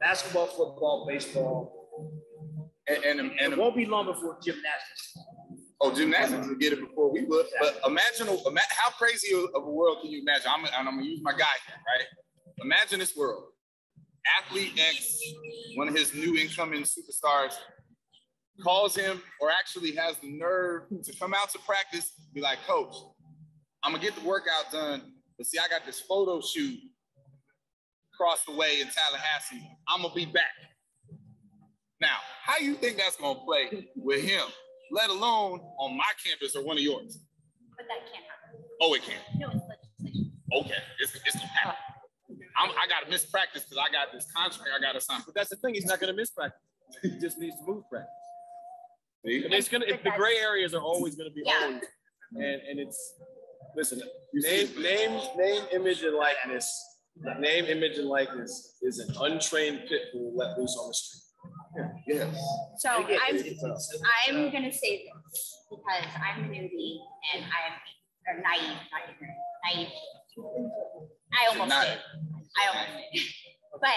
Basketball, 0.00 0.46
football, 0.46 1.06
baseball, 1.08 1.88
And, 2.86 3.04
and, 3.04 3.20
and 3.20 3.30
and 3.40 3.52
it 3.52 3.58
won't 3.58 3.76
be 3.76 3.86
long 3.86 4.06
before 4.06 4.38
gymnastics. 4.42 5.13
Oh, 5.80 5.94
gymnastics 5.94 6.46
will 6.46 6.54
get 6.54 6.72
it 6.72 6.80
before 6.80 7.12
we 7.12 7.24
would. 7.24 7.46
But 7.60 7.80
imagine, 7.86 8.26
how 8.26 8.90
crazy 8.90 9.34
of 9.34 9.50
a 9.54 9.70
world 9.70 9.98
can 10.02 10.10
you 10.10 10.22
imagine? 10.22 10.48
I'm, 10.48 10.64
I'm 10.76 10.84
gonna 10.84 11.02
use 11.04 11.20
my 11.22 11.32
guy 11.32 11.46
here, 11.66 11.76
right? 11.86 12.06
Imagine 12.62 13.00
this 13.00 13.16
world. 13.16 13.44
Athlete 14.40 14.72
X, 14.78 15.20
one 15.74 15.88
of 15.88 15.94
his 15.94 16.14
new 16.14 16.36
incoming 16.38 16.82
superstars, 16.82 17.54
calls 18.62 18.96
him 18.96 19.20
or 19.40 19.50
actually 19.50 19.94
has 19.96 20.16
the 20.18 20.30
nerve 20.30 20.84
to 21.02 21.16
come 21.18 21.34
out 21.34 21.50
to 21.50 21.58
practice, 21.60 22.12
be 22.32 22.40
like, 22.40 22.58
Coach, 22.66 22.94
I'm 23.82 23.92
gonna 23.92 24.02
get 24.02 24.14
the 24.14 24.26
workout 24.26 24.72
done, 24.72 25.12
but 25.36 25.46
see, 25.46 25.58
I 25.58 25.68
got 25.68 25.84
this 25.84 26.00
photo 26.00 26.40
shoot 26.40 26.78
across 28.14 28.44
the 28.44 28.52
way 28.52 28.80
in 28.80 28.86
Tallahassee. 28.86 29.68
I'm 29.88 30.02
gonna 30.02 30.14
be 30.14 30.26
back. 30.26 30.44
Now, 32.00 32.16
how 32.42 32.58
you 32.58 32.74
think 32.74 32.96
that's 32.96 33.16
gonna 33.16 33.40
play 33.40 33.88
with 33.96 34.22
him, 34.22 34.44
let 34.94 35.10
alone 35.10 35.60
on 35.78 35.96
my 35.96 36.10
campus 36.24 36.54
or 36.54 36.64
one 36.64 36.76
of 36.76 36.82
yours? 36.82 37.18
But 37.76 37.86
that 37.88 38.06
can't 38.12 38.24
happen. 38.24 38.64
Oh, 38.80 38.94
it 38.94 39.02
can. 39.02 39.18
No, 39.38 39.48
it's 39.48 39.64
legislation. 39.68 40.32
Okay, 40.52 40.80
it's, 41.00 41.14
it's 41.26 41.34
gonna 41.34 41.46
happen. 41.48 41.74
I'm, 42.56 42.70
I 42.70 42.86
gotta 42.88 43.10
miss 43.10 43.26
practice 43.26 43.64
because 43.64 43.78
I 43.78 43.90
got 43.92 44.12
this 44.12 44.30
contract 44.32 44.70
I 44.76 44.80
gotta 44.80 45.00
sign. 45.00 45.20
But 45.26 45.34
that's 45.34 45.50
the 45.50 45.56
thing, 45.56 45.74
he's 45.74 45.86
not 45.86 45.98
gonna 46.00 46.12
miss 46.12 46.30
practice. 46.30 46.60
He 47.02 47.18
just 47.18 47.38
needs 47.38 47.56
to 47.58 47.66
move 47.66 47.82
practice. 47.90 48.10
See? 49.26 49.44
And 49.44 49.52
it's 49.52 49.68
gonna 49.68 49.86
if 49.88 50.02
the 50.04 50.12
gray 50.16 50.36
areas 50.36 50.74
are 50.74 50.82
always 50.82 51.16
gonna 51.16 51.30
be 51.30 51.42
Yeah. 51.44 51.60
owned. 51.64 51.82
And 52.36 52.60
and 52.68 52.78
it's 52.78 53.14
listen, 53.76 54.00
name 54.32 54.68
name 54.80 55.20
name 55.36 55.62
image 55.72 56.02
and 56.02 56.16
likeness. 56.16 56.66
Name, 57.38 57.66
image, 57.66 57.96
and 57.96 58.08
likeness 58.08 58.76
is 58.82 58.98
an 58.98 59.14
untrained 59.20 59.82
pit 59.88 60.02
bull 60.12 60.32
let 60.34 60.58
loose 60.58 60.76
on 60.76 60.88
the 60.88 60.94
street. 60.94 61.22
Yes. 62.06 62.36
So 62.78 62.88
I'm, 62.90 63.06
I'm 64.28 64.52
gonna 64.52 64.72
say 64.72 65.06
this 65.06 65.56
because 65.70 66.04
I'm 66.22 66.44
a 66.44 66.48
newbie 66.48 66.98
and 67.34 67.44
I'm 67.44 68.42
naive, 68.42 68.78
not 68.92 69.02
ignorant, 69.10 69.38
naive. 69.64 69.88
I 71.32 71.46
almost 71.48 71.68
Not- 71.68 71.86
did. 71.86 71.98
I 72.56 72.68
almost 72.68 73.12
did. 73.12 73.22
But 73.80 73.90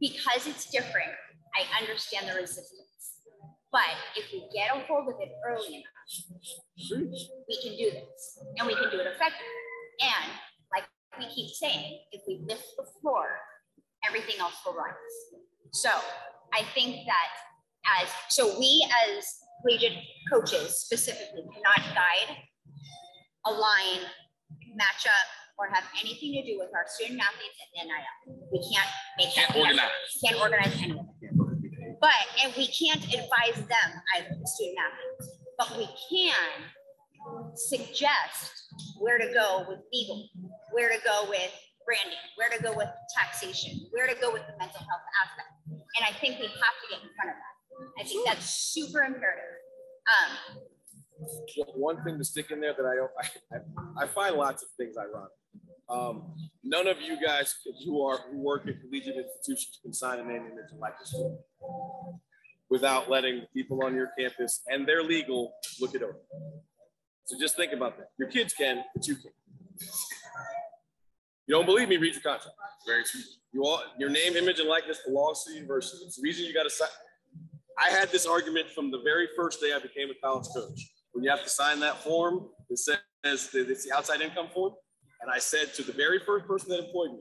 because 0.00 0.46
it's 0.46 0.70
different, 0.70 1.10
I 1.54 1.82
understand 1.82 2.28
the 2.28 2.34
resistance. 2.34 2.86
But 3.72 3.92
if 4.16 4.30
we 4.32 4.48
get 4.54 4.70
a 4.74 4.78
hold 4.86 5.08
of 5.08 5.20
it 5.20 5.32
early 5.44 5.82
enough, 5.82 7.02
we 7.48 7.60
can 7.62 7.76
do 7.76 7.90
this 7.90 8.38
and 8.56 8.66
we 8.66 8.74
can 8.74 8.90
do 8.90 9.00
it 9.00 9.06
effectively. 9.08 9.66
And 10.00 10.30
like 10.72 10.84
we 11.18 11.26
keep 11.34 11.50
saying, 11.50 11.98
if 12.12 12.22
we 12.28 12.40
lift 12.46 12.64
the 12.78 12.84
floor, 13.00 13.26
everything 14.06 14.36
else 14.38 14.54
will 14.64 14.74
rise. 14.74 14.94
So 15.72 15.90
I 16.52 16.62
think 16.74 17.06
that 17.06 17.30
as 18.02 18.08
so 18.28 18.58
we 18.58 18.86
as 19.06 19.24
collegiate 19.62 19.98
coaches 20.32 20.80
specifically 20.80 21.42
cannot 21.54 21.94
guide, 21.94 22.36
align, 23.46 24.00
match 24.74 25.06
up, 25.06 25.28
or 25.58 25.68
have 25.72 25.84
anything 26.00 26.32
to 26.34 26.42
do 26.44 26.58
with 26.58 26.68
our 26.74 26.84
student 26.86 27.20
athletes 27.20 27.56
and 27.80 27.88
NIL. 27.88 28.48
We 28.52 28.58
can't 28.60 28.90
make 29.18 29.34
Can't 29.34 29.52
that 29.52 29.58
organize. 29.58 29.90
Can't 30.24 30.40
organize 30.40 30.82
any 30.82 30.92
of 30.92 31.06
it. 31.22 31.98
But 32.00 32.12
and 32.44 32.52
we 32.56 32.66
can't 32.68 33.02
advise 33.04 33.56
them 33.66 33.88
either, 34.16 34.28
the 34.28 34.46
student 34.46 34.78
athletes. 34.78 35.38
But 35.58 35.78
we 35.78 35.88
can 36.10 37.56
suggest 37.56 38.52
where 38.98 39.18
to 39.18 39.32
go 39.32 39.64
with 39.68 39.78
legal, 39.92 40.28
where 40.72 40.90
to 40.90 40.98
go 41.04 41.26
with 41.28 41.52
branding, 41.86 42.18
where 42.36 42.50
to 42.50 42.60
go 42.62 42.76
with 42.76 42.90
taxation, 43.16 43.86
where 43.92 44.06
to 44.06 44.16
go 44.20 44.32
with 44.32 44.42
the 44.46 44.54
mental 44.58 44.82
health 44.82 45.06
aspect. 45.22 45.50
And 45.70 46.02
I 46.02 46.12
think 46.18 46.38
we 46.38 46.46
have 46.46 46.76
to 46.82 46.86
get 46.90 47.00
in 47.00 47.10
front 47.14 47.30
of 47.30 47.36
that. 47.38 47.54
I 48.00 48.04
think 48.04 48.26
that's 48.26 48.44
super 48.44 49.02
imperative. 49.02 49.62
Um, 50.10 50.60
One 51.74 52.02
thing 52.04 52.18
to 52.18 52.24
stick 52.24 52.50
in 52.50 52.60
there 52.60 52.74
that 52.76 52.84
I 52.84 52.94
don't, 52.96 53.10
I, 53.18 54.04
I 54.04 54.06
find 54.06 54.36
lots 54.36 54.62
of 54.62 54.68
things 54.76 54.96
ironic. 54.98 55.30
Um, 55.88 56.34
none 56.64 56.88
of 56.88 57.00
you 57.00 57.16
guys 57.24 57.54
who 57.84 58.02
are 58.02 58.18
who 58.30 58.38
work 58.38 58.66
at 58.66 58.80
collegiate 58.80 59.16
institutions 59.16 59.78
can 59.82 59.92
sign 59.92 60.18
a 60.18 60.24
name, 60.24 60.42
image, 60.42 60.70
and 60.72 60.80
likeness 60.80 61.14
without 62.68 63.08
letting 63.08 63.40
the 63.40 63.46
people 63.54 63.84
on 63.84 63.94
your 63.94 64.10
campus 64.18 64.62
and 64.68 64.86
their 64.86 65.02
legal 65.02 65.54
look 65.80 65.94
it 65.94 66.02
over. 66.02 66.18
So 67.24 67.38
just 67.38 67.56
think 67.56 67.72
about 67.72 67.96
that. 67.98 68.10
Your 68.18 68.28
kids 68.28 68.52
can, 68.52 68.82
but 68.94 69.06
you 69.06 69.14
can. 69.14 69.30
You 71.46 71.54
don't 71.54 71.66
believe 71.66 71.88
me? 71.88 71.96
Read 71.96 72.14
your 72.14 72.22
contract. 72.22 72.56
Very 72.86 73.04
true. 73.04 73.20
You 73.52 73.64
all, 73.64 73.82
your 73.98 74.10
name, 74.10 74.36
image, 74.36 74.58
and 74.58 74.68
likeness 74.68 75.00
belongs 75.06 75.44
to 75.44 75.50
the 75.50 75.56
university. 75.56 76.04
It's 76.04 76.16
the 76.16 76.22
reason 76.22 76.44
you 76.44 76.52
got 76.52 76.64
to 76.64 76.70
sign. 76.70 76.88
I 77.78 77.90
had 77.90 78.10
this 78.10 78.26
argument 78.26 78.70
from 78.70 78.90
the 78.90 79.00
very 79.02 79.28
first 79.36 79.60
day 79.60 79.72
I 79.72 79.78
became 79.78 80.08
a 80.10 80.14
college 80.22 80.46
coach. 80.54 80.80
When 81.12 81.22
you 81.22 81.30
have 81.30 81.42
to 81.42 81.48
sign 81.48 81.80
that 81.80 82.02
form, 82.02 82.48
it 82.68 82.78
says 82.78 82.98
that 83.22 83.70
it's 83.70 83.84
the 83.84 83.92
outside 83.94 84.20
income 84.20 84.48
form. 84.52 84.74
And 85.22 85.30
I 85.30 85.38
said 85.38 85.72
to 85.74 85.82
the 85.82 85.92
very 85.92 86.18
first 86.18 86.46
person 86.46 86.70
that 86.70 86.84
employed 86.84 87.12
me, 87.12 87.20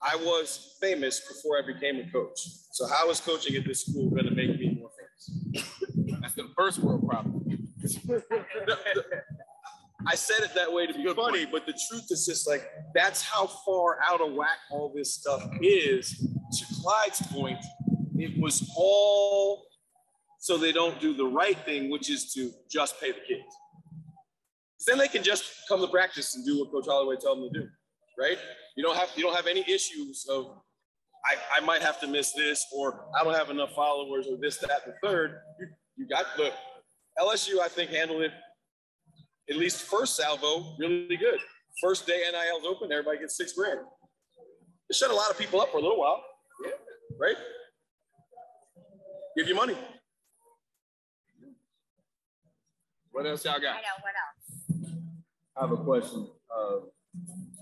I 0.00 0.16
was 0.16 0.76
famous 0.80 1.20
before 1.20 1.58
I 1.58 1.66
became 1.66 1.98
a 1.98 2.10
coach. 2.10 2.38
So 2.72 2.86
how 2.86 3.10
is 3.10 3.20
coaching 3.20 3.56
at 3.56 3.64
this 3.64 3.86
school 3.86 4.10
going 4.10 4.24
to 4.24 4.30
make 4.34 4.58
me 4.58 4.78
more 4.80 4.90
famous? 4.96 5.70
That's 6.20 6.34
the 6.34 6.48
first 6.56 6.78
world 6.78 7.06
problem. 7.06 7.68
I 10.10 10.14
said 10.14 10.40
it 10.40 10.54
that 10.54 10.72
way 10.72 10.86
to 10.86 10.94
be 10.94 11.04
funny, 11.12 11.44
but 11.44 11.66
the 11.66 11.78
truth 11.88 12.06
is 12.10 12.24
just 12.24 12.48
like 12.48 12.62
that's 12.94 13.22
how 13.22 13.46
far 13.46 13.98
out 14.08 14.22
of 14.22 14.32
whack 14.32 14.58
all 14.70 14.90
this 14.94 15.14
stuff 15.14 15.46
is. 15.60 16.16
To 16.50 16.64
Clyde's 16.80 17.20
point, 17.26 17.62
it 18.16 18.40
was 18.40 18.72
all 18.74 19.66
so 20.40 20.56
they 20.56 20.72
don't 20.72 20.98
do 20.98 21.14
the 21.14 21.26
right 21.26 21.58
thing, 21.66 21.90
which 21.90 22.08
is 22.08 22.32
to 22.32 22.50
just 22.70 22.98
pay 23.00 23.08
the 23.12 23.18
kids. 23.28 23.54
Then 24.86 24.96
they 24.96 25.08
can 25.08 25.22
just 25.22 25.44
come 25.68 25.82
to 25.82 25.88
practice 25.88 26.34
and 26.34 26.46
do 26.46 26.60
what 26.60 26.70
Coach 26.70 26.86
Holloway 26.86 27.16
told 27.16 27.42
them 27.42 27.52
to 27.52 27.60
do, 27.60 27.68
right? 28.18 28.38
You 28.76 28.82
don't 28.82 28.96
have 28.96 29.10
you 29.14 29.22
don't 29.22 29.36
have 29.36 29.46
any 29.46 29.60
issues 29.68 30.24
of 30.30 30.46
I, 31.26 31.60
I 31.60 31.60
might 31.60 31.82
have 31.82 32.00
to 32.00 32.06
miss 32.06 32.32
this 32.32 32.64
or 32.74 33.10
I 33.20 33.24
don't 33.24 33.34
have 33.34 33.50
enough 33.50 33.74
followers 33.74 34.26
or 34.26 34.38
this, 34.40 34.56
that, 34.58 34.70
and 34.86 34.94
the 34.94 35.06
third. 35.06 35.40
You, 35.60 35.66
you 35.96 36.08
got 36.08 36.24
look, 36.38 36.54
LSU, 37.20 37.58
I 37.60 37.68
think, 37.68 37.90
handled 37.90 38.22
it 38.22 38.32
at 39.50 39.56
least 39.56 39.82
first 39.82 40.16
salvo 40.16 40.74
really 40.78 41.16
good. 41.16 41.38
First 41.80 42.06
day 42.06 42.22
NIL's 42.30 42.64
open, 42.66 42.90
everybody 42.92 43.18
gets 43.18 43.36
six 43.36 43.52
grand. 43.52 43.80
It 44.90 44.96
shut 44.96 45.10
a 45.10 45.14
lot 45.14 45.30
of 45.30 45.38
people 45.38 45.60
up 45.60 45.70
for 45.70 45.78
a 45.78 45.80
little 45.80 45.98
while, 45.98 46.22
yeah, 46.64 46.72
right? 47.18 47.36
Give 49.36 49.46
you 49.46 49.54
money. 49.54 49.76
What 53.12 53.26
else 53.26 53.44
y'all 53.44 53.60
got? 53.60 53.62
I 53.62 53.62
got? 53.62 53.82
know 53.82 53.98
what 54.02 54.14
else. 54.14 54.92
I 55.56 55.60
have 55.60 55.72
a 55.72 55.76
question. 55.76 56.28
Uh, 56.50 56.86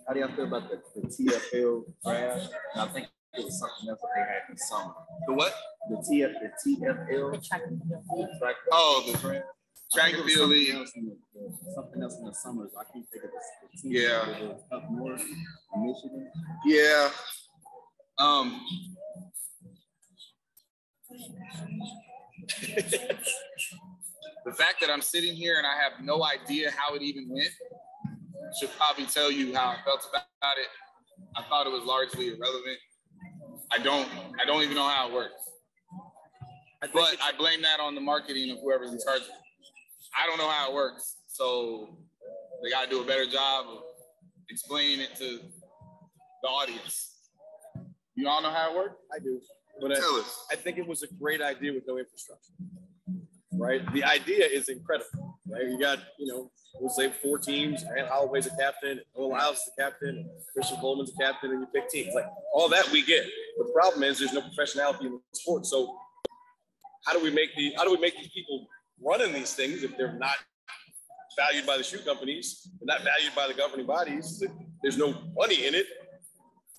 how 0.07 0.15
do 0.15 0.21
y'all 0.21 0.35
feel 0.37 0.45
about 0.47 0.71
the, 0.71 0.81
the 0.95 1.09
TFL 1.09 1.85
draft? 2.05 2.51
And 2.75 2.83
I 2.83 2.87
think 2.89 3.09
it 3.35 3.45
was 3.45 3.59
something 3.59 3.89
else 3.89 4.01
that 4.01 4.09
they 4.15 4.21
had 4.21 4.43
in 4.51 4.57
summer. 4.57 4.95
The 5.27 5.33
what? 5.33 5.55
The 5.91 5.97
TF, 5.97 6.33
the 6.41 6.77
TFL. 6.77 7.33
The 7.33 8.39
Track, 8.39 8.57
Oh, 8.73 9.11
the 9.11 9.19
draft. 9.19 9.47
Track 9.95 10.15
and 10.15 10.25
field 10.25 10.51
league. 10.51 10.75
Else 10.75 10.93
in 10.97 11.07
the, 11.07 11.17
the, 11.35 11.73
something 11.75 12.03
else 12.03 12.17
in 12.19 12.27
the 12.27 12.35
summers. 12.35 12.71
I 12.79 12.85
can't 12.93 13.07
think 13.11 13.25
of 13.25 13.31
the, 13.31 13.39
the 13.73 13.83
team. 13.83 13.93
Yeah. 13.93 14.77
Up 14.77 14.91
north, 14.91 15.25
Michigan. 15.77 16.31
Yeah. 16.65 17.11
Um. 18.19 18.61
the 24.45 24.53
fact 24.53 24.81
that 24.81 24.91
I'm 24.91 25.03
sitting 25.03 25.35
here 25.35 25.59
and 25.59 25.67
I 25.67 25.75
have 25.83 26.05
no 26.05 26.25
idea 26.25 26.71
how 26.77 26.95
it 26.95 27.03
even 27.03 27.29
went 27.29 27.51
should 28.61 28.71
probably 28.77 29.07
tell 29.07 29.31
you 29.31 29.55
how 29.55 29.69
I 29.69 29.77
felt 29.85 30.07
about 30.09 30.59
it. 30.59 30.69
I 31.37 31.43
thought 31.49 31.67
it 31.67 31.73
was 31.73 31.85
largely 31.85 32.29
irrelevant. 32.29 32.79
I 33.73 33.79
don't. 33.79 34.09
I 34.41 34.45
don't 34.45 34.63
even 34.63 34.77
know 34.77 34.89
how 34.89 35.09
it 35.09 35.15
works. 35.15 35.43
But 36.93 37.17
I 37.23 37.33
blame 37.37 37.63
that 37.63 37.81
on 37.81 37.95
the 37.95 38.01
marketing 38.01 38.51
of 38.51 38.59
whoever's 38.63 38.93
in 38.93 38.99
charge. 39.05 39.23
Of 40.17 40.23
it. 40.23 40.23
I 40.23 40.27
don't 40.27 40.39
know 40.39 40.49
how 40.51 40.71
it 40.71 40.75
works, 40.75 41.17
so 41.27 41.99
they 42.63 42.71
got 42.71 42.85
to 42.85 42.91
do 42.91 43.03
a 43.03 43.07
better 43.07 43.27
job 43.27 43.67
of 43.69 43.79
explaining 44.49 45.01
it 45.01 45.17
to 45.17 45.41
the 46.43 46.49
audience. 46.49 47.13
You 48.15 48.29
all 48.29 48.43
know 48.43 48.51
how 48.51 48.73
it 48.73 48.77
works? 48.77 48.97
I 49.15 49.19
do. 49.19 49.41
But 49.81 49.93
I, 49.93 49.95
Tell 49.97 50.17
us. 50.17 50.47
I 50.51 50.57
think 50.57 50.79
it 50.79 50.87
was 50.87 51.03
a 51.03 51.09
great 51.19 51.43
idea 51.43 51.73
with 51.73 51.85
no 51.87 51.99
infrastructure. 51.99 52.53
Right? 53.53 53.81
The 53.93 54.05
idea 54.05 54.47
is 54.47 54.69
incredible. 54.69 55.39
Right? 55.47 55.69
You 55.69 55.79
got, 55.79 55.99
you 56.19 56.27
know, 56.27 56.51
we'll 56.81 56.91
say 56.91 57.13
four 57.23 57.39
teams, 57.39 57.83
and 57.83 58.07
Holloway's 58.07 58.47
a 58.47 58.57
captain, 58.57 59.01
Will 59.15 59.31
Lyles 59.31 59.59
is 59.59 59.71
the 59.77 59.83
captain, 59.83 60.09
and 60.09 60.31
Christian 60.53 60.79
Coleman's 60.79 61.13
a 61.13 61.23
captain, 61.23 61.51
and 61.51 61.61
you 61.61 61.67
pick 61.75 61.89
teams. 61.91 62.15
Like 62.15 62.27
all 62.55 62.69
that 62.71 62.91
we 62.91 63.05
get. 63.05 63.25
But 63.59 63.67
the 63.67 63.73
problem 63.73 64.03
is 64.03 64.19
there's 64.19 64.33
no 64.33 64.43
professionality 64.43 65.03
in 65.03 65.13
the 65.13 65.21
sport. 65.33 65.67
So 65.67 65.99
how 67.05 67.13
do 67.13 67.23
we 67.23 67.31
make 67.31 67.55
the 67.57 67.75
how 67.77 67.85
do 67.85 67.93
we 67.93 67.99
make 67.99 68.17
these 68.17 68.29
people 68.29 68.67
running 69.03 69.33
these 69.33 69.55
things 69.55 69.83
if 69.83 69.97
they're 69.97 70.19
not 70.19 70.37
valued 71.37 71.67
by 71.67 71.77
the 71.77 71.83
shoe 71.83 71.99
companies, 71.99 72.69
they're 72.81 72.97
not 72.97 73.05
valued 73.05 73.35
by 73.35 73.47
the 73.47 73.55
governing 73.55 73.87
bodies, 73.87 74.43
there's 74.83 74.97
no 74.97 75.15
money 75.37 75.67
in 75.67 75.75
it. 75.75 75.87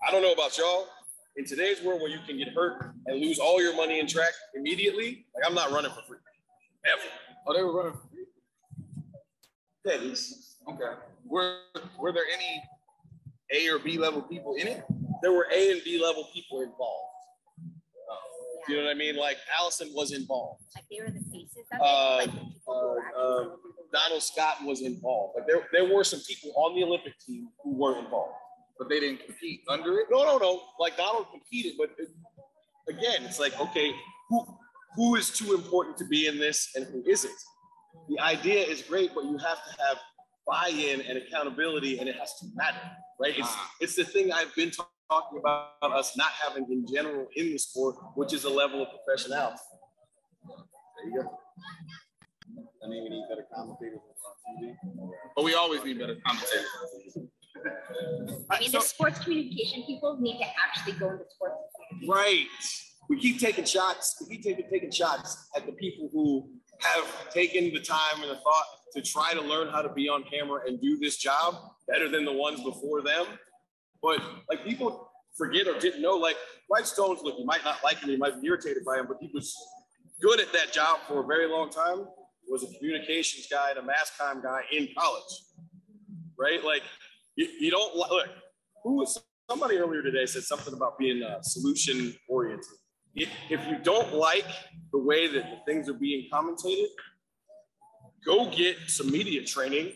I 0.08 0.12
don't 0.12 0.22
know 0.22 0.34
about 0.34 0.58
y'all. 0.58 0.88
In 1.36 1.46
today's 1.46 1.84
world 1.84 2.02
where 2.02 2.10
you 2.10 2.18
can 2.26 2.38
get 2.38 2.50
hurt 2.50 2.94
and 3.06 3.22
lose 3.22 3.38
all 3.38 3.62
your 3.62 3.76
money 3.76 4.00
in 4.00 4.08
track 4.08 4.32
immediately, 4.56 5.26
like 5.36 5.48
I'm 5.48 5.54
not 5.54 5.72
running 5.72 5.92
for 5.92 6.02
free. 6.08 6.18
Ever. 6.86 7.02
Oh, 7.46 7.54
they 7.54 7.64
were 7.64 7.78
running. 7.78 7.94
for 7.94 8.08
free? 8.10 8.26
Yeah, 9.86 9.94
at 9.94 10.04
least. 10.04 10.58
Okay. 10.68 11.00
Were 11.26 11.58
Were 12.00 12.12
there 12.12 12.24
any 12.34 12.64
A 13.54 13.72
or 13.72 13.78
B 13.80 14.00
level 14.00 14.22
people 14.24 14.56
in 14.56 14.68
it? 14.68 14.84
There 15.22 15.32
were 15.32 15.48
A 15.54 15.72
and 15.72 15.82
B 15.84 16.02
level 16.04 16.28
people 16.34 16.62
involved. 16.62 17.17
You 18.68 18.78
know 18.78 18.84
what 18.84 18.92
I 18.92 18.94
mean? 18.96 19.16
Like 19.16 19.38
Allison 19.60 19.90
was 19.94 20.12
involved. 20.12 20.64
Like 20.76 20.86
they 20.92 21.00
were 21.02 21.10
the 21.12 21.24
faces 21.32 21.66
of 21.72 21.80
it. 21.80 21.82
Uh, 21.82 22.16
like 22.18 22.26
the 22.32 22.40
people 22.40 22.62
who 22.66 22.74
were 22.74 23.02
uh, 23.18 23.42
um, 23.42 23.58
Donald 23.94 24.22
Scott 24.24 24.58
was 24.64 24.82
involved. 24.82 25.36
Like 25.38 25.48
there, 25.48 25.68
there 25.72 25.94
were 25.94 26.04
some 26.04 26.20
people 26.28 26.52
on 26.56 26.76
the 26.76 26.84
Olympic 26.84 27.14
team 27.26 27.50
who 27.64 27.74
were 27.76 27.98
involved. 27.98 28.34
But 28.78 28.90
they 28.90 29.00
didn't 29.00 29.26
compete 29.26 29.62
under 29.68 29.98
it? 30.00 30.08
No, 30.12 30.24
no, 30.24 30.38
no. 30.38 30.62
Like 30.80 30.98
Donald 30.98 31.28
competed, 31.32 31.74
but 31.78 31.90
it, 31.98 32.10
again, 32.90 33.24
it's 33.26 33.40
like, 33.40 33.60
okay, 33.60 33.92
who 34.30 34.46
who 34.96 35.16
is 35.16 35.30
too 35.32 35.54
important 35.56 35.98
to 35.98 36.06
be 36.06 36.28
in 36.28 36.38
this 36.38 36.70
and 36.76 36.86
who 36.86 37.04
isn't? 37.08 37.34
The 38.10 38.20
idea 38.20 38.62
is 38.66 38.82
great, 38.84 39.12
but 39.16 39.24
you 39.26 39.38
have 39.38 39.58
to 39.64 39.82
have 39.88 39.98
buy-in 40.46 41.02
and 41.02 41.18
accountability, 41.18 42.00
and 42.00 42.08
it 42.08 42.16
has 42.16 42.36
to 42.40 42.46
matter, 42.56 42.78
right? 43.20 43.38
It's 43.38 43.48
Ah. 43.50 43.72
it's 43.80 43.96
the 43.96 44.04
thing 44.06 44.32
I've 44.32 44.54
been 44.56 44.72
ta- 44.72 44.88
talking 45.10 45.40
about 45.40 45.72
us 45.82 46.18
not 46.18 46.32
having 46.44 46.66
in 46.70 46.86
general 46.92 47.28
in 47.36 47.52
the 47.52 47.58
sport, 47.58 47.96
which 48.16 48.34
is 48.34 48.44
a 48.44 48.50
level 48.50 48.82
of 48.82 48.88
professionality. 48.90 49.58
There 50.48 51.10
you 51.10 51.24
go. 51.24 51.40
I 52.84 52.90
mean, 52.90 53.04
we 53.04 53.10
need 53.10 53.26
better 53.30 53.46
commentators 53.54 54.00
on 54.48 54.64
TV. 54.64 54.76
But 55.36 55.44
we 55.44 55.54
always 55.54 55.84
need 55.84 56.00
better 56.00 56.16
commentators. 56.26 56.66
I 58.50 58.60
mean, 58.60 58.72
the 58.72 58.82
sports 58.82 59.20
communication 59.20 59.84
people 59.86 60.18
need 60.20 60.40
to 60.40 60.46
actually 60.46 60.94
go 60.94 61.12
into 61.12 61.26
sports. 61.30 61.56
Right. 62.08 62.46
We 63.10 63.20
keep 63.20 63.40
taking 63.40 63.66
shots. 63.66 64.16
We 64.22 64.36
keep 64.36 64.44
taking, 64.44 64.70
taking 64.72 64.92
shots 64.92 65.50
at 65.56 65.66
the 65.66 65.72
people 65.74 66.10
who 66.12 66.50
have 66.80 67.32
taken 67.32 67.74
the 67.74 67.80
time 67.80 68.22
and 68.22 68.30
the 68.30 68.36
thought 68.36 68.66
to 68.96 69.02
try 69.02 69.34
to 69.34 69.42
learn 69.42 69.70
how 69.70 69.82
to 69.82 69.90
be 69.90 70.08
on 70.08 70.24
camera 70.32 70.62
and 70.68 70.80
do 70.82 70.98
this 70.98 71.18
job 71.18 71.56
better 71.88 72.10
than 72.10 72.26
the 72.26 72.34
ones 72.34 72.62
before 72.64 73.02
them. 73.02 73.26
But 74.02 74.22
like 74.50 74.64
people 74.64 75.10
forget 75.38 75.68
or 75.68 75.78
didn't 75.80 76.02
know. 76.02 76.16
Like 76.16 76.36
Dwight 76.68 76.88
Stones, 76.88 77.22
look, 77.24 77.36
you 77.38 77.46
might 77.46 77.64
not 77.64 77.84
like 77.84 78.00
him, 78.00 78.10
you 78.10 78.18
might 78.18 78.42
be 78.42 78.48
irritated 78.48 78.84
by 78.86 78.98
him, 78.98 79.08
but 79.08 79.18
he 79.20 79.30
was 79.34 79.56
good 80.22 80.40
at 80.40 80.52
that 80.54 80.72
job 80.72 81.00
for 81.08 81.24
a 81.24 81.28
very 81.28 81.48
long 81.48 81.70
time. 81.70 82.08
Was 82.50 82.64
a 82.64 82.78
communications 82.78 83.46
guy 83.52 83.72
and 83.72 83.80
a 83.80 83.84
mass 83.84 84.14
comm 84.18 84.42
guy 84.42 84.62
in 84.72 84.88
college, 84.98 85.44
right? 86.40 86.64
Like 86.64 86.82
you, 87.36 87.46
you 87.60 87.70
don't 87.70 87.94
look. 87.94 88.10
Who 88.84 88.96
was 88.96 89.22
somebody 89.50 89.78
earlier 89.78 90.02
today 90.02 90.26
said 90.26 90.44
something 90.44 90.74
about 90.74 90.98
being 90.98 91.24
uh, 91.24 91.42
solution 91.42 92.14
oriented. 92.28 92.66
If, 93.16 93.30
if 93.50 93.66
you 93.68 93.78
don't 93.82 94.14
like 94.14 94.46
the 94.92 95.00
way 95.00 95.28
that 95.28 95.44
the 95.44 95.58
things 95.66 95.90
are 95.90 95.94
being 95.94 96.28
commentated, 96.32 96.88
go 98.26 98.50
get 98.50 98.78
some 98.88 99.10
media 99.10 99.44
training, 99.44 99.94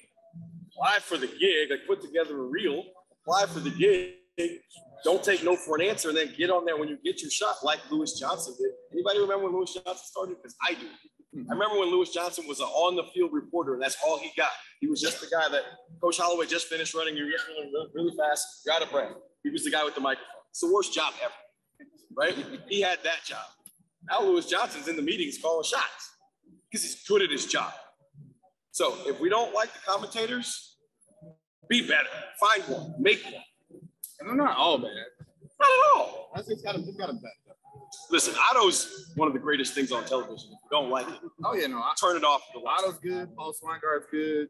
apply 0.68 0.99
for 0.99 1.18
the 1.18 1.28
gig, 1.28 1.70
like 1.70 1.86
put 1.86 2.02
together 2.02 2.39
a 2.39 2.43
reel, 2.43 2.84
apply 3.24 3.45
for 3.47 3.59
the 3.59 3.69
gig. 3.69 4.15
Don't 5.03 5.24
take 5.24 5.43
no 5.43 5.55
for 5.55 5.76
an 5.76 5.82
answer, 5.82 6.09
and 6.09 6.17
then 6.17 6.34
get 6.38 6.49
on 6.49 6.65
there 6.65 6.78
when 6.78 6.88
you 6.88 6.97
get 7.03 7.22
your 7.22 7.32
shot, 7.32 7.55
like 7.63 7.80
Lewis 7.89 8.19
Johnson 8.19 8.55
did. 8.59 8.72
Anybody 8.93 9.19
remember 9.19 9.45
when 9.45 9.53
Lewis 9.55 9.74
Johnson 9.74 9.97
started? 9.97 10.38
Because 10.38 10.55
I 10.61 10.74
do. 10.74 10.88
I 11.49 11.53
remember 11.53 11.80
when 11.80 11.89
Lewis 11.89 12.11
Johnson 12.11 12.45
was 12.47 12.59
an 12.59 12.67
on-the-field 12.67 13.32
reporter, 13.34 13.74
and 13.74 13.82
that's 13.82 13.97
all 14.05 14.19
he 14.19 14.32
got. 14.38 14.49
He 14.80 14.88
was 14.88 15.01
just 15.01 15.22
the 15.22 15.28
guy 15.28 15.47
that 15.49 15.61
Coach 16.01 16.17
Holloway 16.17 16.45
just 16.45 16.67
finished 16.67 16.93
running. 16.93 17.15
You're 17.15 17.28
really, 17.28 17.72
really 17.93 18.15
fast. 18.17 18.63
You're 18.65 18.76
out 18.76 18.82
of 18.82 18.91
breath. 18.91 19.13
He 19.43 19.49
was 19.49 19.63
the 19.63 19.72
guy 19.72 19.84
with 19.84 19.95
the 19.95 20.01
microphone. 20.01 20.28
It's 20.49 20.59
the 20.59 20.72
worst 20.72 20.93
job 20.93 21.13
ever, 21.24 21.34
right? 22.15 22.36
He 22.67 22.82
had 22.82 22.99
that 23.03 23.24
job. 23.26 23.45
Now 24.09 24.22
Lewis 24.22 24.45
Johnson's 24.45 24.88
in 24.88 24.95
the 24.95 25.01
meetings 25.01 25.38
calling 25.41 25.63
shots 25.63 26.11
because 26.69 26.84
he's 26.84 27.03
good 27.07 27.22
at 27.22 27.30
his 27.30 27.45
job. 27.45 27.72
So 28.72 28.95
if 29.05 29.19
we 29.19 29.30
don't 29.30 29.53
like 29.53 29.72
the 29.74 29.80
commentators, 29.86 30.70
be 31.72 31.88
better. 31.88 32.09
Find 32.39 32.63
one. 32.63 32.93
Make 32.99 33.24
one. 33.24 33.41
And 34.19 34.30
they're 34.30 34.36
not 34.36 34.57
all 34.57 34.78
bad. 34.78 34.89
Not 35.59 35.69
at 35.69 35.95
all. 35.97 36.30
I 36.36 36.39
just 36.41 36.63
got 36.63 36.76
him. 36.76 36.84
Just 36.86 36.97
got 36.99 37.09
him 37.09 37.15
back. 37.19 37.32
Listen, 38.09 38.34
Ato's 38.51 39.11
one 39.15 39.28
of 39.28 39.34
the 39.34 39.39
greatest 39.39 39.74
things 39.74 39.91
on 39.91 40.03
television. 40.05 40.49
If 40.51 40.59
you 40.63 40.69
don't 40.69 40.89
like 40.89 41.07
it, 41.07 41.15
Oh 41.45 41.53
yeah, 41.55 41.67
no. 41.67 41.78
I- 41.78 41.93
turn 41.99 42.17
it 42.17 42.24
off. 42.26 42.41
The 42.53 42.59
Ato's 42.69 42.99
good. 42.99 43.34
Paul 43.38 43.53
Swangard's 43.53 44.05
good. 44.11 44.49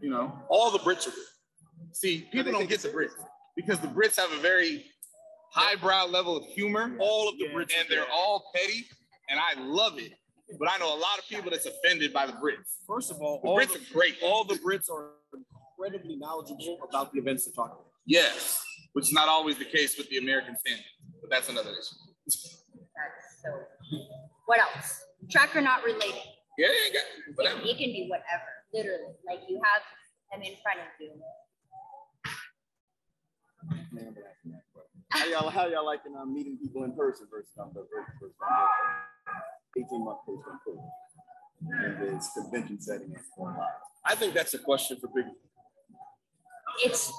You 0.00 0.10
know, 0.10 0.32
All 0.48 0.70
the 0.70 0.78
Brits 0.78 1.06
are 1.08 1.10
good. 1.10 1.24
see, 1.92 2.28
people 2.32 2.52
don't 2.52 2.68
get 2.68 2.80
the 2.80 2.88
Brits 2.88 3.10
because 3.56 3.80
the 3.80 3.88
Brits 3.88 4.16
have 4.16 4.32
a 4.32 4.40
very 4.40 4.86
highbrow 5.52 6.06
level 6.06 6.36
of 6.36 6.44
humor. 6.46 6.96
All 7.00 7.28
of 7.28 7.36
the 7.38 7.46
Brits 7.48 7.72
and 7.78 7.86
are 7.86 7.90
they're 7.90 8.00
good. 8.04 8.08
all 8.12 8.50
petty, 8.54 8.84
and 9.28 9.38
I 9.40 9.60
love 9.60 9.98
it. 9.98 10.12
But 10.58 10.68
I 10.70 10.78
know 10.78 10.88
a 10.88 10.98
lot 10.98 11.18
of 11.18 11.24
people 11.28 11.50
that's 11.50 11.66
offended 11.66 12.12
by 12.12 12.26
the 12.26 12.32
Brits. 12.34 12.78
First 12.86 13.10
of 13.10 13.20
all, 13.20 13.40
The 13.42 13.48
all 13.48 13.58
Brits 13.58 13.72
the, 13.72 13.78
are 13.80 13.92
great. 13.92 14.16
all 14.22 14.44
the 14.44 14.54
Brits 14.54 14.88
are 14.90 15.10
incredibly 15.78 16.16
knowledgeable 16.16 16.78
about 16.88 17.12
the 17.12 17.18
events 17.18 17.44
they're 17.44 17.54
talking 17.54 17.74
about. 17.74 17.90
Yes, 18.06 18.62
which 18.92 19.06
is 19.06 19.12
not 19.12 19.28
always 19.28 19.58
the 19.58 19.64
case 19.64 19.96
with 19.96 20.08
the 20.08 20.18
American 20.18 20.56
standard, 20.56 20.84
but 21.20 21.30
that's 21.30 21.48
another 21.48 21.70
issue. 21.70 21.96
That's 22.26 23.42
so. 23.42 23.50
What 24.46 24.60
else? 24.60 25.04
Track 25.30 25.56
or 25.56 25.60
not 25.60 25.84
related. 25.84 26.22
Yeah, 26.58 26.68
yeah, 26.68 26.90
yeah. 26.92 27.00
Whatever. 27.34 27.60
It, 27.60 27.66
it 27.66 27.78
can 27.78 27.92
be 27.92 28.06
whatever. 28.08 28.44
Literally, 28.72 29.14
like 29.26 29.40
you 29.48 29.60
have 29.62 29.82
them 30.32 30.42
in 30.42 30.56
front 30.62 30.80
of 30.80 30.86
you. 31.00 31.12
How 35.10 35.26
y'all, 35.26 35.48
how 35.48 35.66
y'all 35.66 35.86
liking 35.86 36.14
um, 36.20 36.34
meeting 36.34 36.58
people 36.60 36.84
in 36.84 36.92
person 36.92 37.26
versus 37.30 37.52
um, 37.60 37.70
the 37.72 37.82
virtual 37.82 38.14
versus 38.20 38.36
eighteen 39.78 40.04
month 40.04 40.18
post 40.26 40.44
on 40.50 40.58
COVID 40.66 42.06
in 42.10 42.16
this 42.16 42.30
convention 42.36 42.80
setting 42.80 43.14
and 43.14 43.24
going 43.38 43.54
live? 43.54 43.68
I 44.04 44.14
think 44.14 44.34
that's 44.34 44.52
a 44.54 44.58
question 44.58 44.98
for 45.00 45.08
big. 45.14 45.24
It's 46.82 47.12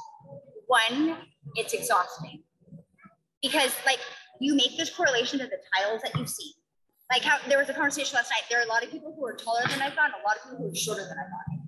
one. 0.68 1.18
It's 1.56 1.74
exhausting 1.74 2.44
because 3.42 3.76
like 3.86 4.00
you 4.40 4.56
make 4.56 4.78
this 4.78 4.90
correlation 4.90 5.40
to 5.40 5.46
the 5.46 5.58
titles 5.76 6.02
that 6.04 6.18
you 6.20 6.26
see. 6.26 6.54
Like 7.12 7.22
how 7.22 7.38
there 7.48 7.60
was 7.60 7.70
a 7.70 7.74
conversation 7.74 8.16
last 8.16 8.32
night. 8.32 8.42
There 8.50 8.60
are 8.60 8.66
a 8.66 8.68
lot 8.68 8.84
of 8.84 8.90
people 8.90 9.14
who 9.16 9.26
are 9.26 9.36
taller 9.36 9.62
than 9.70 9.82
I 9.82 9.90
thought, 9.92 10.06
and 10.06 10.16
a 10.22 10.28
lot 10.28 10.38
of 10.38 10.50
people 10.50 10.66
who 10.66 10.72
are 10.72 10.76
shorter 10.76 11.04
than 11.04 11.18
I 11.18 11.22
thought. 11.22 11.66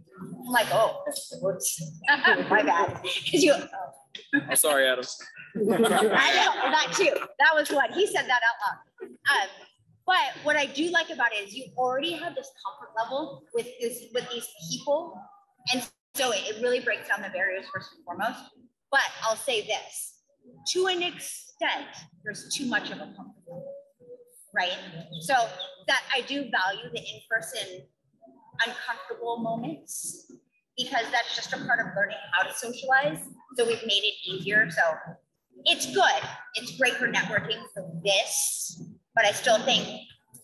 I'm 0.48 0.52
like, 0.52 0.68
oh, 0.72 1.04
whoops, 1.42 1.84
my 2.50 2.64
bad. 2.64 3.02
Because 3.24 3.44
you, 3.44 3.54
oh. 3.54 4.42
I'm 4.50 4.56
sorry, 4.56 4.88
Adam. 4.88 5.06
I 5.56 5.60
know 5.60 6.72
that 6.72 6.94
too. 6.94 7.14
That 7.40 7.54
was 7.54 7.70
one. 7.70 7.92
He 7.94 8.08
said 8.08 8.24
that 8.24 8.42
out 8.42 8.58
loud. 8.66 9.10
Um, 9.10 9.50
but 10.08 10.44
what 10.44 10.56
I 10.56 10.66
do 10.66 10.90
like 10.90 11.10
about 11.10 11.34
it 11.34 11.48
is 11.48 11.54
you 11.54 11.68
already 11.78 12.14
have 12.14 12.34
this 12.34 12.50
comfort 12.66 12.94
level 12.98 13.44
with 13.54 13.68
this 13.80 14.06
with 14.14 14.28
these 14.32 14.48
people, 14.72 15.20
and 15.72 15.88
so 16.18 16.32
it, 16.34 16.61
really 16.61 16.80
breaks 16.80 17.07
down 17.07 17.22
the 17.22 17.30
barriers 17.30 17.65
first 17.74 17.89
and 17.95 18.03
foremost. 18.03 18.39
But 18.91 19.01
I'll 19.24 19.36
say 19.36 19.61
this: 19.61 20.15
to 20.74 20.88
an 20.88 21.03
extent, 21.03 21.88
there's 22.24 22.53
too 22.55 22.65
much 22.65 22.89
of 22.89 22.97
a 22.97 23.13
comfort 23.15 23.43
level, 23.47 23.74
right? 24.55 24.78
So 25.22 25.36
that 25.88 26.01
I 26.13 26.22
do 26.22 26.49
value 26.49 26.89
the 26.91 26.99
in-person 26.99 27.84
uncomfortable 28.65 29.38
moments 29.38 30.32
because 30.78 31.05
that's 31.11 31.36
just 31.36 31.53
a 31.53 31.57
part 31.65 31.80
of 31.80 31.88
learning 31.95 32.18
how 32.34 32.43
to 32.47 32.53
socialize. 32.53 33.20
So 33.55 33.65
we've 33.65 33.86
made 33.86 34.03
it 34.03 34.13
easier. 34.26 34.70
So 34.70 34.82
it's 35.65 35.93
good. 35.93 36.22
It's 36.55 36.78
great 36.78 36.93
for 36.93 37.07
networking 37.07 37.61
for 37.74 37.89
this, 38.03 38.82
but 39.15 39.26
I 39.26 39.32
still 39.32 39.59
think 39.59 39.88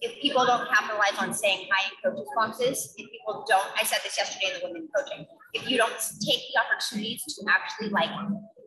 if 0.03 0.21
people 0.21 0.45
don't 0.45 0.67
capitalize 0.67 1.15
on 1.17 1.33
saying 1.33 1.65
hi 1.71 1.87
in 1.87 1.95
coaches 2.03 2.27
boxes, 2.35 2.93
if 2.97 3.09
people 3.09 3.45
don't, 3.47 3.67
I 3.79 3.83
said 3.83 3.99
this 4.03 4.17
yesterday 4.17 4.51
in 4.51 4.59
the 4.59 4.67
women 4.67 4.89
coaching, 4.91 5.25
if 5.53 5.69
you 5.69 5.77
don't 5.77 5.95
take 6.19 6.43
the 6.51 6.59
opportunities 6.59 7.23
to 7.23 7.39
actually 7.47 7.89
like 7.89 8.11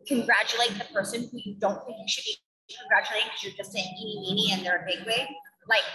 congratulate 0.07 0.73
the 0.81 0.89
person 0.91 1.29
who 1.29 1.37
you 1.37 1.55
don't 1.61 1.77
think 1.85 1.97
you 2.01 2.09
should 2.09 2.25
be 2.25 2.35
congratulating 2.73 3.29
because 3.29 3.43
you're 3.45 3.53
just 3.53 3.71
saying 3.71 3.85
eeny 3.85 4.17
meeny 4.25 4.51
and 4.51 4.65
they're 4.65 4.81
a 4.81 4.85
big 4.89 5.05
wig, 5.05 5.29
like 5.69 5.85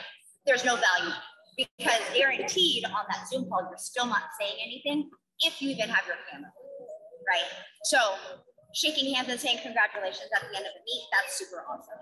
there's 0.47 0.65
no 0.65 0.79
value 0.79 1.13
because 1.59 2.01
guaranteed 2.15 2.87
on 2.87 3.03
that 3.11 3.27
Zoom 3.27 3.51
call, 3.51 3.67
you're 3.67 3.83
still 3.83 4.07
not 4.07 4.31
saying 4.39 4.57
anything 4.63 5.11
if 5.43 5.61
you 5.61 5.71
even 5.71 5.91
have 5.91 6.07
your 6.07 6.23
camera, 6.31 6.55
right? 7.27 7.51
So 7.91 7.99
shaking 8.79 9.13
hands 9.13 9.27
and 9.29 9.41
saying 9.43 9.59
congratulations 9.59 10.31
at 10.31 10.47
the 10.47 10.55
end 10.55 10.67
of 10.67 10.73
the 10.73 10.83
meet, 10.87 11.03
that's 11.11 11.35
super 11.35 11.67
awesome. 11.67 11.99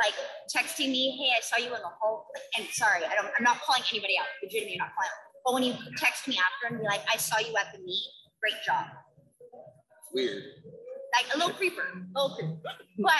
Like 0.00 0.14
texting 0.48 0.90
me, 0.90 1.16
hey, 1.20 1.36
I 1.36 1.40
saw 1.42 1.56
you 1.56 1.74
in 1.76 1.82
the 1.82 1.92
hall. 2.00 2.26
And 2.56 2.66
sorry, 2.72 3.04
I 3.04 3.14
don't, 3.14 3.28
I'm 3.36 3.44
not 3.44 3.60
calling 3.60 3.82
anybody 3.92 4.16
out. 4.18 4.26
Legitimately, 4.42 4.78
not 4.78 4.94
calling 4.96 5.12
out. 5.12 5.20
But 5.44 5.54
when 5.54 5.62
you 5.62 5.74
text 5.96 6.26
me 6.26 6.38
after 6.40 6.74
and 6.74 6.80
be 6.80 6.86
like, 6.88 7.02
I 7.12 7.16
saw 7.16 7.38
you 7.38 7.54
at 7.56 7.72
the 7.72 7.84
meet, 7.84 8.04
great 8.40 8.56
job. 8.64 8.86
Weird. 10.12 10.42
Like 11.12 11.34
a 11.34 11.38
little 11.38 11.52
creeper, 11.52 11.84
a 11.84 12.20
little 12.20 12.36
creeper. 12.36 12.56
But 13.02 13.12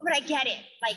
but 0.00 0.14
I 0.14 0.20
get 0.20 0.46
it. 0.46 0.58
Like 0.82 0.96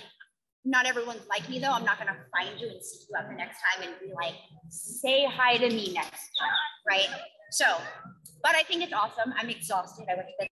not 0.66 0.86
everyone's 0.86 1.26
like 1.30 1.48
me 1.50 1.60
though. 1.60 1.72
I'm 1.72 1.86
not 1.86 1.98
gonna 1.98 2.18
find 2.32 2.60
you 2.60 2.70
and 2.70 2.84
seek 2.84 3.08
you 3.10 3.16
out 3.18 3.30
the 3.30 3.36
next 3.36 3.58
time 3.62 3.88
and 3.88 3.94
be 4.00 4.14
like, 4.14 4.36
say 4.70 5.26
hi 5.26 5.58
to 5.58 5.70
me 5.70 5.94
next 5.94 6.30
time, 6.40 6.66
right? 6.88 7.08
So, 7.52 7.66
but 8.44 8.56
I 8.56 8.64
think 8.64 8.84
it's 8.84 8.94
awesome. 8.94 9.34
I'm 9.38 9.50
exhausted. 9.50 10.06
I 10.10 10.16
went 10.16 10.28
to 10.30 10.34
bed 10.40 10.48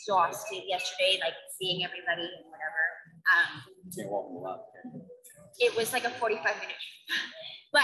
exhausted 0.00 0.62
yesterday, 0.66 1.20
like 1.20 1.34
seeing 1.58 1.84
everybody 1.84 2.22
and 2.22 2.46
whatever. 2.50 2.82
Um, 3.30 3.62
can't 3.94 4.10
walk 4.10 4.30
a 4.30 4.38
lot. 4.38 4.60
it 5.58 5.76
was 5.76 5.92
like 5.92 6.04
a 6.04 6.10
45 6.10 6.42
minute, 6.60 6.76
but 7.72 7.82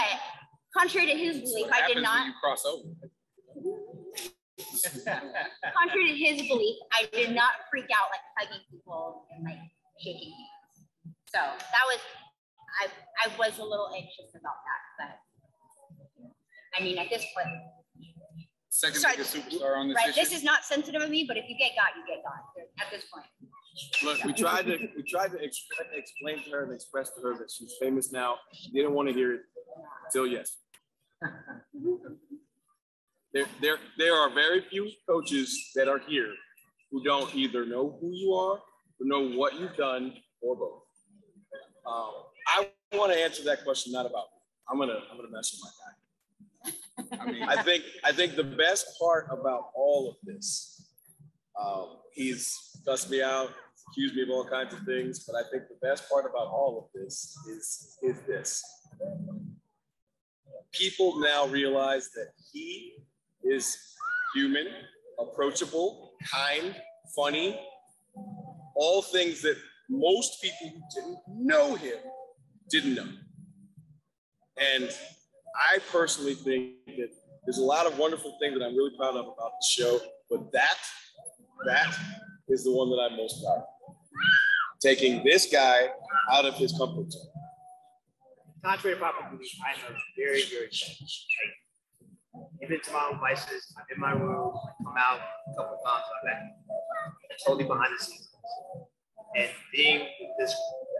contrary 0.75 1.07
to 1.07 1.17
his 1.17 1.39
belief, 1.41 1.67
I 1.71 1.87
did 1.87 2.01
not. 2.01 2.33
Cross 2.43 2.65
over. 2.65 2.89
Contrary 5.77 6.07
to 6.09 6.17
his 6.17 6.47
belief, 6.47 6.75
I 6.91 7.07
did 7.13 7.33
not 7.33 7.51
freak 7.69 7.85
out 7.93 8.09
like 8.09 8.25
hugging 8.37 8.65
people 8.71 9.25
and 9.31 9.45
like 9.45 9.59
shaking 10.01 10.33
hands. 10.33 11.13
So 11.29 11.37
that 11.37 11.85
was, 11.85 11.99
I, 12.81 12.87
I 13.25 13.37
was 13.37 13.59
a 13.59 13.63
little 13.63 13.89
anxious 13.95 14.33
about 14.33 14.57
that, 14.65 14.81
but 14.97 16.29
I 16.77 16.83
mean, 16.83 16.97
at 16.97 17.09
this 17.09 17.25
point, 17.35 17.47
Second 18.77 19.01
Sorry. 19.01 19.17
biggest 19.17 19.33
superstar 19.33 19.73
on 19.77 19.89
this 19.89 19.97
right? 19.97 20.09
issue. 20.09 20.21
This 20.21 20.33
is 20.37 20.43
not 20.43 20.63
sensitive 20.63 21.01
of 21.01 21.09
me, 21.09 21.25
but 21.27 21.35
if 21.35 21.49
you 21.49 21.57
get 21.57 21.73
got, 21.73 21.97
you 21.97 22.05
get 22.05 22.21
got 22.21 22.45
at 22.77 22.91
this 22.93 23.09
point. 23.09 23.25
Look, 24.03 24.23
we 24.23 24.33
tried 24.33 24.65
to 24.65 24.77
we 24.95 25.03
tried 25.03 25.31
to 25.31 25.43
ex- 25.43 25.65
explain 25.93 26.43
to 26.43 26.49
her 26.51 26.63
and 26.63 26.73
express 26.73 27.11
to 27.11 27.21
her 27.21 27.37
that 27.37 27.51
she's 27.51 27.75
famous 27.79 28.11
now. 28.11 28.35
She 28.53 28.71
didn't 28.71 28.93
want 28.93 29.07
to 29.09 29.13
hear 29.13 29.33
it 29.33 29.41
until 30.05 30.27
yes. 30.27 30.57
There, 33.33 33.45
there, 33.61 33.77
there 33.97 34.15
are 34.15 34.33
very 34.33 34.61
few 34.61 34.89
coaches 35.07 35.71
that 35.75 35.87
are 35.87 35.99
here 35.99 36.33
who 36.89 37.03
don't 37.03 37.33
either 37.35 37.65
know 37.65 37.97
who 38.01 38.11
you 38.11 38.33
are 38.33 38.57
or 38.57 39.01
know 39.01 39.29
what 39.37 39.59
you've 39.59 39.75
done 39.75 40.13
or 40.41 40.55
both. 40.55 40.81
Um, 41.85 42.13
I 42.47 42.67
want 42.93 43.13
to 43.13 43.19
answer 43.19 43.43
that 43.43 43.63
question 43.63 43.91
not 43.91 44.05
about 44.05 44.25
me. 44.33 44.41
I'm 44.69 44.77
gonna 44.77 44.99
I'm 45.11 45.17
gonna 45.17 45.29
mess 45.29 45.53
with 45.53 45.61
my 45.63 47.19
guy. 47.19 47.23
I 47.23 47.31
mean, 47.31 47.43
I 47.43 47.61
think 47.63 47.83
I 48.03 48.11
think 48.11 48.35
the 48.35 48.43
best 48.43 48.87
part 48.99 49.27
about 49.29 49.69
all 49.75 50.09
of 50.09 50.15
this, 50.23 50.89
um, 51.61 51.97
he's 52.13 52.57
cussed 52.85 53.09
me 53.09 53.21
out, 53.21 53.51
accused 53.89 54.15
me 54.15 54.23
of 54.23 54.29
all 54.29 54.45
kinds 54.45 54.73
of 54.73 54.81
things, 54.81 55.25
but 55.25 55.35
I 55.35 55.43
think 55.49 55.63
the 55.67 55.87
best 55.87 56.09
part 56.09 56.25
about 56.25 56.47
all 56.47 56.77
of 56.93 57.01
this 57.01 57.37
is 57.49 57.97
is 58.01 58.21
this. 58.27 58.63
People 60.73 61.19
now 61.19 61.47
realize 61.47 62.09
that 62.15 62.31
he 62.51 62.97
is 63.43 63.77
human, 64.35 64.67
approachable, 65.19 66.13
kind, 66.31 66.75
funny, 67.15 67.59
All 68.75 69.01
things 69.01 69.41
that 69.41 69.57
most 69.89 70.41
people 70.41 70.69
who 70.69 70.81
didn't 70.93 71.19
know 71.27 71.75
him 71.75 71.97
didn't 72.69 72.95
know. 72.95 73.09
And 74.57 74.89
I 75.55 75.79
personally 75.91 76.35
think 76.35 76.73
that 76.85 77.09
there's 77.45 77.57
a 77.57 77.63
lot 77.63 77.85
of 77.87 77.97
wonderful 77.97 78.37
things 78.39 78.57
that 78.57 78.65
I'm 78.65 78.75
really 78.75 78.95
proud 78.97 79.15
of 79.15 79.25
about 79.25 79.51
the 79.59 79.67
show, 79.67 79.99
but 80.29 80.51
that, 80.51 80.77
that 81.65 81.95
is 82.49 82.63
the 82.65 82.71
one 82.71 82.89
that 82.89 82.97
I'm 82.97 83.17
most 83.17 83.41
proud 83.41 83.59
of. 83.59 83.76
Taking 84.79 85.23
this 85.23 85.47
guy 85.51 85.87
out 86.31 86.45
of 86.45 86.53
his 86.55 86.71
comfort 86.77 87.11
zone. 87.11 87.27
Contrary 88.63 88.95
to 88.95 89.01
popular 89.01 89.31
belief, 89.31 89.51
I'm 89.65 89.93
a 89.93 89.97
very, 90.17 90.43
very 90.43 90.69
selfish. 90.71 91.25
Like, 91.37 92.43
even 92.61 92.81
to 92.81 92.91
my 92.91 93.09
own 93.11 93.19
vices, 93.19 93.73
I'm 93.77 93.85
in 93.93 93.99
my 93.99 94.11
room, 94.11 94.53
I 94.55 94.83
come 94.83 94.93
out 94.97 95.19
a 95.19 95.55
couple 95.55 95.77
times, 95.85 96.03
I'm 96.21 96.27
back. 96.27 96.41
Totally 97.45 97.65
behind 97.65 97.93
the 97.97 98.03
scenes. 98.03 98.29
And 99.35 99.49
being 99.71 99.99
with 99.99 100.29
this 100.39 100.55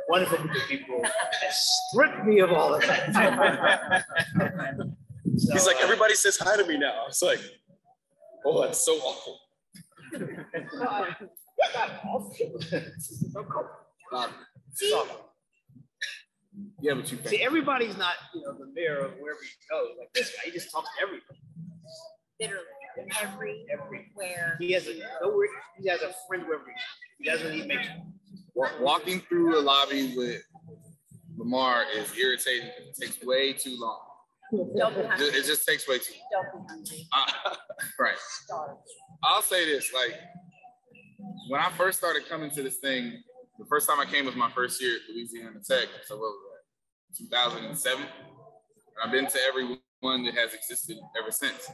wonderful 0.10 0.38
group 0.38 0.56
of 0.56 0.68
people 0.68 1.02
has 1.04 1.70
stripped 1.90 2.26
me 2.26 2.40
of 2.40 2.52
all 2.52 2.74
of 2.74 2.82
that. 2.82 3.14
So, 3.14 4.92
He's 5.54 5.68
like, 5.68 5.78
uh, 5.78 5.84
everybody 5.84 6.16
says 6.16 6.38
hi 6.38 6.58
to 6.58 6.66
me 6.66 6.78
now. 6.78 7.06
It's 7.08 7.22
like, 7.22 7.40
oh, 8.46 8.62
that's 8.64 8.84
so 8.84 8.94
awful. 8.94 9.40
See, 14.74 14.94
Yeah, 16.82 16.96
but 16.96 17.12
you 17.12 17.20
See, 17.26 17.42
everybody's 17.44 17.98
not, 17.98 18.14
you 18.34 18.42
know, 18.42 18.54
the 18.58 18.72
mayor 18.74 18.98
of 18.98 19.12
wherever 19.20 19.40
he 19.42 19.50
goes. 19.70 19.90
Like 20.00 20.12
this 20.14 20.32
guy, 20.32 20.42
he 20.46 20.52
just 20.52 20.72
talks 20.72 20.90
to 20.98 21.04
everybody. 21.04 21.40
literally 22.40 22.66
every, 23.22 23.66
everywhere. 23.72 24.58
He 24.60 24.72
has 24.72 24.88
a 24.88 24.96
nowhere. 25.22 25.48
He 25.80 25.88
has 25.90 26.02
a 26.02 26.14
friend 26.28 26.44
wherever 26.48 26.64
he, 26.66 27.24
he 27.24 27.30
doesn't 27.30 27.52
need 27.56 27.68
make. 27.68 27.86
Walking 28.80 29.20
through 29.22 29.60
a 29.60 29.62
lobby 29.62 30.16
with 30.18 30.42
Lamar 31.38 31.84
is 31.96 32.12
irritating. 32.18 32.70
It 32.70 32.96
takes 33.00 33.24
way 33.24 33.54
too 33.54 33.76
long. 33.80 34.00
Don't 34.52 34.74
be 34.96 35.02
It 35.02 35.06
hungry. 35.08 35.30
ju- 35.32 35.38
it 35.38 35.46
just 35.46 35.68
takes 35.68 35.88
way 35.88 36.00
too 36.00 36.14
long. 36.34 36.44
Don't 36.44 36.68
be 36.68 36.74
hungry. 36.74 37.08
Uh, 37.14 37.56
right. 38.00 38.18
Starve. 38.18 38.78
I'll 39.24 39.42
say 39.44 39.66
this: 39.66 39.92
like 39.94 40.16
when 41.50 41.62
I 41.62 41.70
first 41.72 41.98
started 41.98 42.28
coming 42.28 42.50
to 42.52 42.64
this 42.64 42.78
thing, 42.78 43.22
the 43.58 43.66
first 43.66 43.90
time 43.90 44.00
I 44.00 44.06
came 44.06 44.26
was 44.26 44.36
my 44.36 44.52
first 44.52 44.82
year 44.82 44.96
at 44.96 45.14
Louisiana 45.14 45.60
Tech. 45.68 45.88
So 46.06 46.16
what 46.16 46.22
was 46.22 46.40
that? 46.52 47.18
2007. 47.18 48.04
And 48.04 48.10
I've 49.04 49.12
been 49.12 49.28
to 49.28 49.40
every 49.48 49.80
one 50.02 50.24
that 50.26 50.36
has 50.36 50.54
existed 50.54 50.98
ever 51.20 51.32
since. 51.32 51.70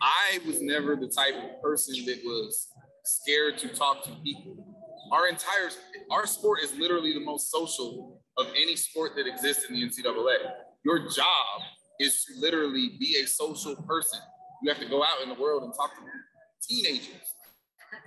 I 0.00 0.40
was 0.46 0.60
never 0.60 0.96
the 0.96 1.08
type 1.08 1.34
of 1.34 1.62
person 1.62 2.04
that 2.06 2.20
was 2.24 2.68
scared 3.04 3.58
to 3.58 3.68
talk 3.68 4.02
to 4.04 4.10
people. 4.24 4.56
Our 5.12 5.28
entire 5.28 5.70
our 6.10 6.26
sport 6.26 6.60
is 6.62 6.74
literally 6.74 7.12
the 7.12 7.20
most 7.20 7.50
social 7.50 8.20
of 8.38 8.48
any 8.56 8.76
sport 8.76 9.12
that 9.16 9.26
exists 9.26 9.66
in 9.68 9.74
the 9.74 9.82
NCAA. 9.82 10.36
Your 10.84 11.08
job 11.08 11.62
is 12.00 12.24
to 12.24 12.40
literally 12.40 12.96
be 12.98 13.20
a 13.22 13.26
social 13.26 13.76
person. 13.76 14.18
You 14.62 14.72
have 14.72 14.82
to 14.82 14.88
go 14.88 15.02
out 15.02 15.22
in 15.22 15.28
the 15.28 15.40
world 15.40 15.62
and 15.62 15.72
talk 15.74 15.90
to 15.94 16.02
teenagers, 16.66 17.31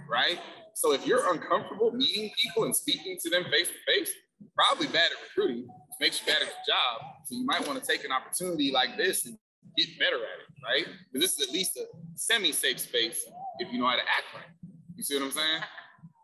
right? 0.10 0.40
So 0.74 0.94
if 0.94 1.06
you're 1.08 1.32
uncomfortable 1.32 1.92
meeting 1.92 2.32
people 2.42 2.66
and 2.66 2.76
speaking 2.76 3.18
to 3.24 3.30
them 3.30 3.46
face 3.52 3.70
to 3.70 3.92
face, 3.92 4.12
probably 4.56 4.88
bad 4.88 5.12
at 5.12 5.18
recruiting, 5.24 5.68
makes 6.00 6.20
you 6.22 6.28
bad 6.28 6.42
at 6.42 6.48
your 6.48 6.66
job. 6.68 7.02
So 7.26 7.36
you 7.36 7.46
might 7.46 7.66
want 7.66 7.82
to 7.82 7.88
take 7.88 8.04
an 8.04 8.12
opportunity 8.12 8.72
like 8.72 8.98
this 8.98 9.26
and 9.26 9.38
get 9.78 9.88
better 10.00 10.18
at 10.18 10.22
it, 10.22 10.64
right? 10.64 10.86
Because 11.12 11.28
this 11.28 11.40
is 11.40 11.48
at 11.48 11.54
least 11.54 11.78
a 11.78 11.86
semi-safe 12.16 12.80
space 12.80 13.26
if 13.60 13.72
you 13.72 13.80
know 13.80 13.88
how 13.88 13.96
to 13.96 14.02
act 14.02 14.34
right. 14.34 14.72
You 14.96 15.04
see 15.04 15.16
what 15.16 15.26
I'm 15.26 15.32
saying? 15.32 15.62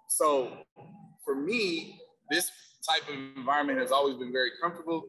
So 0.09 0.57
for 1.23 1.35
me, 1.35 1.99
this 2.29 2.51
type 2.87 3.07
of 3.09 3.15
environment 3.37 3.79
has 3.79 3.91
always 3.91 4.15
been 4.17 4.31
very 4.31 4.51
comfortable. 4.61 5.03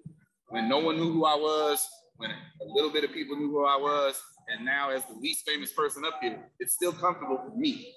When 0.48 0.68
no 0.68 0.78
one 0.78 0.96
knew 0.96 1.12
who 1.12 1.24
I 1.24 1.34
was, 1.34 1.88
when 2.16 2.30
a 2.30 2.64
little 2.64 2.90
bit 2.90 3.04
of 3.04 3.12
people 3.12 3.36
knew 3.36 3.50
who 3.50 3.64
I 3.64 3.76
was, 3.76 4.22
and 4.48 4.64
now 4.64 4.90
as 4.90 5.04
the 5.06 5.14
least 5.14 5.48
famous 5.48 5.72
person 5.72 6.04
up 6.04 6.14
here, 6.20 6.50
it's 6.60 6.74
still 6.74 6.92
comfortable 6.92 7.38
for 7.38 7.56
me. 7.56 7.92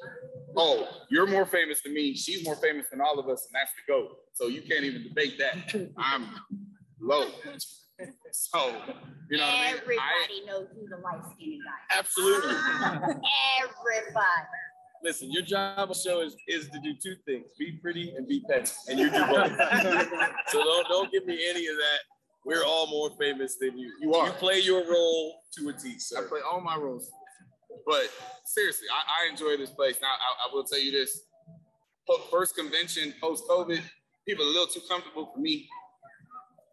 Oh, 0.56 0.88
you're 1.10 1.28
more 1.28 1.46
famous 1.46 1.82
than 1.84 1.93
me. 1.93 2.16
She's 2.16 2.43
more 2.46 2.56
famous 2.56 2.86
than 2.91 3.02
all 3.02 3.20
of 3.20 3.28
us, 3.30 3.48
and 3.48 3.56
that's 3.56 3.72
the 3.76 3.91
goat. 3.93 4.10
So 4.34 4.48
you 4.48 4.62
can't 4.62 4.84
even 4.84 5.04
debate 5.04 5.38
that. 5.39 5.89
I'm 5.98 6.28
low. 7.00 7.28
So, 8.32 8.68
you 9.30 9.38
know 9.38 9.46
what 9.46 9.54
I 9.54 9.74
mean? 9.74 9.74
I, 9.74 9.74
Everybody 9.78 10.46
knows 10.46 10.68
who 10.76 10.88
the 10.89 11.02
light 11.02 11.22
skinned 11.34 11.62
guy. 11.64 11.96
is. 11.96 12.00
Absolutely. 12.00 12.54
Everybody. 13.62 14.48
Listen, 15.04 15.32
your 15.32 15.43
job 15.43 15.80
on 15.80 15.88
the 15.89 15.93
show 15.93 16.22
is, 16.22 16.36
is 16.48 16.68
to 16.70 16.80
do 16.80 16.93
two 17.02 17.16
things: 17.26 17.46
be 17.60 17.80
pretty 17.82 18.14
and 18.18 18.28
be 18.28 18.43
petty, 18.50 18.72
and 18.89 19.00
you 19.00 19.10
do 19.10 19.20
both. 19.28 19.52
so 20.48 20.64
don't 20.64 20.88
don't 20.89 21.12
give 21.12 21.26
me 21.26 21.39
any 21.50 21.68
of 21.68 21.76
that. 21.76 22.00
We're 22.46 22.64
all 22.64 22.88
more 22.88 23.10
famous 23.20 23.56
than 23.60 23.78
you. 23.78 23.91
You 24.00 24.14
are. 24.14 24.28
You 24.28 24.34
play 24.34 24.60
your 24.60 24.88
role 24.89 25.41
to 25.58 25.70
a 25.70 25.74
T, 25.74 25.89
I 25.89 25.98
sir. 25.98 26.26
I 26.26 26.30
play 26.30 26.39
all 26.50 26.62
my 26.62 26.78
roles. 26.78 27.12
But 27.88 28.10
seriously, 28.46 28.88
I, 28.93 29.26
I 29.28 29.30
enjoy 29.32 29.58
this 29.58 29.72
place. 29.72 29.98
Now, 30.02 30.10
I, 30.10 30.48
I 30.50 30.54
will 30.54 30.64
tell 30.64 30.80
you 30.80 30.91
this. 30.91 31.22
First 32.32 32.56
convention 32.56 33.14
post-COVID, 33.20 33.82
people 34.28 34.46
are 34.46 34.48
a 34.48 34.52
little 34.52 34.68
too 34.68 34.82
comfortable 34.88 35.32
for 35.34 35.39
me. 35.41 35.68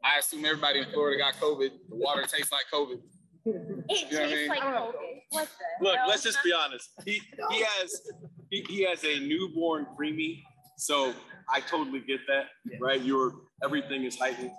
I 0.04 0.18
assume 0.18 0.44
everybody 0.44 0.80
in 0.80 0.90
Florida 0.92 1.16
got 1.18 1.34
COVID. 1.34 1.70
The 1.88 1.96
water 1.96 2.22
tastes 2.22 2.52
like 2.52 2.64
COVID. 2.72 2.98
It 2.98 3.02
You 3.46 3.52
know 3.54 3.60
what 3.78 3.88
I 3.88 4.26
tastes 4.26 4.34
mean? 4.36 4.48
like 4.48 4.60
COVID. 4.60 4.92
What 5.30 5.48
the 5.80 5.84
Look, 5.84 5.96
hell? 5.96 6.08
let's 6.08 6.22
just 6.22 6.38
be 6.44 6.52
honest. 6.52 6.90
He 7.06 7.22
he 7.50 7.62
has 7.62 8.02
he, 8.50 8.64
he 8.68 8.82
has 8.84 9.02
a 9.04 9.20
newborn 9.20 9.86
preemie, 9.98 10.42
so 10.82 11.14
I 11.48 11.60
totally 11.60 12.00
get 12.00 12.20
that, 12.28 12.46
right? 12.80 13.00
Your 13.00 13.32
everything 13.64 14.04
is 14.04 14.18
heightened. 14.18 14.50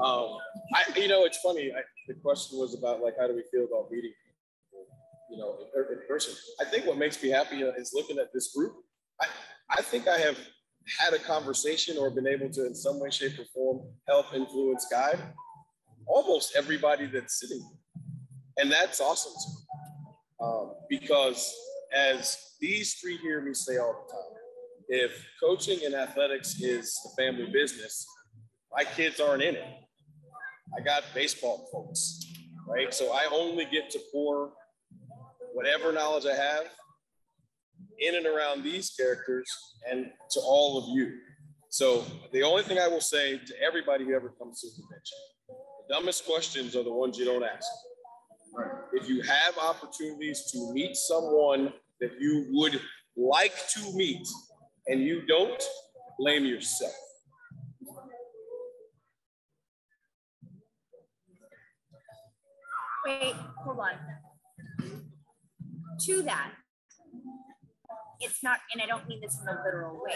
Um, 0.00 0.38
I 0.74 0.84
you 0.96 1.08
know 1.08 1.24
it's 1.24 1.38
funny. 1.38 1.72
I, 1.72 1.80
the 2.08 2.14
question 2.14 2.58
was 2.58 2.76
about 2.78 3.00
like 3.02 3.14
how 3.18 3.26
do 3.26 3.34
we 3.34 3.44
feel 3.50 3.64
about 3.64 3.90
meeting 3.90 4.12
people, 4.24 4.86
you 5.30 5.38
know, 5.38 5.58
in, 5.74 5.92
in 5.92 6.06
person. 6.08 6.34
I 6.60 6.64
think 6.64 6.86
what 6.86 6.98
makes 6.98 7.22
me 7.22 7.30
happy 7.30 7.62
is 7.62 7.92
looking 7.94 8.18
at 8.18 8.32
this 8.32 8.52
group. 8.54 8.74
I 9.20 9.26
I 9.70 9.82
think 9.82 10.08
I 10.08 10.18
have 10.18 10.38
had 11.00 11.14
a 11.14 11.18
conversation 11.18 11.96
or 11.98 12.10
been 12.10 12.26
able 12.28 12.48
to 12.50 12.66
in 12.66 12.74
some 12.74 13.00
way, 13.00 13.10
shape, 13.10 13.38
or 13.38 13.44
form 13.54 13.88
help 14.08 14.32
influence, 14.34 14.86
guide 14.90 15.18
almost 16.06 16.54
everybody 16.56 17.06
that's 17.06 17.40
sitting, 17.40 17.58
here. 17.58 18.04
and 18.58 18.70
that's 18.70 19.00
awesome. 19.00 19.32
to 19.32 19.48
me. 19.48 19.56
Um, 20.40 20.74
because 20.88 21.52
as 21.94 22.36
these 22.60 22.94
three 22.94 23.16
hear 23.18 23.40
me 23.40 23.54
say 23.54 23.78
all 23.78 24.06
the 24.06 24.12
time, 24.12 24.45
if 24.88 25.26
coaching 25.42 25.80
and 25.84 25.94
athletics 25.94 26.60
is 26.60 26.98
the 27.04 27.22
family 27.22 27.50
business, 27.52 28.06
my 28.74 28.84
kids 28.84 29.20
aren't 29.20 29.42
in 29.42 29.56
it. 29.56 29.64
I 30.76 30.82
got 30.82 31.02
baseball 31.14 31.68
folks, 31.72 32.24
right? 32.68 32.92
So 32.92 33.12
I 33.12 33.26
only 33.32 33.66
get 33.66 33.90
to 33.90 34.00
pour 34.12 34.52
whatever 35.52 35.92
knowledge 35.92 36.26
I 36.26 36.34
have 36.34 36.64
in 37.98 38.14
and 38.14 38.26
around 38.26 38.62
these 38.62 38.90
characters 38.90 39.50
and 39.90 40.06
to 40.30 40.40
all 40.40 40.78
of 40.78 40.96
you. 40.96 41.12
So 41.70 42.04
the 42.32 42.42
only 42.42 42.62
thing 42.62 42.78
I 42.78 42.88
will 42.88 43.00
say 43.00 43.38
to 43.38 43.62
everybody 43.62 44.04
who 44.04 44.14
ever 44.14 44.30
comes 44.30 44.60
to 44.60 44.68
the 44.68 44.82
convention, 44.82 45.18
the 45.48 45.94
dumbest 45.94 46.26
questions 46.26 46.76
are 46.76 46.82
the 46.82 46.92
ones 46.92 47.18
you 47.18 47.24
don't 47.24 47.44
ask. 47.44 47.66
If 48.92 49.08
you 49.08 49.20
have 49.22 49.58
opportunities 49.58 50.50
to 50.52 50.72
meet 50.72 50.96
someone 50.96 51.72
that 52.00 52.12
you 52.18 52.46
would 52.50 52.80
like 53.16 53.54
to 53.74 53.92
meet 53.94 54.26
and 54.88 55.00
you 55.02 55.22
don't, 55.26 55.62
blame 56.18 56.44
yourself. 56.44 56.92
Wait, 63.06 63.34
hold 63.64 63.78
on. 63.78 63.94
To 66.06 66.22
that, 66.22 66.52
it's 68.20 68.42
not, 68.42 68.58
and 68.72 68.82
I 68.82 68.86
don't 68.86 69.06
mean 69.08 69.20
this 69.20 69.38
in 69.40 69.48
a 69.48 69.62
literal 69.64 70.02
way. 70.02 70.14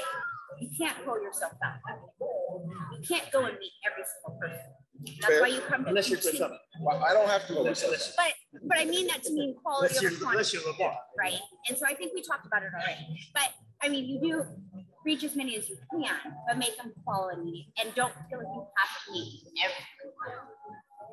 You 0.60 0.68
can't 0.76 0.96
pull 1.04 1.22
yourself 1.22 1.52
out. 1.64 1.78
You 2.20 3.06
can't 3.06 3.30
go 3.30 3.44
and 3.44 3.56
meet 3.58 3.72
every 3.86 4.04
single 4.04 4.40
person. 4.40 4.72
That's 5.22 5.40
why 5.40 5.46
you 5.48 5.60
come 5.60 5.84
to 5.84 5.88
Unless 5.90 6.10
you're 6.10 6.18
each 6.18 6.24
Chris 6.24 6.42
Well, 6.80 7.02
I 7.02 7.14
don't 7.14 7.28
have 7.28 7.46
to. 7.46 7.58
Unless, 7.58 7.84
unless, 7.84 8.14
But 8.16 8.34
but 8.66 8.78
I 8.78 8.84
mean 8.84 9.06
that 9.06 9.22
to 9.22 9.32
mean 9.32 9.54
quality 9.62 9.96
unless 9.96 10.02
you're, 10.02 10.10
unless 10.28 10.50
quantity, 10.50 10.58
you're 10.58 10.88
LeBron. 10.90 10.96
right? 11.18 11.38
And 11.68 11.78
so 11.78 11.86
I 11.86 11.94
think 11.94 12.12
we 12.14 12.22
talked 12.22 12.46
about 12.46 12.62
it 12.62 12.70
already. 12.74 13.06
But 13.32 13.52
I 13.82 13.88
mean, 13.88 14.04
you 14.06 14.20
do 14.20 14.44
reach 15.04 15.24
as 15.24 15.34
many 15.34 15.56
as 15.56 15.68
you 15.68 15.76
can, 15.90 16.14
but 16.46 16.58
make 16.58 16.76
them 16.76 16.92
quality 17.04 17.72
and 17.80 17.94
don't 17.94 18.12
feel 18.28 18.38
like 18.38 18.48
you 18.54 18.66
have 18.76 19.04
to 19.06 19.12
meet 19.12 19.42
everyone. 19.64 20.44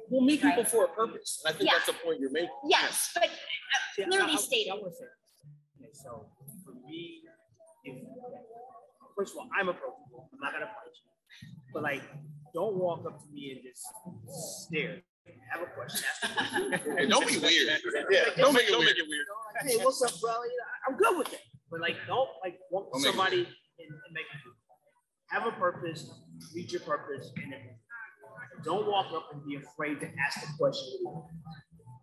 We'll 0.09 0.22
meet 0.22 0.41
people 0.41 0.63
for 0.65 0.86
a 0.86 0.88
purpose. 0.89 1.41
And 1.45 1.53
I 1.53 1.57
think 1.57 1.70
Yeah. 1.70 1.76
that's 1.78 1.88
the 1.88 1.93
point 2.03 2.20
you're 2.20 2.32
making. 2.32 2.49
Yes, 2.65 3.11
but 3.13 3.30
See, 3.95 4.03
I- 4.03 4.07
clearly 4.07 4.34
I- 4.34 4.36
stated. 4.36 4.72
I 4.72 4.76
wanna 4.76 4.91
say. 4.93 5.05
Okay, 5.82 5.91
so 5.93 6.30
for 6.65 6.72
me, 6.86 7.24
if, 7.84 8.03
first 9.15 9.34
of 9.34 9.39
all, 9.39 9.49
I'm 9.57 9.70
approachable. 9.70 10.30
I'm 10.34 10.39
not 10.39 10.51
gonna 10.53 10.65
fight 10.68 10.93
you. 10.93 11.49
But 11.74 11.84
like, 11.84 12.03
don't 12.53 12.76
walk 12.76 13.05
up 13.05 13.20
to 13.22 13.30
me 13.32 13.51
and 13.51 13.61
just 13.63 13.86
stare. 14.65 15.01
Have 15.51 15.61
a 15.61 15.65
question. 15.68 16.05
ask 16.07 16.24
a 16.24 16.70
question. 16.80 16.97
Hey, 16.97 17.05
don't 17.07 17.28
be 17.28 17.38
weird. 17.38 17.80
Yeah, 18.11 18.24
don't 18.38 18.53
make, 18.53 18.68
it 18.68 18.72
don't 18.72 18.80
weird. 18.80 18.95
make 18.95 18.97
it 18.97 19.07
weird. 19.09 19.26
Like, 19.61 19.72
hey, 19.72 19.78
what's 19.84 20.01
up, 20.01 20.11
bro? 20.22 20.32
You 20.43 20.57
know, 20.57 20.88
I'm 20.88 20.95
good 20.97 21.18
with 21.18 21.32
that. 21.32 21.41
But 21.70 21.82
like, 21.82 21.95
don't 22.07 22.30
like 22.43 22.59
walk 22.72 22.91
Don't 22.93 23.01
make 23.01 23.09
it 23.09 23.15
somebody 23.15 23.38
and, 23.39 23.89
and 23.89 24.13
make 24.13 24.26
it. 24.26 24.51
have 25.30 25.45
a 25.45 25.51
purpose, 25.51 26.09
reach 26.55 26.72
your 26.72 26.82
purpose, 26.82 27.32
and 27.43 27.51
then 27.51 27.61
don't 28.63 28.88
walk 28.88 29.07
up 29.13 29.30
and 29.34 29.45
be 29.45 29.55
afraid 29.55 29.99
to 29.99 30.07
ask 30.20 30.41
the 30.41 30.47
question. 30.57 30.88
You 31.01 31.05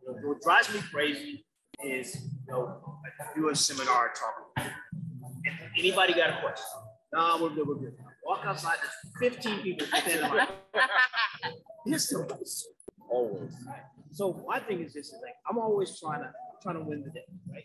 know, 0.07 0.29
what 0.29 0.41
drives 0.43 0.73
me 0.73 0.81
crazy 0.93 1.45
is, 1.85 2.15
you 2.47 2.53
know, 2.53 2.81
I 3.23 3.35
do 3.35 3.49
a 3.49 3.57
seminar 3.57 4.13
talk. 4.15 4.67
And 5.47 5.55
anybody 5.79 6.15
got 6.15 6.31
a 6.31 6.41
question? 6.41 6.65
No, 7.13 7.39
we're 7.41 7.51
good, 7.51 7.67
we're 7.69 7.75
good. 7.77 7.95
Walk 8.27 8.41
outside, 8.45 8.77
there's 9.21 9.35
15 9.35 9.63
people 9.63 9.87
standing 9.87 10.21
line. 10.31 10.49
Here's 11.87 12.09
the 12.09 12.25
question. 12.25 12.73
Always. 13.11 13.55
So 14.13 14.45
my 14.49 14.61
thing 14.61 14.81
is 14.81 14.95
this: 14.95 15.09
is 15.09 15.19
like 15.23 15.35
I'm 15.49 15.59
always 15.59 15.99
trying 16.01 16.23
to 16.23 16.31
trying 16.63 16.77
to 16.77 16.83
win 16.83 17.03
the 17.03 17.11
day, 17.11 17.25
right? 17.51 17.65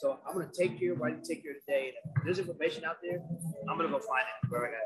So 0.00 0.18
I'm 0.26 0.32
gonna 0.32 0.48
take 0.50 0.80
care 0.80 0.94
of 0.94 0.98
what 0.98 1.10
I 1.10 1.12
can 1.12 1.22
take 1.22 1.42
care 1.42 1.52
of 1.52 1.58
today. 1.60 1.92
And 1.92 2.14
if 2.16 2.24
there's 2.24 2.38
information 2.38 2.86
out 2.86 2.96
there, 3.02 3.20
I'm 3.68 3.76
gonna 3.76 3.90
go 3.90 3.98
find 3.98 4.24
it 4.24 4.48
wherever 4.48 4.68
I 4.68 4.70
got. 4.70 4.80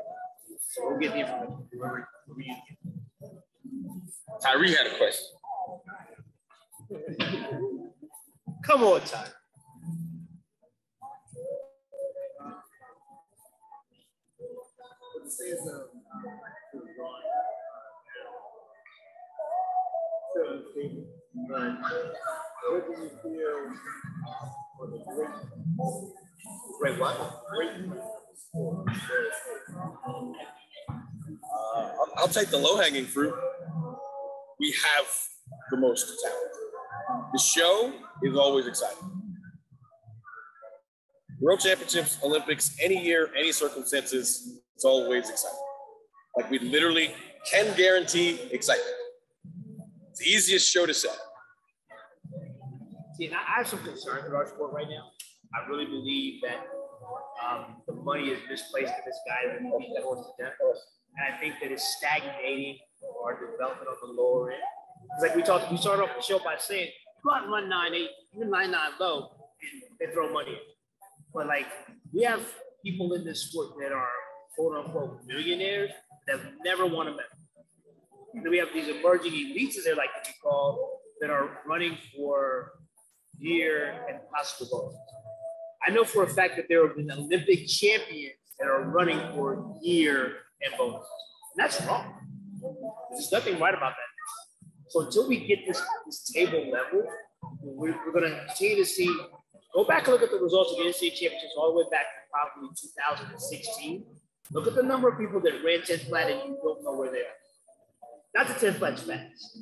So 0.59 0.89
we'll 0.89 0.99
get 0.99 1.13
the 1.13 1.19
information 1.19 1.69
wherever, 1.71 2.09
wherever 2.25 2.41
you 2.41 2.53
get. 2.53 3.31
Tyree 4.41 4.75
had 4.75 4.87
a 4.87 4.97
question. 4.97 5.25
Come 8.65 8.83
on, 8.83 8.99
Ty. 9.05 9.25
What 22.67 22.85
do 22.85 23.01
you 23.01 23.09
feel 23.23 24.64
Great 26.79 26.99
what? 26.99 27.15
Uh, 31.53 31.75
I'll, 31.75 32.13
I'll 32.17 32.27
take 32.27 32.49
the 32.49 32.57
low 32.57 32.77
hanging 32.77 33.05
fruit. 33.05 33.33
We 34.59 34.71
have 34.71 35.05
the 35.71 35.77
most 35.77 36.05
talent. 36.23 37.31
The 37.33 37.39
show 37.39 37.93
is 38.23 38.35
always 38.35 38.67
exciting. 38.67 39.11
World 41.39 41.59
Championships, 41.59 42.17
Olympics, 42.23 42.75
any 42.81 43.03
year, 43.03 43.29
any 43.37 43.51
circumstances, 43.51 44.61
it's 44.73 44.85
always 44.85 45.29
exciting. 45.29 45.59
Like 46.37 46.49
we 46.49 46.59
literally 46.59 47.13
can 47.49 47.75
guarantee 47.75 48.39
excitement. 48.51 48.95
It's 50.11 50.19
the 50.19 50.29
easiest 50.29 50.71
show 50.71 50.85
to 50.85 50.93
sell. 50.93 51.15
See, 53.17 53.27
and 53.27 53.35
I 53.35 53.57
have 53.57 53.67
some 53.67 53.79
concerns 53.79 54.25
with 54.25 54.33
our 54.33 54.47
sport 54.47 54.73
right 54.73 54.87
now. 54.89 55.11
I 55.53 55.67
really 55.69 55.85
believe 55.85 56.41
that 56.41 56.67
um, 57.43 57.77
the 57.87 57.93
money 57.93 58.27
is 58.29 58.39
misplaced 58.49 58.91
to 58.91 59.01
this 59.05 59.19
guy 59.27 59.53
that 59.53 59.61
beat 59.61 59.91
that 59.95 60.03
horse 60.03 60.25
to 60.25 60.43
death. 60.43 60.53
And 60.59 61.33
I 61.33 61.39
think 61.39 61.55
that 61.61 61.71
it's 61.71 61.95
stagnating 61.97 62.77
our 63.23 63.39
development 63.39 63.87
on 63.87 64.15
the 64.15 64.21
lower 64.21 64.51
end. 64.51 64.61
Like 65.21 65.35
we 65.35 65.43
talked, 65.43 65.71
we 65.71 65.77
started 65.77 66.03
off 66.03 66.09
the 66.15 66.21
show 66.21 66.39
by 66.39 66.55
saying, 66.57 66.89
go 67.23 67.31
out 67.31 67.43
and 67.43 67.51
run 67.51 67.69
9 67.69 67.93
8, 67.93 68.09
even 68.35 68.49
9 68.49 68.71
9 68.71 68.91
low, 68.99 69.31
and 69.61 69.81
they 69.99 70.13
throw 70.13 70.31
money 70.33 70.51
in. 70.51 70.57
But 71.33 71.47
like, 71.47 71.67
we 72.13 72.23
have 72.23 72.41
people 72.83 73.13
in 73.13 73.23
this 73.23 73.43
sport 73.43 73.69
that 73.79 73.91
are 73.91 74.09
quote 74.55 74.85
unquote 74.85 75.19
millionaires 75.25 75.91
that 76.27 76.39
never 76.63 76.85
won 76.85 77.07
a 77.07 77.11
medal. 77.11 77.23
And 78.33 78.43
then 78.43 78.51
we 78.51 78.57
have 78.57 78.69
these 78.73 78.89
emerging 78.89 79.31
elites, 79.31 79.77
as 79.77 79.85
they 79.85 79.93
like 79.93 80.09
to 80.21 80.29
be 80.29 80.35
called, 80.43 80.79
that 81.21 81.29
are 81.29 81.61
running 81.65 81.97
for 82.15 82.73
year 83.39 84.05
and 84.09 84.19
possible. 84.33 84.97
I 85.87 85.91
know 85.91 86.03
for 86.03 86.23
a 86.23 86.27
fact 86.27 86.55
that 86.55 86.65
there 86.67 86.85
have 86.87 86.95
been 86.95 87.11
Olympic 87.11 87.67
champions 87.67 88.35
that 88.59 88.67
are 88.67 88.83
running 88.83 89.19
for 89.33 89.77
year 89.81 90.37
and 90.63 90.77
bonuses. 90.77 91.07
And 91.55 91.65
that's 91.65 91.81
wrong. 91.85 92.13
There's 93.11 93.31
nothing 93.31 93.59
right 93.59 93.73
about 93.73 93.93
that. 93.93 94.85
So 94.89 95.01
until 95.01 95.27
we 95.27 95.45
get 95.45 95.59
this, 95.67 95.81
this 96.05 96.31
table 96.31 96.71
level, 96.71 97.05
we're, 97.61 97.95
we're 98.05 98.11
going 98.11 98.31
to 98.31 98.45
continue 98.45 98.77
to 98.77 98.85
see. 98.85 99.13
Go 99.73 99.83
back 99.83 100.07
and 100.07 100.13
look 100.13 100.23
at 100.23 100.31
the 100.31 100.37
results 100.37 100.71
of 100.71 100.77
the 100.77 100.83
NCAA 100.83 101.13
championships 101.13 101.53
all 101.57 101.73
the 101.73 101.79
way 101.79 101.85
back 101.91 102.05
to 102.05 102.21
probably 102.31 102.69
2016. 102.79 104.05
Look 104.51 104.67
at 104.67 104.75
the 104.75 104.83
number 104.83 105.09
of 105.09 105.19
people 105.19 105.41
that 105.41 105.63
ran 105.65 105.81
10 105.83 105.99
flat 105.99 106.31
and 106.31 106.39
you 106.39 106.57
don't 106.63 106.83
know 106.83 106.93
where 106.93 107.11
they 107.11 107.19
are. 107.19 107.35
Not 108.35 108.47
the 108.47 108.53
10 108.53 108.75
flat 108.75 108.99
fast. 108.99 109.59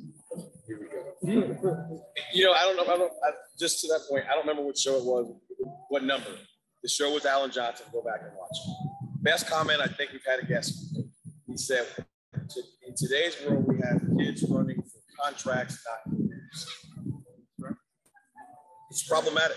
You 1.26 2.44
know, 2.44 2.52
I 2.52 2.62
don't 2.62 2.76
know. 2.76 2.82
I 2.82 2.96
don't. 2.96 3.12
I, 3.24 3.30
just 3.58 3.80
to 3.80 3.88
that 3.88 4.00
point, 4.08 4.24
I 4.28 4.34
don't 4.34 4.46
remember 4.46 4.62
what 4.62 4.76
show 4.76 4.96
it 4.96 5.04
was, 5.04 5.32
what 5.88 6.04
number. 6.04 6.30
The 6.82 6.88
show 6.88 7.12
was 7.12 7.24
Allen 7.24 7.50
Johnson. 7.50 7.86
Go 7.92 8.02
back 8.02 8.20
and 8.22 8.32
watch. 8.36 8.56
Best 9.22 9.48
comment 9.48 9.80
I 9.80 9.86
think 9.86 10.12
we've 10.12 10.24
had 10.26 10.40
a 10.40 10.46
guest. 10.46 10.96
He 11.46 11.56
said, 11.56 11.86
"In 12.86 12.94
today's 12.96 13.36
world, 13.46 13.64
we 13.66 13.76
have 13.78 14.00
kids 14.18 14.44
running 14.48 14.82
for 14.82 15.00
contracts, 15.24 15.78
not 15.86 16.14
careers. 16.14 16.66
It's 18.90 19.08
problematic. 19.08 19.56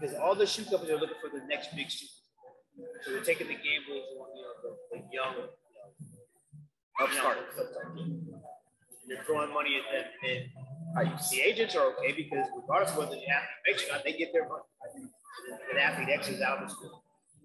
Because 0.00 0.16
all 0.16 0.34
the 0.34 0.46
shoe 0.46 0.64
companies 0.64 0.92
are 0.92 1.00
looking 1.00 1.16
for 1.20 1.28
the 1.28 1.44
next 1.46 1.74
big 1.74 1.90
shoe. 1.90 2.06
So 3.04 3.12
they're 3.12 3.22
taking 3.22 3.48
the 3.48 3.54
gambles 3.54 4.04
on 4.20 4.28
you 4.36 4.42
know, 4.42 4.54
the, 4.62 4.98
the 4.98 5.04
young, 5.12 5.34
Upstart. 7.00 7.38
And 7.58 8.24
they're 9.08 9.22
throwing 9.24 9.52
money 9.52 9.76
at 9.78 9.92
them. 9.92 10.04
And 10.24 11.06
then 11.08 11.18
the 11.30 11.40
agents 11.40 11.76
are 11.76 11.92
okay 11.94 12.12
because 12.12 12.46
regardless 12.56 12.92
of 12.92 12.98
whether 12.98 13.10
the 13.12 13.28
athlete 13.28 13.62
makes 13.66 13.82
it 13.82 13.88
or 13.90 13.92
not, 13.94 14.04
they 14.04 14.12
get 14.16 14.32
their 14.32 14.48
money. 14.48 14.62
The 15.74 15.80
athlete 15.80 16.08
X's 16.10 16.40
out 16.40 16.62
of 16.62 16.70
school. 16.70 17.02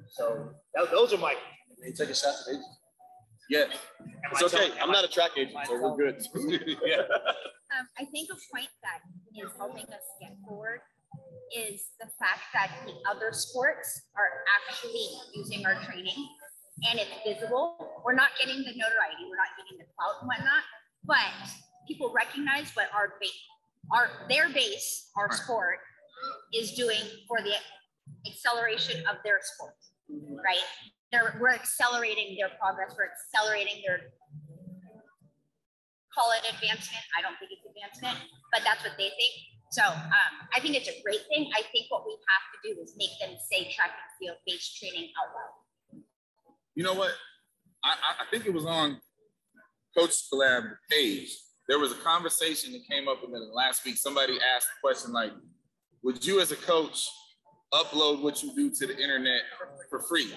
So 0.09 0.49
tho- 0.75 0.87
those 0.91 1.13
are 1.13 1.17
my. 1.17 1.35
They 1.81 1.91
take 1.91 2.09
a 2.09 2.15
shot 2.15 2.33
at 2.33 2.49
agents. 2.53 2.67
Yeah, 3.49 3.59
am 3.63 3.71
it's 4.31 4.41
I 4.41 4.45
okay. 4.45 4.57
telling- 4.57 4.71
I'm 4.73 4.87
am 4.89 4.91
not 4.91 5.03
I- 5.03 5.07
a 5.07 5.11
track 5.11 5.31
agent, 5.37 5.57
so 5.67 5.73
we're 5.81 5.97
good. 5.97 6.23
yeah. 6.85 7.01
Um, 7.77 7.87
I 7.99 8.05
think 8.05 8.29
a 8.31 8.37
point 8.53 8.69
that 8.83 8.99
is 9.35 9.51
helping 9.57 9.83
us 9.85 10.05
get 10.21 10.35
forward 10.47 10.79
is 11.55 11.91
the 11.99 12.07
fact 12.19 12.47
that 12.53 12.71
the 12.85 12.93
other 13.09 13.31
sports 13.33 14.03
are 14.15 14.43
actually 14.69 15.07
using 15.35 15.65
our 15.65 15.75
training 15.83 16.15
and 16.89 16.99
it's 16.99 17.11
visible. 17.25 17.77
We're 18.03 18.15
not 18.15 18.29
getting 18.39 18.57
the 18.57 18.73
notoriety, 18.73 19.29
we're 19.29 19.37
not 19.37 19.53
getting 19.57 19.77
the 19.77 19.87
clout 19.95 20.21
and 20.21 20.27
whatnot, 20.27 20.63
but 21.05 21.49
people 21.87 22.11
recognize 22.13 22.71
what 22.73 22.87
our 22.93 23.13
base, 23.19 23.41
our 23.91 24.09
their 24.29 24.49
base, 24.49 25.09
our 25.17 25.31
sport 25.31 25.79
is 26.53 26.73
doing 26.73 27.01
for 27.27 27.41
the 27.41 27.53
acceleration 28.27 29.01
of 29.09 29.17
their 29.23 29.39
sport, 29.41 29.75
right? 30.43 30.65
They're, 31.11 31.37
we're 31.39 31.53
accelerating 31.53 32.37
their 32.39 32.49
progress, 32.59 32.95
we're 32.97 33.09
accelerating 33.11 33.83
their 33.85 34.13
call 36.11 36.31
it 36.35 36.43
advancement. 36.43 37.03
I 37.15 37.23
don't 37.23 37.39
think 37.39 37.55
it's 37.55 37.63
advancement, 37.63 38.19
but 38.51 38.61
that's 38.67 38.83
what 38.83 38.99
they 38.99 39.15
think. 39.15 39.33
So 39.71 39.83
um, 39.87 40.33
I 40.51 40.59
think 40.59 40.75
it's 40.75 40.91
a 40.91 40.97
great 40.99 41.23
thing. 41.31 41.47
I 41.55 41.63
think 41.71 41.87
what 41.87 42.03
we 42.03 42.11
have 42.11 42.45
to 42.51 42.57
do 42.67 42.71
is 42.83 42.91
make 42.99 43.15
them 43.23 43.31
say 43.47 43.71
track 43.71 43.95
and 43.95 44.11
field 44.19 44.35
based 44.43 44.75
training 44.75 45.15
out 45.15 45.31
loud. 45.31 45.55
You 46.75 46.83
know 46.83 46.93
what? 46.93 47.11
I, 47.83 47.95
I, 48.21 48.25
think 48.29 48.45
it 48.45 48.53
was 48.53 48.65
on 48.65 48.99
Coach 49.97 50.11
Collab 50.31 50.71
page. 50.89 51.35
There 51.67 51.79
was 51.79 51.91
a 51.91 51.95
conversation 51.95 52.71
that 52.73 52.81
came 52.89 53.07
up 53.07 53.23
in 53.23 53.31
the 53.31 53.39
last 53.39 53.83
week. 53.85 53.97
Somebody 53.97 54.37
asked 54.55 54.67
the 54.67 54.87
question 54.87 55.11
like, 55.11 55.31
would 56.03 56.25
you 56.25 56.39
as 56.39 56.51
a 56.51 56.55
coach 56.55 57.09
upload 57.73 58.21
what 58.21 58.43
you 58.43 58.53
do 58.55 58.69
to 58.69 58.87
the 58.87 58.97
internet 58.97 59.41
for 59.89 60.01
free 60.01 60.33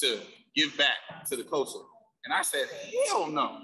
to 0.00 0.20
give 0.56 0.76
back 0.76 1.26
to 1.28 1.36
the 1.36 1.44
culture? 1.44 1.78
And 2.24 2.34
I 2.34 2.42
said, 2.42 2.66
hell 3.06 3.28
no. 3.28 3.60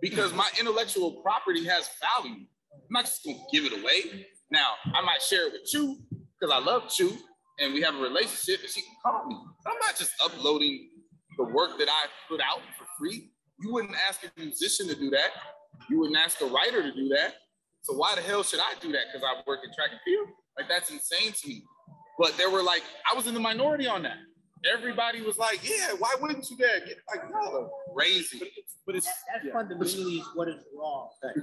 Because 0.00 0.32
my 0.34 0.48
intellectual 0.58 1.22
property 1.22 1.64
has 1.66 1.88
value. 2.00 2.44
I'm 2.72 2.90
not 2.90 3.04
just 3.06 3.24
gonna 3.24 3.38
give 3.52 3.64
it 3.64 3.72
away. 3.72 4.26
Now, 4.50 4.72
I 4.94 5.00
might 5.02 5.22
share 5.22 5.48
it 5.48 5.52
with 5.52 5.72
you 5.72 5.98
because 6.38 6.54
I 6.54 6.58
love 6.58 6.88
Chu 6.88 7.12
and 7.58 7.72
we 7.72 7.82
have 7.82 7.94
a 7.94 7.98
relationship 7.98 8.60
and 8.60 8.70
she 8.70 8.82
can 8.82 8.94
call 9.02 9.26
me. 9.26 9.36
I'm 9.66 9.78
not 9.80 9.96
just 9.96 10.12
uploading 10.22 10.90
the 11.36 11.44
work 11.44 11.78
that 11.78 11.88
I 11.88 12.06
put 12.28 12.40
out 12.40 12.60
for 12.78 12.86
free. 12.98 13.30
You 13.60 13.72
wouldn't 13.72 13.94
ask 14.08 14.24
a 14.24 14.30
musician 14.40 14.88
to 14.88 14.94
do 14.94 15.10
that. 15.10 15.30
You 15.88 15.98
wouldn't 16.00 16.18
ask 16.18 16.40
a 16.40 16.46
writer 16.46 16.82
to 16.82 16.92
do 16.92 17.08
that. 17.08 17.34
So 17.82 17.94
why 17.94 18.14
the 18.14 18.20
hell 18.22 18.42
should 18.42 18.60
I 18.60 18.74
do 18.80 18.90
that? 18.92 19.04
Because 19.12 19.26
I 19.26 19.42
work 19.46 19.60
in 19.64 19.72
track 19.74 19.90
and 19.92 20.00
field? 20.04 20.28
Like 20.58 20.68
that's 20.68 20.90
insane 20.90 21.32
to 21.32 21.48
me. 21.48 21.62
But 22.18 22.36
there 22.36 22.50
were 22.50 22.62
like, 22.62 22.82
I 23.10 23.14
was 23.16 23.26
in 23.26 23.34
the 23.34 23.40
minority 23.40 23.86
on 23.86 24.02
that. 24.04 24.16
Everybody 24.72 25.20
was 25.20 25.36
like, 25.36 25.60
yeah, 25.68 25.90
why 25.98 26.14
wouldn't 26.20 26.48
you 26.50 26.56
dare? 26.56 26.80
Get 26.80 26.96
like, 27.08 27.28
no, 27.30 27.70
crazy. 27.94 28.40
But 28.86 28.94
it's 28.96 29.06
That, 29.06 29.42
that 29.44 29.52
fundamentally 29.52 30.22
what 30.34 30.48
is 30.48 30.54
wrong. 30.78 31.10
okay? 31.22 31.40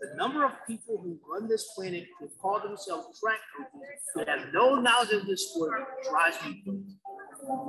The 0.00 0.16
number 0.16 0.44
of 0.44 0.52
people 0.66 0.98
who 0.98 1.18
run 1.30 1.48
this 1.48 1.72
planet 1.74 2.04
who 2.20 2.28
call 2.40 2.60
themselves 2.60 3.18
track 3.20 3.38
coaches 3.56 4.02
who 4.14 4.24
have 4.26 4.52
no 4.52 4.76
knowledge 4.76 5.10
of 5.12 5.26
this 5.26 5.50
sport 5.50 5.82
drives 6.08 6.36
me 6.44 6.62
crazy. 6.64 6.96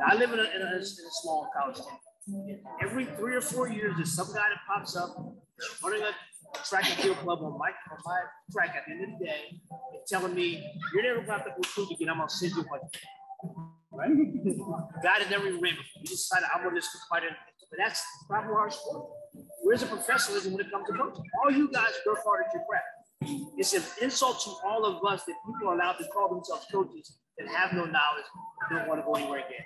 I 0.05 0.15
live 0.15 0.33
in 0.33 0.39
a, 0.39 0.43
in 0.43 0.61
a, 0.61 0.75
in 0.75 0.81
a 0.81 0.85
small 1.21 1.49
college 1.57 1.77
town. 1.77 2.59
Every 2.81 3.05
three 3.05 3.35
or 3.35 3.41
four 3.41 3.69
years, 3.69 3.93
there's 3.95 4.13
some 4.13 4.27
guy 4.27 4.49
that 4.49 4.59
pops 4.67 4.95
up 4.97 5.15
running 5.83 6.01
a, 6.01 6.11
track 6.65 6.89
and 6.89 6.99
field 6.99 7.17
club 7.17 7.39
on 7.41 7.57
my, 7.57 7.69
on 7.91 7.97
my 8.05 8.19
track 8.51 8.75
at 8.75 8.83
the 8.87 8.93
end 8.93 9.13
of 9.13 9.19
the 9.19 9.25
day 9.25 9.41
and 9.49 10.01
telling 10.07 10.33
me, 10.33 10.63
you're 10.93 11.03
never 11.03 11.15
going 11.15 11.27
to 11.27 11.31
have 11.33 11.45
to 11.45 11.51
recruit 11.57 11.91
again. 11.91 12.09
I'm 12.09 12.17
going 12.17 12.29
to 12.29 12.33
send 12.33 12.53
you 12.53 12.63
one. 12.63 12.79
right? 13.91 14.09
God 15.03 15.21
had 15.21 15.29
never 15.29 15.47
even 15.47 15.61
ran 15.61 15.73
before. 15.73 16.01
He 16.01 16.07
decided 16.07 16.47
I'm 16.53 16.63
gonna 16.63 16.75
just 16.75 16.89
fight 17.09 17.23
it. 17.23 17.31
But 17.69 17.79
that's 17.83 18.01
the 18.01 18.27
problem 18.27 18.53
with 18.53 18.59
our 18.59 18.71
sport. 18.71 19.09
Where's 19.67 19.81
the 19.81 19.87
professionalism 19.87 20.53
when 20.53 20.65
it 20.65 20.71
comes 20.71 20.87
to 20.87 20.93
coaching? 20.93 21.25
All 21.43 21.51
you 21.51 21.69
guys 21.69 21.91
work 22.05 22.19
hard 22.23 22.45
at 22.45 22.53
your 22.53 22.63
craft. 22.63 23.51
It's 23.57 23.73
an 23.73 23.83
insult 24.01 24.39
to 24.45 24.51
all 24.65 24.85
of 24.85 25.03
us 25.03 25.25
that 25.25 25.33
people 25.45 25.67
are 25.67 25.75
allowed 25.75 25.97
to 25.97 26.05
call 26.05 26.29
themselves 26.33 26.65
coaches 26.71 27.17
that 27.37 27.49
have 27.49 27.73
no 27.73 27.83
knowledge 27.83 28.23
and 28.69 28.79
don't 28.79 28.87
want 28.87 29.01
to 29.01 29.05
go 29.05 29.15
anywhere 29.15 29.39
again. 29.39 29.65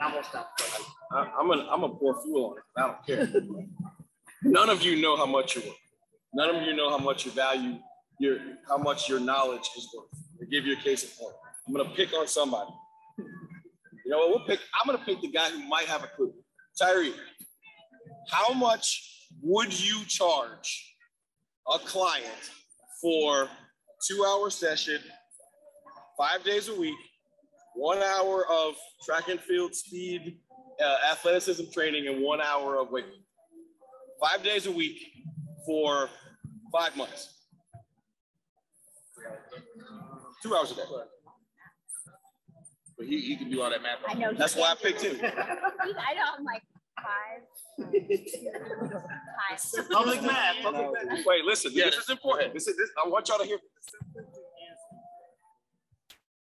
I'm 0.00 0.12
gonna 0.12 0.24
stop. 0.24 0.58
I, 1.12 1.30
I'm 1.38 1.46
gonna 1.46 1.68
I'm 1.70 1.82
pour 1.98 2.22
fuel 2.22 2.52
on 2.52 2.56
it. 2.56 2.64
I 2.74 2.86
don't 2.86 3.06
care. 3.06 3.28
None 4.44 4.70
of 4.70 4.80
you 4.80 5.02
know 5.02 5.14
how 5.18 5.26
much 5.26 5.56
you're 5.56 5.64
worth. 5.64 5.76
None 6.32 6.56
of 6.56 6.62
you 6.62 6.74
know 6.74 6.88
how 6.88 6.96
much 6.96 7.26
you 7.26 7.32
value 7.32 7.80
your 8.18 8.38
how 8.66 8.78
much 8.78 9.10
your 9.10 9.20
knowledge 9.20 9.68
is 9.76 9.90
worth. 9.94 10.08
To 10.40 10.46
give 10.46 10.64
you 10.64 10.72
a 10.72 10.80
case 10.80 11.02
in 11.02 11.10
point, 11.20 11.36
I'm 11.68 11.74
gonna 11.74 11.94
pick 11.94 12.14
on 12.14 12.26
somebody. 12.26 12.70
You 13.18 14.10
know 14.10 14.20
what? 14.20 14.30
We'll 14.30 14.46
pick. 14.46 14.60
I'm 14.80 14.90
gonna 14.90 15.04
pick 15.04 15.20
the 15.20 15.28
guy 15.28 15.50
who 15.50 15.68
might 15.68 15.84
have 15.84 16.02
a 16.02 16.08
clue. 16.16 16.32
Tyree, 16.78 17.12
how 18.30 18.52
much 18.52 19.28
would 19.42 19.78
you 19.78 20.04
charge 20.06 20.94
a 21.72 21.78
client 21.78 22.50
for 23.00 23.44
a 23.44 23.48
two-hour 24.08 24.50
session, 24.50 25.00
five 26.18 26.44
days 26.44 26.68
a 26.68 26.74
week, 26.74 26.98
one 27.74 27.98
hour 27.98 28.46
of 28.50 28.74
track 29.04 29.28
and 29.28 29.40
field 29.40 29.74
speed, 29.74 30.38
uh, 30.84 30.96
athleticism 31.10 31.64
training, 31.72 32.08
and 32.08 32.22
one 32.22 32.40
hour 32.40 32.78
of 32.78 32.90
weight? 32.90 33.06
Five 34.20 34.42
days 34.42 34.66
a 34.66 34.72
week 34.72 34.98
for 35.66 36.08
five 36.72 36.96
months. 36.96 37.28
Two 40.42 40.54
hours 40.54 40.72
a 40.72 40.74
day. 40.74 40.82
But 42.98 43.06
he, 43.06 43.20
he 43.20 43.36
can 43.36 43.50
do 43.50 43.62
all 43.62 43.70
that 43.70 43.82
math. 43.82 43.98
I 44.06 44.14
know. 44.14 44.32
That's 44.32 44.56
why 44.56 44.72
I 44.72 44.74
picked 44.74 45.02
him. 45.02 45.16
I 45.22 46.14
know. 46.14 46.22
I'm 46.38 46.44
like 46.44 46.62
five. 46.96 47.42
Five. 47.78 49.60
Public 49.90 50.22
math, 50.22 50.56
public 50.62 50.86
math. 50.92 51.24
Wait, 51.26 51.44
listen. 51.44 51.70
Yeah. 51.74 51.86
This 51.86 51.98
is 51.98 52.10
important. 52.10 52.54
This 52.54 52.66
is 52.68 52.76
this. 52.76 52.90
I 53.04 53.08
want 53.08 53.28
y'all 53.28 53.38
to 53.38 53.44
hear. 53.44 53.58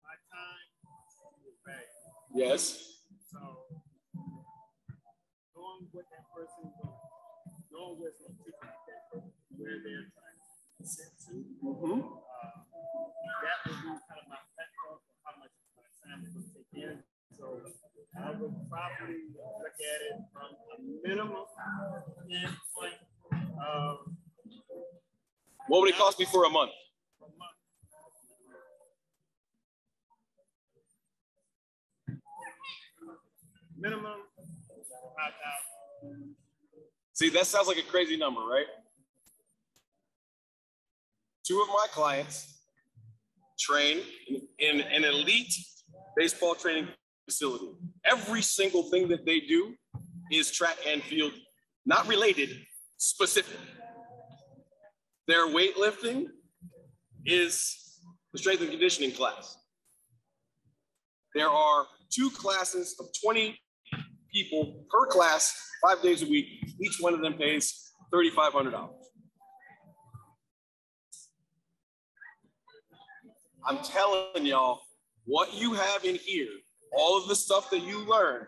My 0.04 0.14
time 0.30 0.62
is 1.46 1.58
valuable. 1.64 2.24
Yes. 2.34 2.62
So 3.30 3.38
knowing 5.54 5.88
what 5.92 6.04
that 6.10 6.24
person 6.34 6.68
is 6.68 6.74
going, 6.82 6.96
knowing 7.72 7.98
what's 8.00 8.18
going 8.22 8.36
to 8.38 8.52
that 8.62 9.02
person, 9.12 9.32
where 9.56 9.78
they're 9.84 10.08
trying 10.14 10.38
to 10.38 10.86
set 10.86 11.10
to, 11.26 11.32
Mhm. 11.62 11.98
uh, 11.98 12.62
that 13.42 13.58
would 13.66 13.78
be 13.82 13.90
kind 13.90 14.20
of 14.22 14.26
my 14.28 14.38
platform 14.54 14.98
for 15.04 15.14
how 15.24 15.34
much 15.40 15.52
my 15.76 15.82
time 16.04 16.24
is 16.24 16.32
going 16.32 16.46
to 16.46 16.52
take 16.54 16.72
in. 16.72 17.02
So 17.36 17.44
I 18.24 18.30
would 18.30 18.54
probably 18.68 19.16
look 19.34 19.78
at 19.78 20.00
it 20.10 20.20
from 20.32 20.50
a 20.74 21.08
minimum 21.08 21.44
standpoint 22.26 22.94
of 23.64 23.98
What 25.68 25.80
would 25.80 25.90
it 25.90 25.96
cost 25.96 26.18
me 26.18 26.26
for 26.26 26.44
a 26.44 26.50
month? 26.50 26.70
a 27.20 27.24
month. 27.38 27.56
Minimum 33.78 34.20
five 35.16 35.32
thousand. 36.02 36.34
See, 37.12 37.28
that 37.30 37.46
sounds 37.46 37.68
like 37.68 37.78
a 37.78 37.82
crazy 37.82 38.16
number, 38.16 38.40
right? 38.40 38.66
Two 41.46 41.60
of 41.62 41.68
my 41.68 41.86
clients 41.92 42.58
train 43.58 44.02
in, 44.58 44.80
in 44.80 44.80
an 44.80 45.04
elite 45.04 45.52
baseball 46.16 46.54
training 46.54 46.88
facility. 47.28 47.68
Every 48.04 48.40
single 48.40 48.84
thing 48.84 49.08
that 49.08 49.26
they 49.26 49.40
do 49.40 49.74
is 50.32 50.50
track 50.50 50.78
and 50.86 51.02
field, 51.02 51.32
not 51.84 52.08
related, 52.08 52.50
specific. 52.96 53.58
Their 55.26 55.46
weightlifting 55.48 56.26
is 57.26 58.00
the 58.32 58.38
strength 58.38 58.62
and 58.62 58.70
conditioning 58.70 59.12
class. 59.12 59.56
There 61.34 61.50
are 61.50 61.86
two 62.10 62.30
classes 62.30 62.96
of 62.98 63.06
20 63.22 63.58
people 64.32 64.86
per 64.90 65.06
class, 65.06 65.54
five 65.82 66.02
days 66.02 66.22
a 66.22 66.26
week. 66.26 66.46
Each 66.80 66.96
one 67.00 67.12
of 67.12 67.20
them 67.20 67.34
pays 67.34 67.92
$3,500. 68.14 68.88
I'm 73.66 73.78
telling 73.84 74.46
y'all, 74.46 74.80
what 75.26 75.52
you 75.52 75.74
have 75.74 76.04
in 76.04 76.14
here, 76.14 76.48
all 76.92 77.18
of 77.18 77.28
the 77.28 77.36
stuff 77.36 77.70
that 77.70 77.82
you 77.82 78.08
learn, 78.08 78.46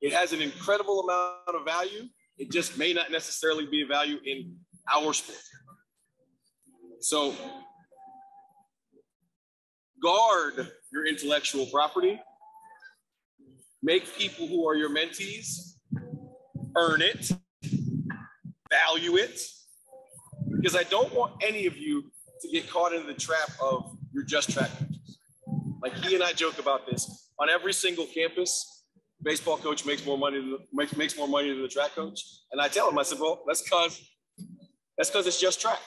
it 0.00 0.12
has 0.12 0.32
an 0.32 0.42
incredible 0.42 1.00
amount 1.00 1.56
of 1.60 1.64
value. 1.64 2.08
It 2.38 2.50
just 2.50 2.76
may 2.76 2.92
not 2.92 3.10
necessarily 3.10 3.66
be 3.66 3.82
a 3.82 3.86
value 3.86 4.18
in 4.24 4.56
our 4.92 5.12
sport. 5.12 5.38
So 7.00 7.34
guard 10.02 10.68
your 10.92 11.06
intellectual 11.06 11.66
property. 11.66 12.20
Make 13.82 14.16
people 14.16 14.46
who 14.46 14.68
are 14.68 14.74
your 14.74 14.90
mentees 14.90 15.74
earn 16.76 17.02
it, 17.02 17.30
value 18.70 19.16
it, 19.16 19.40
because 20.56 20.76
I 20.76 20.84
don't 20.84 21.12
want 21.14 21.42
any 21.42 21.66
of 21.66 21.76
you 21.76 22.04
to 22.40 22.48
get 22.48 22.68
caught 22.70 22.92
in 22.92 23.06
the 23.06 23.14
trap 23.14 23.50
of 23.60 23.96
you're 24.12 24.24
just 24.24 24.52
track 24.52 24.70
coaches. 24.78 24.91
Like 25.82 25.94
he 25.96 26.14
and 26.14 26.22
I 26.22 26.32
joke 26.32 26.58
about 26.58 26.86
this 26.86 27.30
on 27.40 27.50
every 27.50 27.72
single 27.72 28.06
campus. 28.06 28.84
Baseball 29.22 29.56
coach 29.56 29.84
makes 29.84 30.06
more 30.06 30.16
money 30.16 30.38
than 30.38 30.50
the, 30.50 30.58
makes, 30.72 30.96
makes 30.96 31.16
more 31.16 31.28
money 31.28 31.48
than 31.48 31.62
the 31.62 31.68
track 31.68 31.94
coach, 31.94 32.20
and 32.50 32.60
I 32.60 32.68
tell 32.68 32.88
him, 32.88 32.98
I 32.98 33.02
said, 33.02 33.18
well, 33.20 33.42
that's 33.46 33.62
because 33.62 34.00
that's 34.96 35.10
because 35.10 35.26
it's 35.26 35.40
just 35.40 35.60
track. 35.60 35.78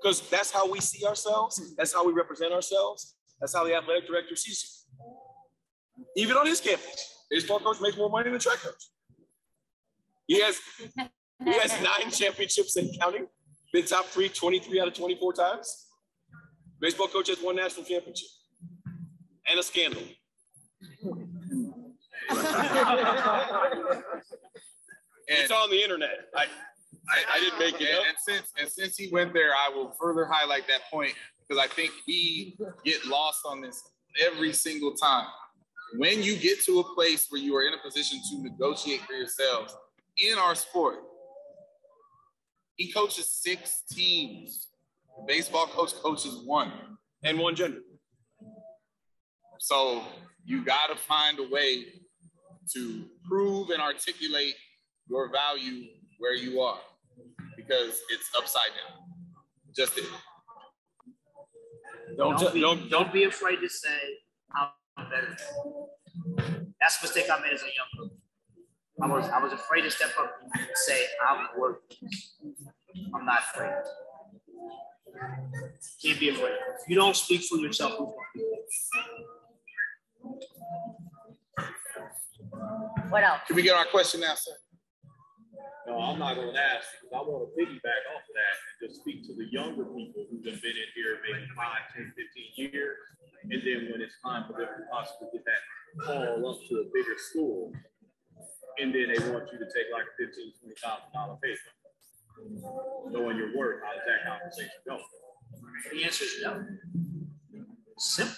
Because 0.00 0.28
that's 0.28 0.50
how 0.50 0.70
we 0.70 0.80
see 0.80 1.04
ourselves. 1.06 1.74
That's 1.76 1.92
how 1.92 2.06
we 2.06 2.12
represent 2.12 2.52
ourselves. 2.52 3.16
That's 3.40 3.54
how 3.54 3.64
the 3.64 3.74
athletic 3.74 4.06
director 4.06 4.36
sees 4.36 4.86
it. 4.96 6.20
Even 6.20 6.36
on 6.36 6.46
his 6.46 6.60
campus, 6.60 7.24
baseball 7.30 7.58
coach 7.58 7.80
makes 7.80 7.96
more 7.96 8.10
money 8.10 8.24
than 8.24 8.34
the 8.34 8.38
track 8.38 8.58
coach. 8.58 8.84
He 10.26 10.40
has 10.40 10.58
he 11.44 11.52
has 11.52 11.72
nine 11.82 12.10
championships 12.10 12.76
and 12.76 12.88
counting. 13.00 13.26
Been 13.72 13.86
top 13.86 14.06
three 14.06 14.28
23 14.28 14.80
out 14.80 14.88
of 14.88 14.94
24 14.94 15.32
times. 15.32 15.86
Baseball 16.80 17.08
coach 17.08 17.28
has 17.28 17.38
one 17.38 17.56
national 17.56 17.84
championship 17.84 18.28
and 19.50 19.58
a 19.58 19.62
scandal. 19.62 20.02
it's 25.26 25.50
on 25.50 25.70
the 25.70 25.82
internet. 25.82 26.28
I, 26.36 26.44
I, 26.44 27.34
I 27.34 27.40
didn't 27.40 27.58
make 27.58 27.80
it 27.80 27.88
and, 27.88 27.98
up. 27.98 28.04
and 28.08 28.16
since 28.18 28.52
and 28.58 28.68
since 28.68 28.96
he 28.96 29.08
went 29.12 29.32
there, 29.34 29.52
I 29.52 29.70
will 29.74 29.94
further 30.00 30.24
highlight 30.24 30.66
that 30.68 30.82
point 30.90 31.12
because 31.46 31.62
I 31.62 31.68
think 31.74 31.92
we 32.06 32.56
get 32.84 33.04
lost 33.06 33.40
on 33.46 33.60
this 33.60 33.82
every 34.24 34.52
single 34.52 34.94
time. 34.94 35.26
When 35.96 36.22
you 36.22 36.36
get 36.36 36.64
to 36.64 36.80
a 36.80 36.94
place 36.94 37.26
where 37.28 37.40
you 37.40 37.54
are 37.56 37.62
in 37.62 37.74
a 37.74 37.78
position 37.78 38.20
to 38.30 38.42
negotiate 38.42 39.00
for 39.02 39.12
yourselves 39.12 39.76
in 40.18 40.38
our 40.38 40.54
sport, 40.54 40.96
he 42.76 42.90
coaches 42.90 43.30
six 43.30 43.82
teams. 43.90 44.68
The 45.16 45.24
baseball 45.28 45.66
coach 45.66 45.94
coaches 45.94 46.42
one. 46.44 46.72
And 47.22 47.38
one 47.38 47.54
gender. 47.54 47.78
So 49.58 50.02
you 50.44 50.64
got 50.64 50.88
to 50.88 50.96
find 50.96 51.38
a 51.38 51.48
way 51.48 51.86
to 52.74 53.04
prove 53.28 53.70
and 53.70 53.80
articulate 53.80 54.54
your 55.08 55.30
value 55.30 55.86
where 56.18 56.34
you 56.34 56.60
are 56.60 56.78
because 57.56 58.00
it's 58.10 58.30
upside 58.36 58.70
down. 58.70 58.98
Just 59.76 59.98
it. 59.98 60.04
Don't, 62.16 62.38
Don't 62.38 62.54
be, 62.54 62.60
don't, 62.60 62.90
don't 62.90 63.12
be 63.12 63.24
afraid 63.24 63.56
to 63.56 63.68
say 63.68 63.88
I'm 64.54 65.10
better. 65.10 65.36
That's 66.80 67.02
a 67.02 67.04
mistake 67.06 67.26
I 67.30 67.40
made 67.40 67.54
as 67.54 67.62
a 67.62 67.64
young 67.64 68.08
coach. 68.08 68.18
I 69.02 69.06
was 69.08 69.28
I 69.28 69.42
was 69.42 69.52
afraid 69.52 69.82
to 69.82 69.90
step 69.90 70.10
up 70.20 70.32
and 70.54 70.66
say 70.74 71.00
I'm 71.28 71.48
worth. 71.58 71.78
I'm 73.14 73.26
not 73.26 73.40
afraid. 73.40 73.72
Can't 76.02 76.20
be 76.20 76.28
afraid. 76.28 76.54
If 76.80 76.88
you 76.88 76.94
don't 76.94 77.16
speak 77.16 77.42
for 77.42 77.58
yourself, 77.58 77.92
who's 77.98 78.12
going 78.12 78.36
to? 81.58 82.43
What 83.10 83.22
else? 83.24 83.40
Can 83.46 83.56
we 83.56 83.62
get 83.62 83.76
our 83.76 83.86
question 83.86 84.20
now, 84.20 84.34
sir? 84.34 84.52
No, 85.86 86.00
I'm 86.00 86.18
not 86.18 86.34
gonna 86.36 86.56
ask 86.56 86.88
because 86.96 87.12
I 87.12 87.20
want 87.20 87.44
to 87.44 87.50
piggyback 87.60 88.02
off 88.16 88.24
of 88.24 88.34
that 88.34 88.54
and 88.56 88.88
just 88.88 89.00
speak 89.00 89.20
to 89.28 89.36
the 89.36 89.44
younger 89.52 89.84
people 89.84 90.24
who 90.32 90.40
have 90.48 90.60
been 90.62 90.76
in 90.76 90.88
here 90.96 91.20
maybe 91.20 91.44
five, 91.54 91.84
10, 91.94 92.08
15 92.16 92.72
years. 92.72 92.96
And 93.44 93.60
then 93.60 93.92
when 93.92 94.00
it's 94.00 94.16
time 94.24 94.48
for 94.48 94.56
them 94.56 94.64
to 94.64 94.82
possibly 94.90 95.28
get 95.36 95.44
that 95.44 95.62
call 96.00 96.40
up 96.48 96.58
to 96.68 96.74
a 96.80 96.84
bigger 96.94 97.18
school, 97.20 97.70
and 98.80 98.94
then 98.94 99.12
they 99.12 99.20
want 99.30 99.52
you 99.52 99.58
to 99.60 99.68
take 99.68 99.92
like 99.92 100.08
a 100.08 100.14
fifteen, 100.16 100.52
twenty 100.58 100.74
thousand 100.80 101.12
dollar 101.12 101.36
pay 101.44 101.52
cut. 101.52 103.12
Knowing 103.12 103.36
your 103.36 103.56
worth, 103.56 103.84
how 103.84 103.92
does 103.92 104.02
that 104.08 104.24
conversation 104.26 104.80
go? 104.88 104.98
The 105.92 106.04
answer 106.04 106.24
is 106.24 106.40
no. 106.42 106.64
Simple. 107.98 108.34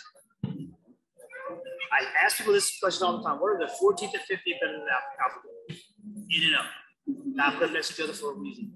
I 1.97 2.25
ask 2.25 2.37
people 2.37 2.53
this 2.53 2.79
question 2.79 3.07
all 3.07 3.17
the 3.19 3.25
time. 3.25 3.41
What 3.41 3.53
are 3.53 3.59
the 3.59 3.73
14th 3.73 4.13
and 4.13 4.23
15th 4.23 4.61
letters 4.63 4.81
of 4.81 4.87
the 4.87 5.23
alphabet? 5.25 5.81
In 6.31 6.43
and 6.45 6.57
out. 7.41 7.59
Put 7.59 7.73
next 7.73 7.97
to 7.97 8.03
each 8.03 8.09
other 8.09 8.13
for 8.13 8.33
a 8.33 8.35
reason. 8.35 8.73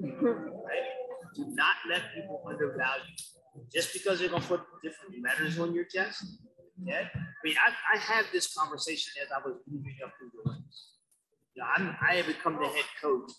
Right? 0.00 0.86
Do 1.34 1.44
not 1.48 1.76
let 1.88 2.02
people 2.14 2.42
undervalue 2.48 3.02
just 3.72 3.92
because 3.92 4.20
they're 4.20 4.28
gonna 4.28 4.44
put 4.44 4.60
different 4.82 5.22
letters 5.22 5.58
on 5.58 5.74
your 5.74 5.84
chest. 5.84 6.24
Yeah. 6.82 7.08
I 7.14 7.40
mean, 7.44 7.56
I, 7.56 7.96
I 7.96 7.98
had 7.98 8.26
this 8.32 8.54
conversation 8.54 9.12
as 9.22 9.28
I 9.32 9.46
was 9.46 9.58
moving 9.70 9.96
up 10.04 10.12
through 10.18 10.30
the 10.32 10.50
ranks. 10.50 10.92
You 11.54 11.62
know, 11.62 11.68
I'm, 11.76 11.96
I 12.00 12.14
have 12.14 12.26
become 12.26 12.54
the 12.54 12.68
head 12.68 12.84
coach 13.02 13.30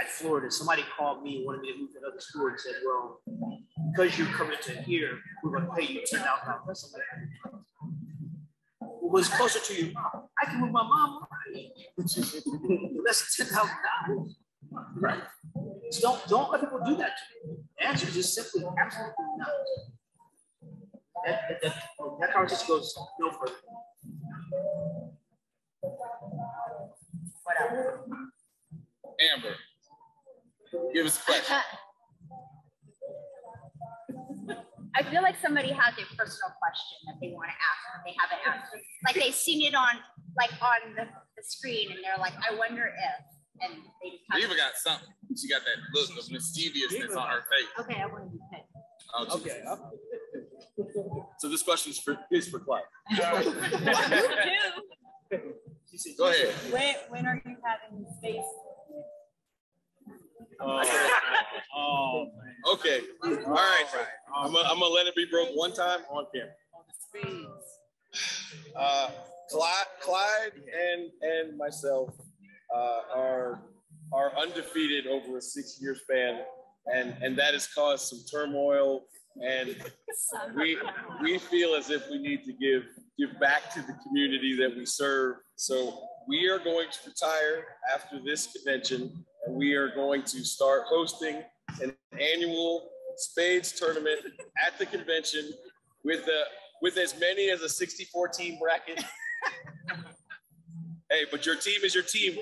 at 0.00 0.08
Florida. 0.08 0.50
Somebody 0.50 0.84
called 0.96 1.22
me, 1.22 1.38
and 1.38 1.46
wanted 1.46 1.62
me 1.62 1.72
to 1.72 1.78
move 1.78 1.92
to 1.92 1.98
another 1.98 2.20
school, 2.20 2.46
and 2.46 2.60
said, 2.60 2.74
"Well, 2.84 3.20
because 3.92 4.16
you're 4.16 4.28
coming 4.28 4.56
to 4.62 4.72
here, 4.82 5.18
we're 5.42 5.50
going 5.50 5.64
to 5.64 5.72
pay 5.72 5.92
you 5.92 6.02
ten 6.06 6.20
thousand 6.20 6.46
dollars." 6.46 6.94
What 7.42 7.59
was 9.02 9.28
closer 9.28 9.58
to 9.58 9.74
your 9.74 9.92
mom? 9.92 10.28
I 10.40 10.44
can 10.46 10.60
move 10.60 10.72
my 10.72 10.82
mom. 10.82 11.24
Less 11.96 13.36
than 13.36 13.46
ten 13.46 13.54
thousand 13.54 13.76
dollars. 14.06 14.36
Right. 14.96 15.22
So 15.90 16.00
don't 16.00 16.28
don't 16.28 16.50
let 16.52 16.60
people 16.60 16.80
do 16.84 16.96
that 16.96 17.10
to 17.16 17.48
you. 17.48 17.64
The 17.78 17.86
answer 17.86 18.06
is 18.08 18.14
just 18.14 18.34
simply 18.34 18.68
absolutely 18.78 19.24
not. 19.38 19.48
That, 21.26 21.40
that, 21.48 21.62
that, 21.62 21.74
that 22.20 22.32
conversation 22.32 22.66
goes 22.68 22.94
no 23.18 23.30
further. 23.32 23.52
What 25.80 27.60
else? 27.60 27.72
Amber, 29.34 29.54
give 30.94 31.06
us 31.06 31.18
a 31.18 31.22
question. 31.24 31.56
I 34.96 35.02
feel 35.04 35.22
like 35.22 35.36
somebody 35.40 35.70
has 35.72 35.94
a 35.94 36.04
personal 36.16 36.50
question 36.58 36.98
that 37.06 37.16
they 37.20 37.30
want 37.32 37.48
to 37.50 37.56
ask, 37.56 37.80
but 37.94 38.02
they 38.04 38.14
haven't 38.18 38.42
asked. 38.46 38.74
Like 39.06 39.14
they've 39.14 39.34
seen 39.34 39.62
it 39.66 39.74
on, 39.74 39.94
like 40.36 40.50
on 40.60 40.94
the, 40.96 41.04
the 41.04 41.42
screen, 41.42 41.90
and 41.92 42.00
they're 42.02 42.18
like, 42.18 42.34
"I 42.42 42.54
wonder 42.56 42.86
if," 42.90 43.24
and 43.62 43.74
they 44.02 44.10
just 44.10 44.24
have. 44.30 44.40
Eva 44.40 44.56
got 44.56 44.74
something. 44.76 45.08
She 45.36 45.48
got 45.48 45.62
that 45.62 45.78
look 45.94 46.10
of 46.10 46.30
mischievousness 46.30 47.14
on 47.14 47.28
her 47.28 47.42
face. 47.50 47.70
Okay, 47.80 48.00
I 48.02 48.06
want 48.06 48.24
to 48.24 48.30
be 48.30 48.38
picked. 48.52 48.66
Oh, 49.14 49.38
Okay. 49.38 49.62
So 51.38 51.48
this 51.48 51.62
question 51.62 51.90
is 51.90 51.98
for 51.98 52.16
is 52.30 52.48
for 52.48 52.58
Clyde. 52.60 52.82
Go 56.16 56.30
ahead. 56.30 56.54
When, 56.70 56.94
when 57.08 57.26
are 57.26 57.40
you 57.44 57.56
having 57.64 58.06
space? 58.18 58.44
Oh, 61.76 62.30
Okay. 62.72 63.00
All 63.24 63.30
right. 63.30 63.84
I'm 64.36 64.52
gonna, 64.52 64.68
I'm 64.68 64.78
gonna 64.78 64.92
let 64.92 65.06
it 65.06 65.14
be 65.16 65.24
broke 65.30 65.48
one 65.54 65.72
time 65.72 66.00
on 66.10 66.26
camera. 66.34 67.46
Uh, 68.76 69.10
Clyde, 69.50 69.86
Clyde 70.00 70.52
and 70.54 71.10
and 71.22 71.58
myself 71.58 72.10
uh, 72.74 73.00
are 73.14 73.62
are 74.12 74.32
undefeated 74.36 75.06
over 75.06 75.38
a 75.38 75.40
six 75.40 75.78
year 75.80 75.96
span, 75.96 76.40
and 76.86 77.14
and 77.20 77.36
that 77.38 77.54
has 77.54 77.66
caused 77.66 78.08
some 78.08 78.20
turmoil. 78.30 79.02
And 79.42 79.76
we 80.54 80.78
we 81.22 81.38
feel 81.38 81.74
as 81.74 81.90
if 81.90 82.08
we 82.10 82.18
need 82.18 82.44
to 82.44 82.52
give 82.52 82.84
give 83.18 83.38
back 83.40 83.72
to 83.74 83.80
the 83.82 83.94
community 84.06 84.56
that 84.58 84.76
we 84.76 84.86
serve. 84.86 85.36
So 85.56 86.00
we 86.28 86.48
are 86.48 86.58
going 86.58 86.88
to 86.90 86.98
retire 87.08 87.64
after 87.92 88.20
this 88.24 88.52
convention, 88.52 89.24
and 89.46 89.54
we 89.56 89.74
are 89.74 89.88
going 89.94 90.22
to 90.24 90.44
start 90.44 90.82
hosting 90.88 91.42
an 91.80 91.94
annual 92.18 92.90
spades 93.16 93.72
tournament 93.72 94.20
at 94.66 94.78
the 94.78 94.86
convention 94.86 95.52
with 96.04 96.26
a 96.28 96.42
with 96.82 96.96
as 96.96 97.18
many 97.20 97.50
as 97.50 97.60
a 97.60 97.68
64 97.68 98.28
team 98.28 98.58
bracket. 98.58 98.98
hey, 101.10 101.24
but 101.30 101.44
your 101.44 101.56
team 101.56 101.80
is 101.84 101.94
your 101.94 102.04
team. 102.04 102.38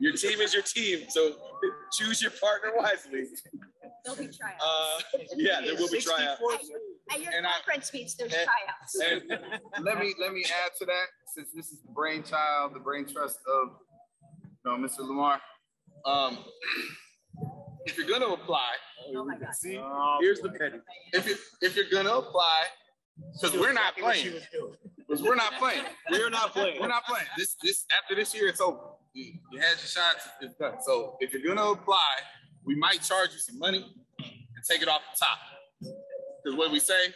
Your 0.00 0.12
team 0.14 0.40
is 0.40 0.52
your 0.52 0.64
team. 0.64 1.06
So 1.10 1.36
choose 1.92 2.20
your 2.20 2.32
partner 2.32 2.72
wisely. 2.76 3.26
There'll 4.04 4.18
be 4.18 4.26
tryouts. 4.28 4.64
Uh, 4.64 5.18
Yeah, 5.36 5.60
there 5.60 5.76
will 5.76 5.90
be 5.90 6.00
tryouts. 6.00 6.40
At 7.12 7.20
your 7.22 7.32
and 7.32 7.46
I- 7.46 7.52
conference 7.52 7.92
meets, 7.92 8.14
there's 8.14 8.32
and- 8.32 8.48
tryouts. 8.48 8.98
And 9.30 9.50
let 9.84 9.98
me 10.00 10.14
let 10.18 10.32
me 10.32 10.44
add 10.64 10.72
to 10.78 10.86
that, 10.86 11.04
since 11.34 11.50
this 11.54 11.70
is 11.70 11.82
the 11.82 11.92
brainchild, 11.92 12.74
the 12.74 12.80
brain 12.80 13.06
trust 13.06 13.38
of 13.46 13.76
you 14.64 14.70
know, 14.70 14.76
Mr. 14.88 15.00
Lamar. 15.00 15.40
Um, 16.04 16.38
if 17.86 17.96
you're 17.98 18.06
gonna 18.08 18.32
apply, 18.32 18.70
Oh 19.14 19.24
my 19.24 19.36
God. 19.36 19.54
see, 19.54 19.80
here's 20.20 20.40
the 20.40 20.50
petty. 20.50 20.78
If 21.12 21.26
you 21.26 21.36
if 21.62 21.76
you're 21.76 21.90
gonna 21.90 22.14
apply, 22.18 22.62
because 23.32 23.56
we're 23.58 23.72
not 23.72 23.96
playing, 23.96 24.34
because 24.96 25.22
we're 25.22 25.34
not 25.34 25.52
playing, 25.54 25.82
We're 26.10 26.30
not 26.30 26.52
playing. 26.52 26.80
we're 26.80 26.88
not 26.88 27.04
playing. 27.04 27.26
This 27.36 27.56
this 27.62 27.84
after 28.02 28.14
this 28.14 28.34
year, 28.34 28.48
it's 28.48 28.60
over. 28.60 28.78
You, 29.12 29.32
you 29.50 29.58
had 29.58 29.70
your 29.70 29.78
shots, 29.78 30.28
it's 30.40 30.54
done. 30.54 30.74
So 30.82 31.16
if 31.20 31.32
you're 31.32 31.42
gonna 31.54 31.70
apply, 31.70 31.96
we 32.64 32.76
might 32.76 33.02
charge 33.02 33.30
you 33.32 33.38
some 33.38 33.58
money 33.58 33.84
and 34.18 34.64
take 34.68 34.82
it 34.82 34.88
off 34.88 35.00
the 35.12 35.24
top. 35.24 35.38
Because 36.44 36.56
what 36.56 36.70
we 36.70 36.78
say, 36.80 37.12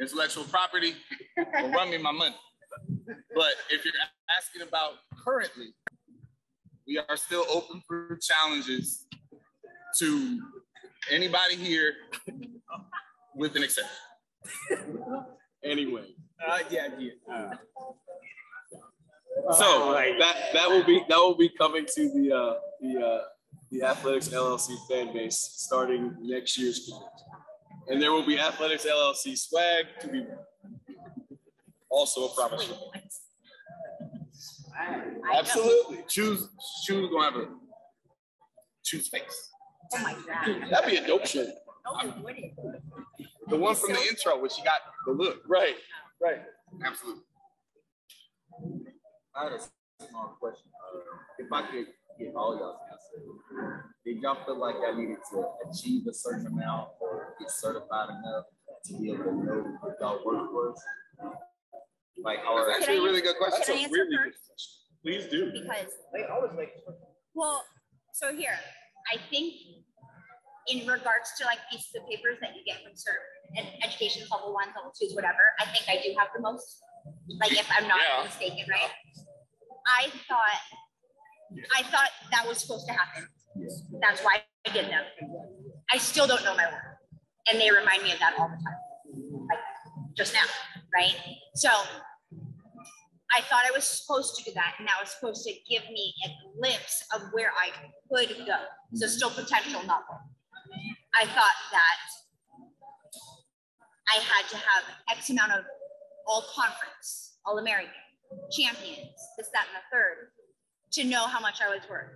intellectual 0.00 0.44
property 0.44 0.94
will 1.36 1.70
run 1.70 1.90
me 1.90 1.98
my 1.98 2.12
money. 2.12 2.36
But 3.34 3.52
if 3.70 3.84
you're 3.84 3.94
asking 4.38 4.62
about 4.62 4.92
currently, 5.24 5.74
we 6.86 6.98
are 6.98 7.16
still 7.16 7.44
open 7.52 7.82
for 7.86 8.18
challenges 8.22 9.06
to 9.98 10.40
anybody 11.10 11.56
here 11.56 11.92
with 13.34 13.56
an 13.56 13.62
exception. 13.62 13.96
Anyway. 15.64 16.14
Uh, 16.46 16.58
yeah, 16.70 16.88
yeah. 16.98 17.54
So 19.52 19.92
that 19.92 20.36
that 20.54 20.68
will 20.68 20.84
be 20.84 21.02
that 21.08 21.16
will 21.16 21.36
be 21.36 21.48
coming 21.48 21.86
to 21.94 22.08
the 22.10 22.32
uh, 22.32 22.54
the 22.80 23.06
uh, 23.06 23.20
the 23.70 23.82
Athletics 23.82 24.28
LLC 24.28 24.76
fan 24.88 25.12
base 25.12 25.38
starting 25.38 26.14
next 26.20 26.58
year's 26.58 26.88
convention, 26.88 27.26
and 27.88 28.00
there 28.00 28.12
will 28.12 28.24
be 28.24 28.38
Athletics 28.38 28.86
LLC 28.86 29.36
swag 29.36 29.86
to 30.00 30.08
be 30.08 30.26
also 31.90 32.26
a 32.26 32.34
profit 32.34 32.68
share. 34.76 35.20
Absolutely. 35.34 36.04
Choose 36.08 36.48
choose 36.84 37.10
gonna 37.10 37.24
have 37.24 37.36
a 37.36 37.48
choose 38.84 39.08
face. 39.08 39.50
Oh 39.94 40.02
my 40.02 40.14
God. 40.26 40.70
That'd 40.70 40.90
be 40.90 40.96
a 40.96 41.06
dope 41.06 41.26
shirt. 41.26 41.48
No. 41.84 42.12
The 43.48 43.56
one 43.56 43.74
from 43.76 43.92
the 43.92 44.00
intro 44.00 44.40
where 44.40 44.50
she 44.50 44.62
got 44.62 44.80
the 45.06 45.12
look. 45.12 45.42
Right, 45.46 45.76
right. 46.20 46.40
Absolutely. 46.84 47.22
I 49.34 49.44
had 49.44 49.52
a 49.52 49.60
small 50.08 50.36
question. 50.40 50.70
Uh, 50.94 50.98
if 51.38 51.52
I 51.52 51.62
could 51.70 51.86
get 52.18 52.34
all 52.34 52.56
y'all's 52.58 52.78
answer, 52.90 53.84
did 54.04 54.20
y'all 54.22 54.44
feel 54.44 54.58
like 54.58 54.76
I 54.86 54.98
needed 54.98 55.18
to 55.30 55.44
achieve 55.70 56.06
a 56.08 56.14
certain 56.14 56.46
amount 56.46 56.90
or 57.00 57.34
get 57.38 57.50
certified 57.50 58.08
enough 58.10 58.46
to 58.86 58.98
be 58.98 59.12
able 59.12 59.24
to 59.24 59.44
know 59.44 59.76
what 59.80 59.96
y'all 60.00 60.24
work 60.24 60.50
was? 60.52 60.82
Like, 62.22 62.40
or 62.48 62.66
That's 62.66 62.80
actually 62.80 62.98
a 62.98 63.02
really 63.02 63.20
good 63.20 63.36
question. 63.36 63.62
Can 63.64 63.76
That's 63.82 63.92
a 63.92 63.92
really 63.92 64.16
first? 64.16 64.32
good 64.32 64.46
question. 64.48 64.72
Please 65.04 65.24
do. 65.30 65.52
Because 65.52 65.92
They 66.14 66.24
always 66.32 66.52
make 66.56 66.70
Well, 67.34 67.64
so 68.12 68.32
here, 68.34 68.58
I 69.12 69.18
think 69.30 69.54
in 70.68 70.86
regards 70.88 71.30
to 71.38 71.44
like 71.44 71.58
pieces 71.70 71.94
of 71.94 72.08
papers 72.08 72.38
that 72.40 72.56
you 72.56 72.62
get 72.66 72.82
from 72.82 72.96
certain 72.96 73.22
ed- 73.56 73.78
education 73.84 74.26
level 74.32 74.52
one, 74.54 74.66
level 74.74 74.90
twos, 74.98 75.14
whatever, 75.14 75.44
I 75.60 75.66
think 75.66 75.84
I 75.88 76.02
do 76.02 76.14
have 76.18 76.28
the 76.34 76.40
most. 76.42 76.82
Like 77.38 77.52
if 77.52 77.68
I'm 77.70 77.86
not 77.86 78.00
Yeah. 78.02 78.24
mistaken, 78.24 78.64
right? 78.68 78.90
I 79.86 80.10
thought, 80.26 80.60
I 81.76 81.82
thought 81.84 82.10
that 82.32 82.48
was 82.48 82.58
supposed 82.58 82.86
to 82.88 82.92
happen. 82.92 83.28
That's 84.02 84.20
why 84.24 84.42
I 84.66 84.72
did 84.72 84.86
them. 84.90 85.04
I 85.92 85.98
still 85.98 86.26
don't 86.26 86.42
know 86.42 86.56
my 86.56 86.66
work, 86.66 86.98
and 87.48 87.60
they 87.60 87.70
remind 87.70 88.02
me 88.02 88.10
of 88.12 88.18
that 88.18 88.34
all 88.38 88.48
the 88.48 88.56
time, 88.58 89.46
like 89.48 89.60
just 90.16 90.34
now, 90.34 90.42
right? 90.96 91.14
So 91.54 91.68
I 93.36 93.42
thought 93.42 93.64
I 93.68 93.72
was 93.74 93.84
supposed 93.84 94.36
to 94.36 94.44
do 94.44 94.52
that, 94.54 94.74
and 94.78 94.88
that 94.88 94.94
was 94.98 95.10
supposed 95.10 95.44
to 95.44 95.52
give 95.68 95.82
me 95.90 96.14
a 96.24 96.28
glimpse 96.56 97.04
of 97.14 97.20
where 97.32 97.50
I 97.52 97.68
could 97.70 98.46
go. 98.46 98.56
So 98.94 99.06
still 99.06 99.30
potential, 99.30 99.80
goal. 99.82 100.18
I 101.14 101.26
thought 101.26 101.58
that 101.72 102.00
I 104.08 104.20
had 104.22 104.48
to 104.50 104.56
have 104.56 104.84
X 105.10 105.30
amount 105.30 105.52
of 105.52 105.64
all 106.26 106.44
conference, 106.54 107.38
all 107.44 107.58
American, 107.58 107.92
champions, 108.50 109.12
this, 109.36 109.48
that, 109.52 109.66
and 109.68 109.76
the 109.76 109.84
third, 109.92 110.32
to 110.92 111.04
know 111.04 111.26
how 111.26 111.40
much 111.40 111.60
I 111.60 111.68
was 111.68 111.82
worth. 111.90 112.12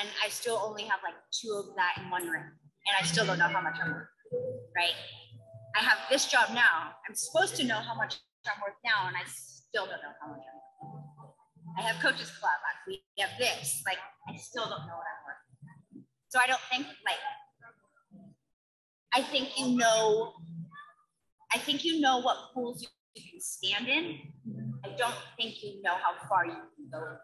And 0.00 0.08
I 0.24 0.28
still 0.30 0.60
only 0.64 0.84
have 0.84 1.00
like 1.04 1.14
two 1.32 1.52
of 1.52 1.76
that 1.76 2.02
in 2.02 2.10
one 2.10 2.28
ring, 2.28 2.42
and 2.42 2.96
I 2.98 3.04
still 3.04 3.26
don't 3.26 3.38
know 3.38 3.48
how 3.48 3.60
much 3.60 3.76
I'm 3.82 3.92
worth, 3.92 4.08
right? 4.74 4.94
I 5.74 5.80
have 5.80 5.98
this 6.10 6.26
job 6.26 6.50
now. 6.54 6.92
I'm 7.08 7.14
supposed 7.14 7.56
to 7.56 7.64
know 7.64 7.76
how 7.76 7.94
much 7.94 8.16
I'm 8.46 8.60
worth 8.62 8.78
now, 8.84 9.08
and 9.08 9.16
I 9.16 9.22
still 9.26 9.86
don't 9.86 10.02
know 10.02 10.14
how 10.20 10.28
much 10.28 10.42
I'm 10.46 10.90
worth. 10.90 11.04
I 11.78 11.82
have 11.82 12.00
coaches 12.02 12.30
club. 12.38 12.52
We 12.86 13.02
have 13.18 13.30
this. 13.38 13.82
Like, 13.86 13.98
I 14.28 14.36
still 14.36 14.64
don't 14.64 14.86
know 14.86 14.94
what 14.94 15.06
I'm 15.10 15.22
worth. 15.26 16.04
So 16.28 16.38
I 16.38 16.46
don't 16.46 16.60
think 16.70 16.86
like. 17.04 17.18
I 19.12 19.22
think 19.22 19.58
you 19.58 19.76
know. 19.76 20.34
I 21.52 21.58
think 21.58 21.84
you 21.84 22.00
know 22.00 22.18
what 22.18 22.36
pools 22.52 22.82
you 22.82 22.88
can 23.30 23.40
stand 23.40 23.88
in, 23.88 24.18
I 24.84 24.88
don't 24.96 25.14
think 25.36 25.62
you 25.62 25.80
know 25.82 25.94
how 25.94 26.26
far 26.28 26.46
you 26.46 26.52
can 26.52 26.90
go. 26.90 27.16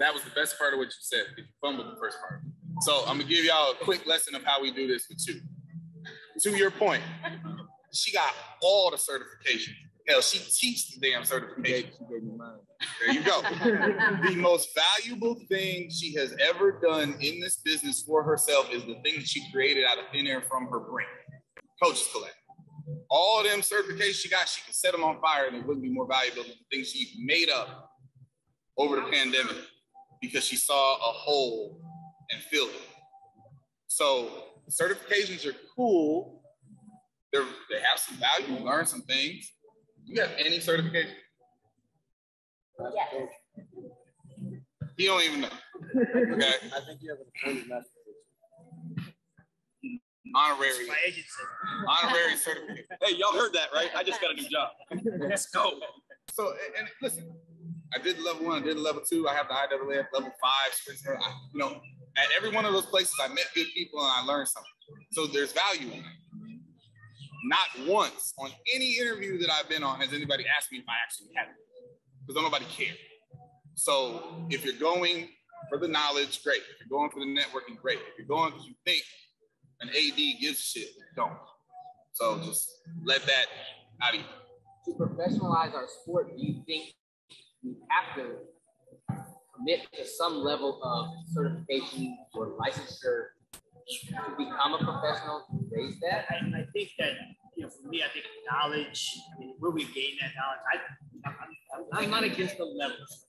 That 0.00 0.12
was 0.12 0.22
the 0.22 0.30
best 0.30 0.58
part 0.58 0.74
of 0.74 0.78
what 0.78 0.86
you 0.86 1.00
said. 1.00 1.26
If 1.32 1.38
you 1.38 1.44
fumbled 1.62 1.96
the 1.96 1.98
first 1.98 2.18
part. 2.20 2.42
So 2.80 3.02
I'm 3.06 3.18
gonna 3.18 3.24
give 3.24 3.44
y'all 3.44 3.72
a 3.72 3.84
quick 3.84 4.06
lesson 4.06 4.34
of 4.34 4.44
how 4.44 4.60
we 4.60 4.70
do 4.70 4.86
this 4.86 5.06
with 5.08 5.24
two. 5.24 5.40
To 6.40 6.56
your 6.56 6.70
point, 6.70 7.02
she 7.92 8.12
got 8.12 8.32
all 8.62 8.90
the 8.90 8.96
certifications. 8.96 9.74
Hell, 10.08 10.20
she 10.20 10.38
teaches 10.38 10.98
the 10.98 11.10
damn 11.10 11.24
certification. 11.24 11.90
There 12.08 13.14
you 13.14 13.22
go. 13.22 13.40
the 13.42 14.36
most 14.36 14.68
valuable 14.74 15.36
thing 15.48 15.88
she 15.90 16.14
has 16.14 16.36
ever 16.40 16.78
done 16.82 17.16
in 17.20 17.40
this 17.40 17.56
business 17.64 18.02
for 18.02 18.22
herself 18.22 18.68
is 18.70 18.82
the 18.82 18.96
thing 19.02 19.14
that 19.16 19.26
she 19.26 19.50
created 19.50 19.84
out 19.84 19.98
of 19.98 20.04
thin 20.12 20.26
air 20.26 20.42
from 20.42 20.66
her 20.66 20.80
brain. 20.80 21.06
Coaches 21.82 22.06
Collect. 22.12 22.34
All 23.08 23.42
them 23.42 23.60
certifications 23.60 24.16
she 24.16 24.28
got, 24.28 24.46
she 24.46 24.60
could 24.66 24.74
set 24.74 24.92
them 24.92 25.04
on 25.04 25.20
fire 25.22 25.46
and 25.46 25.56
it 25.56 25.66
wouldn't 25.66 25.82
be 25.82 25.90
more 25.90 26.06
valuable 26.06 26.42
than 26.42 26.52
the 26.52 26.76
things 26.76 26.90
she 26.90 27.14
made 27.24 27.48
up 27.48 27.90
over 28.76 28.96
the 28.96 29.02
pandemic 29.10 29.56
because 30.20 30.44
she 30.44 30.56
saw 30.56 30.96
a 30.96 31.12
hole 31.12 31.80
and 32.30 32.42
filled 32.42 32.70
it. 32.70 32.88
So 33.86 34.30
certifications 34.70 35.46
are 35.46 35.54
cool. 35.76 36.42
They're, 37.32 37.44
they 37.70 37.80
have 37.80 37.98
some 37.98 38.16
value, 38.16 38.58
you 38.58 38.64
learn 38.64 38.86
some 38.86 39.02
things. 39.02 39.50
You 40.04 40.20
have 40.20 40.30
any 40.38 40.60
certification? 40.60 41.14
Yes. 42.78 43.28
You 44.96 45.08
don't 45.08 45.22
even 45.22 45.40
know. 45.42 45.48
Okay. 45.96 46.52
I 46.76 46.80
think 46.86 47.00
you 47.02 47.10
have 47.10 47.18
an 47.18 47.26
appointed 47.42 47.68
master. 47.68 47.90
Honorary. 50.36 50.88
My 50.88 50.96
agent. 51.06 51.26
Honorary 51.86 52.36
certificate. 52.36 52.86
Hey, 53.02 53.16
y'all 53.16 53.32
heard 53.32 53.52
that, 53.52 53.68
right? 53.72 53.90
I 53.96 54.02
just 54.02 54.20
got 54.20 54.32
a 54.32 54.34
new 54.34 54.48
job. 54.48 54.70
Let's 55.20 55.46
go. 55.46 55.72
So, 56.32 56.48
and, 56.48 56.78
and 56.78 56.88
listen, 57.00 57.32
I 57.94 57.98
did 57.98 58.20
level 58.20 58.46
one, 58.46 58.62
I 58.62 58.64
did 58.64 58.78
level 58.78 59.02
two. 59.08 59.28
I 59.28 59.34
have 59.34 59.46
the 59.48 59.54
IAAF 59.54 60.06
level 60.12 60.32
five. 60.40 61.18
I, 61.22 61.32
you 61.52 61.58
know, 61.58 61.80
at 62.16 62.26
every 62.36 62.50
one 62.50 62.64
of 62.64 62.72
those 62.72 62.86
places, 62.86 63.14
I 63.22 63.28
met 63.28 63.46
good 63.54 63.66
people 63.74 64.00
and 64.00 64.10
I 64.16 64.24
learned 64.24 64.48
something. 64.48 64.70
So 65.12 65.26
there's 65.26 65.52
value 65.52 65.92
in 65.92 65.98
it. 65.98 66.04
Not 67.44 67.88
once 67.88 68.32
on 68.38 68.50
any 68.74 68.96
interview 68.98 69.38
that 69.38 69.50
I've 69.50 69.68
been 69.68 69.82
on 69.82 70.00
has 70.00 70.12
anybody 70.12 70.44
asked 70.56 70.72
me 70.72 70.78
if 70.78 70.84
I 70.88 70.94
actually 71.02 71.34
had 71.36 71.48
it, 71.48 71.54
because 72.26 72.42
nobody 72.42 72.64
care. 72.66 72.94
So 73.74 74.46
if 74.50 74.64
you're 74.64 74.74
going 74.74 75.28
for 75.68 75.78
the 75.78 75.88
knowledge, 75.88 76.42
great. 76.42 76.62
If 76.72 76.80
you're 76.80 76.98
going 76.98 77.10
for 77.10 77.20
the 77.20 77.26
networking, 77.26 77.80
great. 77.80 77.98
If 77.98 78.18
you're 78.18 78.26
going 78.26 78.52
because 78.52 78.66
you 78.66 78.74
think 78.84 79.02
an 79.80 79.88
AD 79.90 80.40
gives 80.40 80.60
shit, 80.60 80.88
don't. 81.16 81.36
So 82.12 82.38
just 82.44 82.70
let 83.04 83.22
that 83.26 83.46
out 84.02 84.14
of 84.14 84.20
you. 84.20 84.26
To 84.86 84.92
professionalize 84.98 85.74
our 85.74 85.86
sport, 86.02 86.36
do 86.36 86.42
you 86.46 86.62
think 86.66 86.94
we 87.62 87.74
have 87.88 88.16
to 88.16 88.36
to 89.66 90.06
some 90.06 90.36
level 90.36 90.80
of 90.82 91.08
certification 91.32 92.18
or 92.34 92.56
licensure 92.58 93.34
to 94.08 94.36
become 94.36 94.74
a 94.74 94.78
professional 94.78 95.44
to 95.50 95.66
raise 95.70 95.98
that? 96.00 96.26
I, 96.30 96.36
I 96.36 96.66
think 96.72 96.90
that, 96.98 97.12
you 97.56 97.64
know, 97.64 97.70
for 97.70 97.88
me, 97.88 98.02
I 98.02 98.08
think 98.08 98.24
knowledge, 98.50 99.18
I 99.36 99.40
mean, 99.40 99.54
where 99.58 99.70
we 99.70 99.84
gain 99.84 100.16
that 100.20 100.32
knowledge, 100.36 100.60
I, 100.72 101.28
I'm, 101.28 101.36
I'm, 101.74 102.04
I'm 102.04 102.10
not 102.10 102.24
against 102.24 102.58
the 102.58 102.64
levels. 102.64 103.26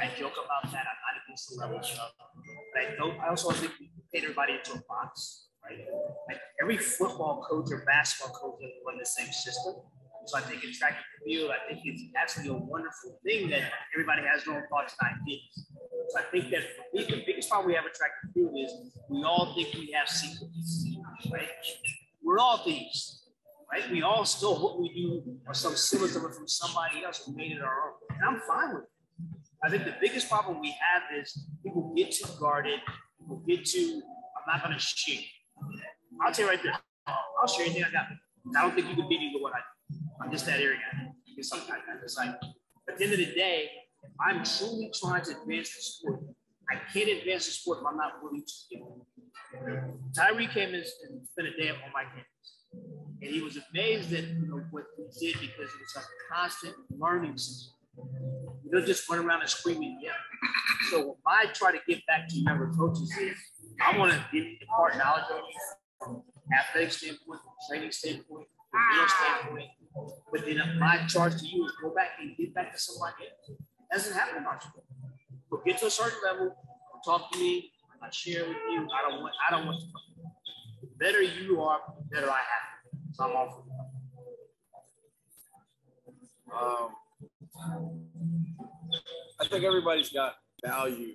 I 0.00 0.08
joke 0.18 0.34
about 0.44 0.70
that. 0.72 0.86
I'm 0.86 1.00
not 1.02 1.22
against 1.24 1.50
the 1.50 1.56
levels. 1.60 1.98
But 2.72 2.82
I 2.82 2.96
don't, 2.96 3.18
I 3.20 3.28
also 3.28 3.50
think 3.50 3.72
we 3.80 3.90
paint 4.12 4.24
everybody 4.24 4.54
into 4.54 4.72
a 4.78 4.82
box, 4.88 5.48
right? 5.64 5.78
Like 6.28 6.40
every 6.62 6.76
football 6.76 7.44
coach 7.48 7.70
or 7.72 7.84
basketball 7.84 8.34
coach 8.34 8.60
doesn't 8.60 8.82
run 8.86 8.98
the 8.98 9.06
same 9.06 9.32
system. 9.32 9.74
So 10.28 10.36
I 10.36 10.42
think 10.42 10.62
it's 10.62 10.82
and 10.82 10.94
field, 11.24 11.50
I 11.50 11.66
think 11.66 11.80
it's 11.86 12.02
actually 12.14 12.48
a 12.48 12.52
wonderful 12.52 13.18
thing 13.24 13.48
that 13.48 13.62
everybody 13.94 14.20
has 14.30 14.44
their 14.44 14.56
own 14.56 14.64
thoughts 14.68 14.94
and 15.00 15.16
ideas. 15.22 15.72
So 16.10 16.20
I 16.20 16.22
think 16.30 16.50
that 16.50 16.64
for 16.76 16.84
me, 16.92 17.04
the 17.08 17.22
biggest 17.24 17.48
problem 17.48 17.68
we 17.68 17.74
have 17.74 17.86
in 17.86 17.92
track 17.96 18.10
and 18.22 18.34
field 18.34 18.52
is 18.54 18.92
we 19.08 19.24
all 19.24 19.54
think 19.54 19.72
we 19.72 19.90
have 19.96 20.06
secrets, 20.06 20.86
right? 21.32 21.48
We're 22.22 22.38
all 22.38 22.58
thieves, 22.58 23.24
right? 23.72 23.90
We 23.90 24.02
all 24.02 24.26
stole 24.26 24.62
what 24.62 24.78
we 24.78 24.92
do 24.92 25.38
or 25.46 25.54
some 25.54 25.74
symbols 25.76 26.14
of 26.14 26.24
it 26.24 26.34
from 26.34 26.46
somebody 26.46 27.04
else 27.06 27.22
who 27.24 27.34
made 27.34 27.52
it 27.52 27.62
our 27.62 27.88
own. 27.88 27.94
And 28.10 28.28
I'm 28.28 28.42
fine 28.46 28.74
with 28.74 28.84
it. 28.84 28.90
I 29.64 29.70
think 29.70 29.84
the 29.84 29.96
biggest 29.98 30.28
problem 30.28 30.60
we 30.60 30.76
have 30.92 31.02
is 31.18 31.48
people 31.62 31.94
get 31.96 32.12
too 32.12 32.28
guarded, 32.38 32.80
people 33.18 33.42
get 33.48 33.64
too, 33.64 34.02
I'm 34.36 34.54
not 34.54 34.62
gonna 34.62 34.78
share. 34.78 35.22
I'll 36.20 36.32
tell 36.34 36.44
you 36.44 36.50
right 36.50 36.62
there, 36.62 36.74
I'll 37.06 37.48
share 37.48 37.64
anything 37.64 37.84
I 37.84 37.90
got. 37.90 38.08
I 38.56 38.62
don't 38.62 38.74
think 38.74 38.88
you 38.88 38.94
can 38.94 39.08
beat 39.08 39.20
me 39.20 39.32
with 39.34 39.47
do. 40.28 40.32
I'm 40.32 40.32
just 40.32 40.46
that 40.46 40.60
area. 40.60 40.78
Because 41.26 41.48
sometimes 41.48 41.82
I 41.88 42.00
just 42.00 42.18
like, 42.18 42.34
at 42.88 42.98
the 42.98 43.04
end 43.04 43.12
of 43.12 43.18
the 43.18 43.32
day, 43.34 43.68
if 44.02 44.10
I'm 44.20 44.44
truly 44.44 44.90
trying 45.00 45.22
to 45.24 45.40
advance 45.40 45.74
the 45.74 45.82
sport, 45.82 46.20
I 46.70 46.76
can't 46.92 47.08
advance 47.08 47.46
the 47.46 47.52
sport 47.52 47.78
if 47.80 47.86
I'm 47.86 47.96
not 47.96 48.22
willing 48.22 48.42
to 48.42 48.52
give 48.70 48.80
it. 48.80 49.82
Tyree 50.14 50.46
came 50.46 50.70
in 50.70 50.74
and 50.74 51.26
spent 51.26 51.48
a 51.48 51.56
day 51.56 51.70
on 51.70 51.92
my 51.92 52.04
campus. 52.04 52.26
And 53.22 53.30
he 53.30 53.40
was 53.40 53.58
amazed 53.72 54.12
at 54.12 54.24
you 54.24 54.46
know, 54.46 54.62
what 54.70 54.84
we 54.98 55.04
did 55.18 55.40
because 55.40 55.70
it 55.72 55.80
was 55.80 55.96
a 55.96 56.34
constant 56.34 56.74
learning 56.98 57.38
system. 57.38 57.74
You 58.64 58.70
don't 58.70 58.86
just 58.86 59.08
run 59.08 59.20
around 59.20 59.40
and 59.40 59.50
scream 59.50 59.82
and 59.82 60.02
yell. 60.02 60.12
So 60.90 61.06
what 61.06 61.16
I 61.26 61.46
try 61.52 61.72
to 61.72 61.78
get 61.88 62.04
back 62.06 62.28
to 62.28 62.36
younger 62.36 62.70
coaches 62.78 63.10
is 63.20 63.36
I 63.80 63.96
want 63.98 64.12
to 64.12 64.24
get 64.32 64.46
impart 64.60 64.96
knowledge 64.98 65.24
on 65.32 65.38
you 65.38 65.60
from 65.98 66.22
athletic 66.56 66.92
standpoint, 66.92 67.40
training 67.68 67.90
standpoint, 67.90 68.46
from 68.70 68.80
mental 68.90 69.08
standpoint. 69.08 69.70
But 70.30 70.44
then 70.44 70.60
my 70.78 71.06
charge 71.06 71.40
to 71.40 71.46
you 71.46 71.64
is 71.66 71.72
go 71.82 71.94
back 71.94 72.10
and 72.20 72.36
get 72.36 72.54
back 72.54 72.72
to 72.72 72.78
somebody 72.78 73.14
else. 73.24 73.58
Doesn't 73.92 74.14
happen 74.14 74.44
sport. 74.60 74.84
But 75.50 75.64
get 75.64 75.78
to 75.78 75.86
a 75.86 75.90
certain 75.90 76.18
level, 76.24 76.54
talk 77.04 77.32
to 77.32 77.38
me, 77.38 77.72
I 78.02 78.10
share 78.10 78.46
with 78.46 78.56
you. 78.70 78.86
I 78.94 79.10
don't 79.10 79.20
want 79.22 79.34
I 79.48 79.50
don't 79.50 79.66
want 79.66 79.80
to 79.80 79.86
the 80.80 80.86
better 80.98 81.22
you 81.22 81.60
are, 81.60 81.80
the 81.98 82.16
better 82.16 82.30
I 82.30 82.38
have. 82.38 82.68
So 83.12 83.24
I'm 83.24 83.36
all. 83.36 83.64
Um, 86.54 86.90
I 89.40 89.46
think 89.48 89.64
everybody's 89.64 90.10
got 90.10 90.34
value 90.64 91.14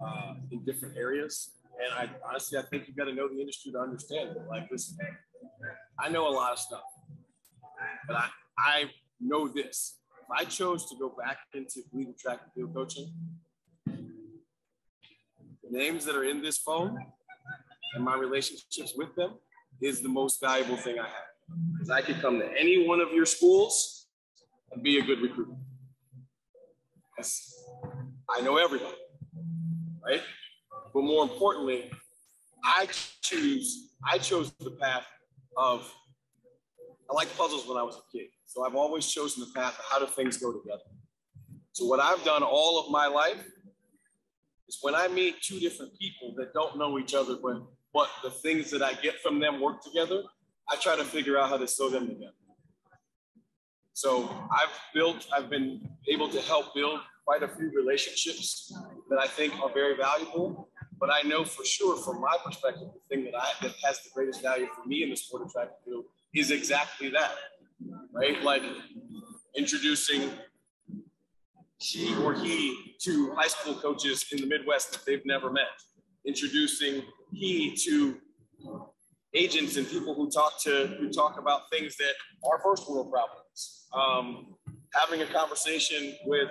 uh, 0.00 0.34
in 0.50 0.64
different 0.64 0.96
areas. 0.96 1.50
And 1.82 1.92
I 1.94 2.28
honestly, 2.28 2.58
I 2.58 2.62
think 2.62 2.86
you've 2.86 2.96
got 2.96 3.04
to 3.04 3.14
know 3.14 3.28
the 3.28 3.40
industry 3.40 3.72
to 3.72 3.78
understand 3.78 4.30
it. 4.30 4.42
Like, 4.48 4.68
listen, 4.70 4.96
I 5.98 6.08
know 6.08 6.28
a 6.28 6.30
lot 6.30 6.52
of 6.52 6.58
stuff, 6.58 6.82
but 8.06 8.16
I, 8.16 8.28
I 8.58 8.90
know 9.20 9.48
this. 9.48 9.98
If 10.20 10.30
I 10.30 10.44
chose 10.44 10.88
to 10.90 10.96
go 10.96 11.08
back 11.10 11.38
into 11.54 11.82
legal 11.92 12.14
track 12.18 12.40
and 12.42 12.52
field 12.52 12.74
coaching, 12.74 13.12
the 13.86 15.70
names 15.70 16.04
that 16.04 16.14
are 16.16 16.24
in 16.24 16.42
this 16.42 16.58
phone 16.58 16.98
and 17.94 18.04
my 18.04 18.16
relationships 18.16 18.94
with 18.96 19.14
them 19.16 19.34
is 19.80 20.00
the 20.00 20.08
most 20.08 20.40
valuable 20.40 20.76
thing 20.76 20.98
I 20.98 21.04
have. 21.04 21.30
Because 21.72 21.90
I 21.90 22.00
could 22.02 22.20
come 22.20 22.38
to 22.38 22.48
any 22.58 22.86
one 22.86 23.00
of 23.00 23.12
your 23.12 23.26
schools 23.26 24.06
and 24.72 24.82
be 24.82 24.98
a 24.98 25.02
good 25.02 25.20
recruiter. 25.20 25.52
Yes, 27.18 27.54
I 28.28 28.40
know 28.40 28.56
everybody, 28.56 28.96
right? 30.04 30.22
But 30.94 31.02
more 31.02 31.24
importantly, 31.24 31.90
I 32.64 32.86
choose, 33.20 33.90
I 34.04 34.18
chose 34.18 34.52
the 34.60 34.70
path 34.70 35.06
of, 35.56 35.92
I 37.12 37.14
liked 37.14 37.36
puzzles 37.36 37.68
when 37.68 37.76
I 37.76 37.82
was 37.82 37.96
a 37.96 38.16
kid. 38.16 38.28
So 38.46 38.64
I've 38.64 38.74
always 38.74 39.06
chosen 39.06 39.44
the 39.44 39.50
path 39.54 39.78
of 39.78 39.84
how 39.90 39.98
do 39.98 40.06
things 40.06 40.38
go 40.38 40.50
together. 40.52 40.82
So 41.72 41.84
what 41.84 42.00
I've 42.00 42.24
done 42.24 42.42
all 42.42 42.80
of 42.80 42.90
my 42.90 43.06
life 43.06 43.44
is 44.66 44.78
when 44.80 44.94
I 44.94 45.08
meet 45.08 45.42
two 45.42 45.60
different 45.60 45.92
people 45.98 46.34
that 46.38 46.54
don't 46.54 46.78
know 46.78 46.98
each 46.98 47.14
other, 47.14 47.36
but, 47.42 47.62
but 47.92 48.08
the 48.22 48.30
things 48.30 48.70
that 48.70 48.82
I 48.82 48.94
get 48.94 49.20
from 49.20 49.40
them 49.40 49.60
work 49.60 49.82
together, 49.82 50.22
I 50.70 50.76
try 50.76 50.96
to 50.96 51.04
figure 51.04 51.38
out 51.38 51.50
how 51.50 51.58
to 51.58 51.68
sew 51.68 51.90
them 51.90 52.08
together. 52.08 52.32
So 53.92 54.30
I've 54.50 54.72
built, 54.94 55.26
I've 55.36 55.50
been 55.50 55.86
able 56.08 56.30
to 56.30 56.40
help 56.40 56.74
build 56.74 57.00
quite 57.26 57.42
a 57.42 57.48
few 57.48 57.70
relationships 57.76 58.72
that 59.10 59.18
I 59.18 59.26
think 59.26 59.54
are 59.60 59.70
very 59.70 59.96
valuable. 59.96 60.70
But 60.98 61.10
I 61.12 61.28
know 61.28 61.44
for 61.44 61.64
sure, 61.64 61.98
from 61.98 62.22
my 62.22 62.36
perspective, 62.42 62.88
the 62.94 63.14
thing 63.14 63.24
that 63.26 63.34
I 63.36 63.50
that 63.60 63.74
has 63.84 64.02
the 64.02 64.10
greatest 64.14 64.40
value 64.40 64.68
for 64.74 64.88
me 64.88 65.02
in 65.02 65.10
the 65.10 65.16
sport 65.16 65.42
of 65.42 65.52
track 65.52 65.68
and 65.68 65.84
field 65.84 66.04
is 66.34 66.50
exactly 66.50 67.10
that, 67.10 67.32
right? 68.12 68.42
Like 68.42 68.62
introducing 69.56 70.30
she 71.78 72.14
or 72.16 72.32
he 72.34 72.94
to 73.02 73.32
high 73.34 73.48
school 73.48 73.74
coaches 73.74 74.24
in 74.32 74.40
the 74.40 74.46
Midwest 74.46 74.92
that 74.92 75.04
they've 75.04 75.24
never 75.26 75.50
met, 75.50 75.64
introducing 76.26 77.02
he 77.32 77.76
to 77.84 78.18
agents 79.34 79.76
and 79.76 79.88
people 79.88 80.14
who 80.14 80.30
talk 80.30 80.60
to 80.62 80.86
who 80.98 81.10
talk 81.10 81.38
about 81.38 81.62
things 81.70 81.96
that 81.96 82.12
are 82.48 82.60
first 82.62 82.88
world 82.88 83.10
problems. 83.10 83.86
Um, 83.92 84.54
having 84.94 85.22
a 85.22 85.26
conversation 85.26 86.14
with 86.26 86.50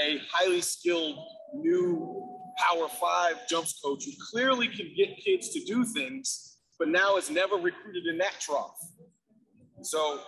a 0.00 0.18
highly 0.30 0.60
skilled 0.60 1.16
new 1.54 2.28
Power 2.58 2.88
Five 2.88 3.46
jumps 3.48 3.80
coach 3.80 4.04
who 4.04 4.12
clearly 4.30 4.68
can 4.68 4.90
get 4.96 5.16
kids 5.18 5.50
to 5.50 5.60
do 5.60 5.84
things, 5.84 6.51
but 6.82 6.88
now 6.88 7.14
has 7.14 7.30
never 7.30 7.54
recruited 7.54 8.06
in 8.08 8.18
that 8.18 8.40
trough. 8.40 8.76
So 9.82 10.18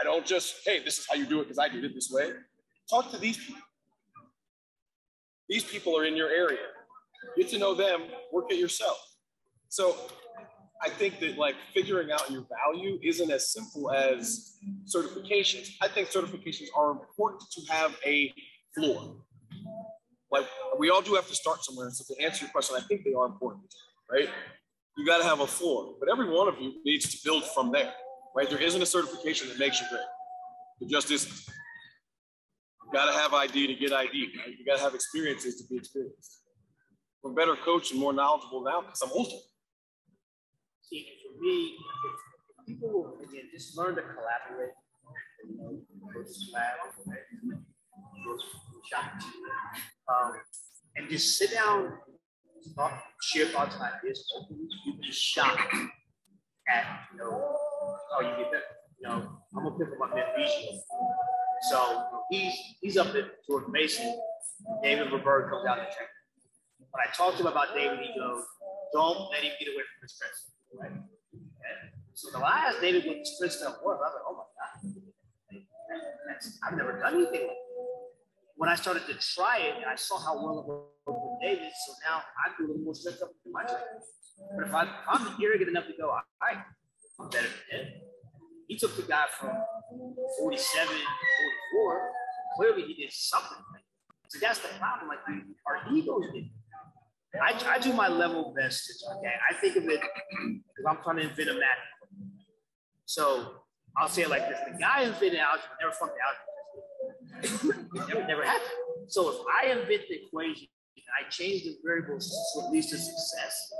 I 0.00 0.04
don't 0.04 0.24
just, 0.24 0.54
hey, 0.64 0.82
this 0.82 0.98
is 0.98 1.06
how 1.06 1.16
you 1.16 1.26
do 1.26 1.40
it 1.40 1.42
because 1.42 1.58
I 1.58 1.68
did 1.68 1.84
it 1.84 1.92
this 1.94 2.08
way. 2.10 2.30
Talk 2.88 3.10
to 3.10 3.18
these 3.18 3.36
people. 3.36 3.60
These 5.50 5.64
people 5.64 5.98
are 5.98 6.06
in 6.06 6.16
your 6.16 6.30
area. 6.30 6.64
Get 7.36 7.50
to 7.50 7.58
know 7.58 7.74
them, 7.74 8.04
work 8.32 8.46
it 8.48 8.58
yourself. 8.58 8.96
So 9.68 9.98
I 10.82 10.88
think 10.88 11.20
that 11.20 11.36
like 11.36 11.56
figuring 11.74 12.10
out 12.10 12.30
your 12.30 12.46
value 12.64 12.98
isn't 13.02 13.30
as 13.30 13.52
simple 13.52 13.90
as 13.90 14.56
certifications. 14.86 15.74
I 15.82 15.88
think 15.88 16.08
certifications 16.08 16.68
are 16.74 16.92
important 16.92 17.42
to 17.50 17.70
have 17.70 17.94
a 18.06 18.32
floor. 18.74 19.14
Like 20.32 20.46
we 20.78 20.88
all 20.88 21.02
do 21.02 21.16
have 21.16 21.28
to 21.28 21.34
start 21.34 21.62
somewhere. 21.64 21.90
So 21.90 22.14
to 22.14 22.22
answer 22.22 22.46
your 22.46 22.52
question, 22.52 22.76
I 22.78 22.80
think 22.80 23.04
they 23.04 23.12
are 23.12 23.26
important, 23.26 23.74
right? 24.10 24.30
You 24.98 25.06
got 25.06 25.18
to 25.18 25.24
have 25.24 25.38
a 25.40 25.46
floor, 25.46 25.94
but 26.00 26.10
every 26.10 26.28
one 26.28 26.48
of 26.48 26.60
you 26.60 26.74
needs 26.84 27.08
to 27.14 27.24
build 27.24 27.44
from 27.54 27.70
there, 27.70 27.92
right? 28.34 28.50
There 28.50 28.60
isn't 28.60 28.82
a 28.82 28.86
certification 28.86 29.48
that 29.48 29.58
makes 29.58 29.80
you 29.80 29.86
great. 29.88 30.02
It 30.80 30.90
just 30.90 31.08
isn't. 31.12 31.32
You 32.84 32.92
got 32.92 33.06
to 33.06 33.12
have 33.12 33.32
ID 33.32 33.68
to 33.68 33.74
get 33.74 33.92
ID. 33.92 34.32
Right? 34.38 34.58
You 34.58 34.64
got 34.66 34.78
to 34.78 34.82
have 34.82 34.94
experiences 34.96 35.60
to 35.62 35.68
be 35.68 35.76
experienced. 35.76 36.42
I'm 37.24 37.30
a 37.30 37.34
better 37.34 37.54
coach 37.54 37.92
and 37.92 38.00
more 38.00 38.12
knowledgeable 38.12 38.64
now 38.64 38.80
because 38.80 39.00
I'm 39.02 39.10
older. 39.12 39.36
See, 40.82 41.06
for 41.22 41.40
me, 41.40 41.76
if 42.58 42.66
people 42.66 43.18
again 43.22 43.44
just 43.52 43.78
learn 43.78 43.94
to 43.94 44.02
collaborate, 44.02 44.72
you 45.48 45.56
know, 45.58 45.78
versus 46.12 46.52
right? 46.54 47.12
um, 50.08 50.32
and 50.96 51.08
just 51.08 51.38
sit 51.38 51.52
down, 51.52 51.92
share 53.22 53.46
thoughts 53.46 53.76
like 53.78 53.92
this. 54.02 54.24
You'd 54.84 55.00
be 55.00 55.12
shocked 55.12 55.74
at 56.68 56.84
you 57.12 57.18
know 57.18 57.56
how 58.12 58.20
you 58.20 58.36
get 58.42 58.52
that. 58.52 58.62
You 59.00 59.08
know, 59.08 59.28
I'm 59.56 59.64
gonna 59.64 59.78
pick 59.78 59.88
up 59.88 59.98
my 59.98 60.20
Biggio. 60.20 60.78
So 61.70 62.06
he's 62.30 62.54
he's 62.80 62.96
up 62.96 63.14
at 63.14 63.24
George 63.48 63.64
Mason. 63.70 64.18
David 64.82 65.08
Roberge 65.08 65.50
comes 65.50 65.66
out 65.66 65.76
to 65.76 65.84
train. 65.84 66.08
When 66.90 67.02
I 67.06 67.12
talked 67.14 67.36
to 67.38 67.42
him 67.42 67.48
about 67.48 67.74
David, 67.74 67.98
he 68.00 68.18
goes, 68.18 68.44
"Don't 68.92 69.30
let 69.30 69.42
him 69.42 69.52
get 69.58 69.68
away 69.68 69.82
from 69.82 70.02
his 70.02 70.14
strengths." 70.14 70.50
Right. 70.74 70.92
So 72.14 72.30
the 72.32 72.38
last 72.38 72.80
David 72.80 73.06
what 73.06 73.16
his 73.18 73.36
strengths 73.36 73.58
stuff 73.58 73.76
was, 73.84 74.00
I 74.02 74.08
was 74.08 74.14
like, 74.14 74.26
"Oh 74.26 74.34
my 74.34 74.46
god, 74.58 75.62
That's, 76.26 76.58
I've 76.66 76.76
never 76.76 76.98
done 76.98 77.14
anything 77.14 77.46
like 77.46 77.67
when 78.58 78.68
I 78.68 78.74
started 78.74 79.06
to 79.06 79.14
try 79.14 79.58
it, 79.58 79.76
and 79.76 79.84
I 79.86 79.94
saw 79.94 80.18
how 80.18 80.34
well 80.34 80.58
it 80.58 80.66
worked 80.66 80.90
with 81.06 81.40
David. 81.40 81.70
So 81.86 81.92
now 82.10 82.18
I 82.18 82.50
do 82.58 82.66
a 82.66 82.68
little 82.68 82.82
more 82.82 82.94
strength 82.94 83.22
up 83.22 83.30
in 83.46 83.52
my 83.52 83.62
training. 83.62 84.02
But 84.56 84.66
if, 84.66 84.74
I, 84.74 84.82
if 84.82 84.88
I'm 85.06 85.42
arrogant 85.42 85.70
enough 85.70 85.86
to 85.86 85.92
go, 85.96 86.10
I'm 86.42 87.30
better 87.30 87.46
than 87.46 87.86
him. 87.86 87.92
He 88.66 88.76
took 88.76 88.96
the 88.96 89.02
guy 89.02 89.26
from 89.38 89.50
47 90.40 90.88
44. 90.88 92.10
Clearly, 92.56 92.82
he 92.82 92.94
did 92.94 93.12
something. 93.12 93.58
So 94.26 94.40
that's 94.40 94.58
the 94.58 94.68
problem. 94.80 95.08
Like 95.08 95.20
our 95.66 95.94
egos 95.94 96.24
did. 96.34 96.50
I, 97.40 97.76
I 97.76 97.78
do 97.78 97.92
my 97.92 98.08
level 98.08 98.52
best. 98.58 99.04
Okay, 99.18 99.34
I 99.48 99.54
think 99.54 99.76
of 99.76 99.84
it 99.84 100.00
because 100.00 100.84
I'm 100.88 100.98
trying 101.04 101.16
to 101.16 101.22
invent 101.30 101.50
a 101.50 101.54
math. 101.54 101.62
So 103.06 103.62
I'll 103.96 104.08
say 104.08 104.22
it 104.22 104.30
like 104.30 104.48
this: 104.48 104.58
the 104.72 104.78
guy 104.78 105.02
invented 105.02 105.38
algebra 105.38 105.68
never 105.80 105.92
fucked 105.92 106.18
algebra 106.18 106.57
never, 108.08 108.26
never. 108.26 108.44
So 109.08 109.30
if 109.30 109.36
I 109.62 109.72
invent 109.72 110.02
the 110.08 110.22
equation 110.26 110.68
I 111.08 111.28
change 111.30 111.64
the 111.64 111.76
variables 111.84 112.30
to 112.54 112.70
lead 112.70 112.82
to 112.82 112.98
success, 112.98 113.72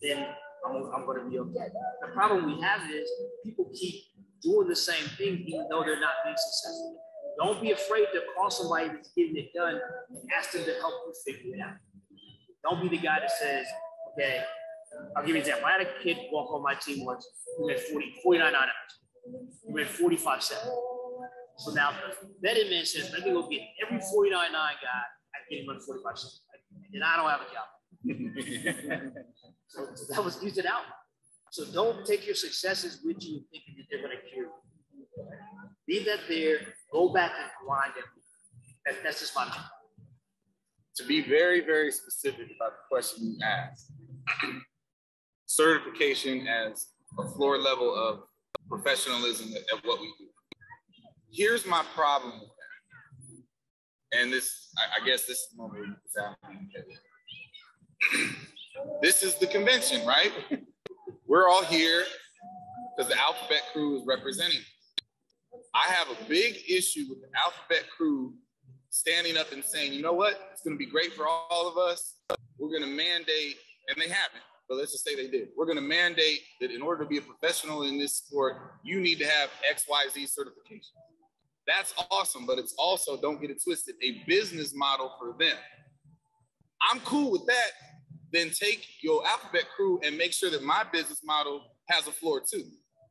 then 0.00 0.26
I'm, 0.66 0.90
I'm 0.94 1.06
going 1.06 1.22
to 1.22 1.30
be 1.30 1.38
okay. 1.38 1.68
The 2.00 2.08
problem 2.12 2.46
we 2.46 2.60
have 2.62 2.80
is 2.90 3.08
people 3.44 3.70
keep 3.74 3.94
doing 4.42 4.68
the 4.68 4.76
same 4.76 5.04
thing 5.18 5.44
even 5.46 5.66
though 5.70 5.82
they're 5.84 6.00
not 6.00 6.14
being 6.24 6.36
successful. 6.36 6.98
Don't 7.38 7.60
be 7.60 7.72
afraid 7.72 8.06
to 8.12 8.22
call 8.36 8.50
somebody 8.50 8.88
that's 8.88 9.10
getting 9.16 9.36
it 9.36 9.50
done 9.54 9.80
and 10.10 10.18
ask 10.36 10.52
them 10.52 10.64
to 10.64 10.72
help 10.80 10.94
you 11.06 11.14
figure 11.24 11.54
it 11.54 11.60
out. 11.60 11.76
Don't 12.62 12.82
be 12.82 12.96
the 12.96 13.02
guy 13.02 13.20
that 13.20 13.30
says, 13.30 13.66
okay, 14.12 14.42
I'll 15.16 15.22
give 15.22 15.30
you 15.30 15.36
an 15.36 15.40
example. 15.40 15.66
I 15.66 15.72
had 15.72 15.80
a 15.82 16.02
kid 16.02 16.16
walk 16.30 16.52
on 16.52 16.62
my 16.62 16.74
team 16.74 17.04
once 17.04 17.26
who 17.56 17.66
made 17.66 17.80
40, 17.80 18.14
49 18.22 18.54
items. 18.54 19.52
He 19.66 19.72
made 19.72 19.86
45 19.86 20.42
7. 20.42 20.68
So 21.58 21.72
now 21.72 21.90
the 21.90 22.28
betting 22.42 22.70
man 22.70 22.84
says, 22.84 23.10
let 23.12 23.24
me 23.24 23.32
go 23.32 23.48
get 23.48 23.60
every 23.84 23.98
49.9 23.98 24.52
guy, 24.52 24.66
I 25.34 25.38
get 25.50 25.62
him 25.62 25.70
on 25.70 25.80
45 25.80 26.18
cents. 26.18 26.42
And 26.92 27.04
I 27.04 27.16
don't 27.16 27.28
have 27.28 27.40
a 27.40 27.52
job. 27.52 27.68
so, 29.66 29.86
so, 29.94 30.14
that 30.14 30.24
was 30.24 30.42
used 30.42 30.58
it 30.58 30.66
out. 30.66 30.82
So 31.50 31.64
don't 31.66 32.04
take 32.06 32.26
your 32.26 32.34
successes 32.34 33.00
with 33.04 33.22
you 33.22 33.42
thinking 33.50 33.74
that 33.76 33.84
they're 33.90 34.02
going 34.02 34.16
to 34.16 34.30
cure 34.30 34.46
you. 34.46 35.26
Leave 35.88 36.06
that 36.06 36.20
there, 36.28 36.58
go 36.92 37.12
back 37.12 37.32
and 37.38 37.50
grind 37.66 37.92
it. 37.98 38.04
That, 38.86 39.02
that's 39.04 39.20
just 39.20 39.36
my 39.36 39.44
job. 39.44 39.56
To 40.96 41.04
be 41.04 41.20
very, 41.20 41.60
very 41.60 41.92
specific 41.92 42.48
about 42.56 42.72
the 42.72 42.84
question 42.90 43.24
you 43.24 43.38
asked, 43.44 43.92
certification 45.46 46.46
as 46.46 46.88
a 47.18 47.28
floor 47.28 47.58
level 47.58 47.94
of 47.94 48.20
professionalism 48.68 49.52
at, 49.54 49.76
at 49.76 49.84
what 49.84 50.00
we 50.00 50.12
do 50.18 50.31
here's 51.32 51.66
my 51.66 51.84
problem 51.94 52.40
with 52.40 52.48
that. 52.48 54.20
And 54.20 54.32
this, 54.32 54.68
I, 54.78 55.02
I 55.02 55.06
guess 55.06 55.26
this 55.26 55.38
is 55.38 55.48
This 59.00 59.22
is 59.22 59.36
the 59.36 59.46
convention, 59.46 60.04
right? 60.06 60.32
We're 61.26 61.48
all 61.48 61.64
here 61.64 62.04
because 62.96 63.10
the 63.10 63.18
alphabet 63.20 63.62
crew 63.72 63.98
is 63.98 64.02
representing. 64.06 64.60
I 65.74 65.90
have 65.90 66.08
a 66.08 66.28
big 66.28 66.56
issue 66.68 67.06
with 67.08 67.20
the 67.20 67.28
alphabet 67.38 67.88
crew 67.96 68.34
standing 68.90 69.36
up 69.36 69.52
and 69.52 69.64
saying, 69.64 69.92
you 69.92 70.02
know 70.02 70.12
what? 70.12 70.50
It's 70.52 70.62
going 70.62 70.74
to 70.74 70.78
be 70.78 70.90
great 70.90 71.14
for 71.14 71.26
all 71.26 71.68
of 71.68 71.78
us. 71.78 72.16
We're 72.58 72.70
going 72.70 72.82
to 72.82 72.88
mandate, 72.88 73.56
and 73.88 73.96
they 74.00 74.08
haven't, 74.08 74.42
but 74.68 74.76
let's 74.76 74.92
just 74.92 75.04
say 75.04 75.16
they 75.16 75.28
did. 75.28 75.48
We're 75.56 75.66
going 75.66 75.76
to 75.76 75.82
mandate 75.82 76.40
that 76.60 76.70
in 76.70 76.82
order 76.82 77.02
to 77.02 77.08
be 77.08 77.18
a 77.18 77.22
professional 77.22 77.84
in 77.84 77.98
this 77.98 78.16
sport, 78.16 78.56
you 78.84 79.00
need 79.00 79.18
to 79.18 79.26
have 79.26 79.50
XYZ 79.70 80.28
certification. 80.28 80.94
That's 81.66 81.94
awesome, 82.10 82.44
but 82.46 82.58
it's 82.58 82.74
also, 82.76 83.20
don't 83.20 83.40
get 83.40 83.50
it 83.50 83.62
twisted, 83.62 83.94
a 84.02 84.22
business 84.26 84.74
model 84.74 85.12
for 85.18 85.36
them. 85.38 85.56
I'm 86.90 87.00
cool 87.00 87.30
with 87.30 87.46
that. 87.46 87.70
Then 88.32 88.50
take 88.50 88.84
your 89.02 89.24
alphabet 89.26 89.66
crew 89.76 90.00
and 90.04 90.16
make 90.16 90.32
sure 90.32 90.50
that 90.50 90.62
my 90.62 90.84
business 90.92 91.20
model 91.24 91.62
has 91.88 92.08
a 92.08 92.12
floor 92.12 92.40
too. 92.40 92.64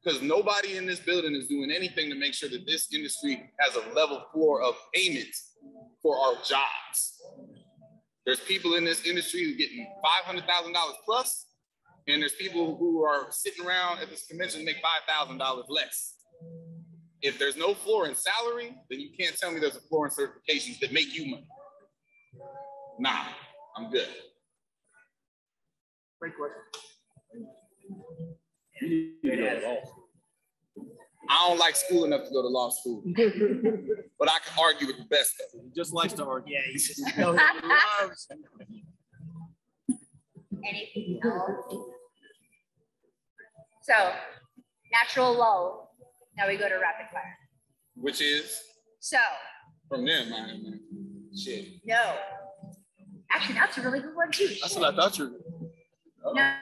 Because 0.04 0.22
nobody 0.22 0.78
in 0.78 0.86
this 0.86 1.00
building 1.00 1.36
is 1.36 1.48
doing 1.48 1.72
anything 1.72 2.10
to 2.10 2.16
make 2.16 2.34
sure 2.34 2.50
that 2.50 2.66
this 2.66 2.92
industry 2.94 3.52
has 3.60 3.76
a 3.76 3.94
level 3.94 4.26
floor 4.34 4.62
of 4.62 4.76
payment 4.94 5.30
for 6.02 6.18
our 6.18 6.34
jobs. 6.44 7.22
There's 8.26 8.40
people 8.40 8.76
in 8.76 8.84
this 8.84 9.06
industry 9.06 9.44
who 9.44 9.56
getting 9.56 9.88
$500,000 10.28 10.74
plus, 11.06 11.46
and 12.08 12.22
there's 12.22 12.34
people 12.34 12.78
who 12.78 13.04
are 13.04 13.28
sitting 13.30 13.66
around 13.66 14.00
at 14.00 14.10
this 14.10 14.26
convention 14.26 14.66
make 14.66 14.78
$5,000 15.08 15.64
less. 15.70 16.16
If 17.22 17.38
there's 17.38 17.56
no 17.56 17.74
floor 17.74 18.08
in 18.08 18.16
salary, 18.16 18.76
then 18.90 19.00
you 19.00 19.10
can't 19.18 19.38
tell 19.38 19.52
me 19.52 19.60
there's 19.60 19.76
a 19.76 19.82
floor 19.82 20.08
in 20.08 20.12
certifications 20.12 20.80
that 20.80 20.92
make 20.92 21.16
you 21.16 21.30
money. 21.30 21.48
Nah, 23.00 23.26
I'm 23.78 23.92
good. 23.92 24.08
Great 26.20 26.34
question. 26.36 26.58
I 31.30 31.48
don't 31.48 31.60
like 31.60 31.76
school 31.76 32.06
enough 32.06 32.26
to 32.26 32.32
go 32.32 32.42
to 32.42 32.48
law 32.48 32.70
school, 32.72 33.04
but 34.20 34.30
I 34.30 34.40
can 34.46 34.60
argue 34.60 34.88
with 34.88 34.98
the 34.98 35.06
best 35.10 35.34
of 35.40 35.52
them. 35.60 35.70
He 35.70 35.80
just 35.80 35.94
likes 35.94 36.14
to 36.14 36.26
argue. 36.26 36.56
Yeah, 36.56 36.62
he 36.66 36.74
just 36.74 37.10
he 37.16 37.24
loves. 37.24 38.28
Anything 40.68 41.20
else? 41.24 41.76
So, 43.84 44.14
natural 44.92 45.38
lull. 45.38 45.91
Now 46.42 46.48
we 46.48 46.58
go 46.58 46.68
to 46.68 46.76
rapid 46.76 47.06
fire. 47.14 47.38
Which 47.94 48.20
is? 48.20 48.64
So. 49.00 49.20
From 49.88 50.06
them, 50.06 50.32
man. 50.32 50.80
Shit. 51.38 51.68
No. 51.86 52.16
Actually, 53.30 53.56
that's 53.56 53.78
a 53.78 53.82
really 53.82 54.00
good 54.00 54.16
one 54.16 54.32
too. 54.32 54.50
That's 54.60 54.76
what 54.76 54.92
I 54.92 54.96
thought 54.96 55.20
you 55.20 55.26
were. 56.24 56.34
No. 56.34 56.56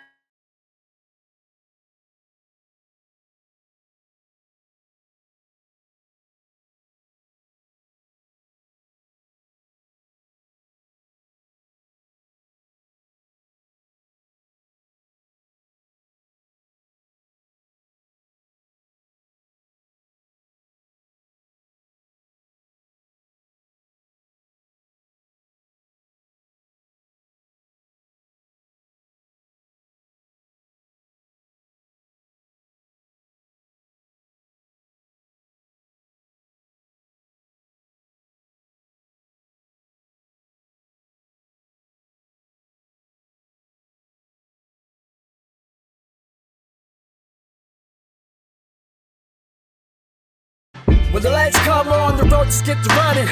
When 51.20 51.26
the 51.26 51.32
lights 51.32 51.60
come 51.68 51.90
on, 51.90 52.16
the 52.16 52.24
road 52.24 52.46
just 52.46 52.64
get 52.64 52.82
to 52.82 52.90
running. 52.96 53.28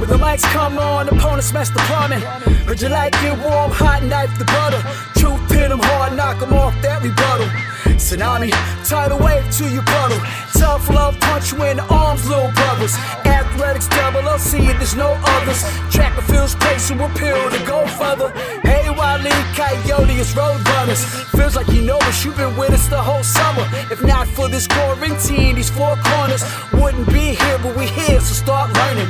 When 0.00 0.08
the 0.08 0.16
mics 0.16 0.42
come 0.50 0.76
on, 0.76 1.08
opponents 1.08 1.46
smash 1.46 1.68
the 1.68 1.78
plumbing. 1.86 2.20
Heard 2.66 2.82
you 2.82 2.88
like 2.88 3.14
it 3.22 3.38
warm, 3.38 3.70
hot 3.70 4.02
knife 4.02 4.36
the 4.40 4.44
butter. 4.44 4.82
Truth 5.14 5.48
hit 5.48 5.70
'em 5.70 5.78
hard, 5.78 6.16
knock 6.16 6.42
'em 6.42 6.52
off 6.52 6.74
that 6.82 7.00
rebuttal. 7.00 7.46
Tsunami, 7.94 8.50
tidal 8.84 9.20
wave 9.20 9.48
to 9.58 9.70
your 9.70 9.84
puddle. 9.84 10.18
Tough 10.52 10.90
love 10.90 11.14
punch 11.20 11.52
you 11.52 11.62
in 11.62 11.76
the 11.76 11.84
arms, 11.84 12.28
little 12.28 12.50
brothers. 12.58 12.94
Athletics 13.24 13.86
double 13.86 14.28
I'll 14.28 14.40
see 14.40 14.58
OC, 14.58 14.76
there's 14.78 14.96
no 14.96 15.10
others. 15.36 15.62
Track 15.92 16.18
and 16.18 16.26
field's 16.26 16.56
pace 16.56 16.90
and 16.90 16.98
we'll 16.98 17.14
peel 17.20 17.50
to 17.50 17.60
go 17.72 17.86
further. 17.86 18.30
Hey, 18.64 18.77
Wally, 19.08 19.30
Coyote, 19.56 20.20
road 20.36 20.60
runners. 20.68 21.02
Feels 21.36 21.56
like 21.56 21.68
you 21.68 21.80
know 21.80 21.96
us, 22.08 22.24
you've 22.24 22.36
been 22.36 22.54
with 22.56 22.72
us 22.72 22.88
the 22.88 23.00
whole 23.00 23.22
summer. 23.22 23.64
If 23.90 24.02
not 24.02 24.26
for 24.28 24.48
this 24.48 24.66
quarantine, 24.66 25.56
these 25.56 25.70
four 25.70 25.96
corners 26.10 26.44
wouldn't 26.74 27.08
be 27.08 27.26
here, 27.40 27.58
but 27.62 27.74
we 27.74 27.86
here, 27.86 28.20
so 28.20 28.34
start 28.44 28.68
learning. 28.80 29.08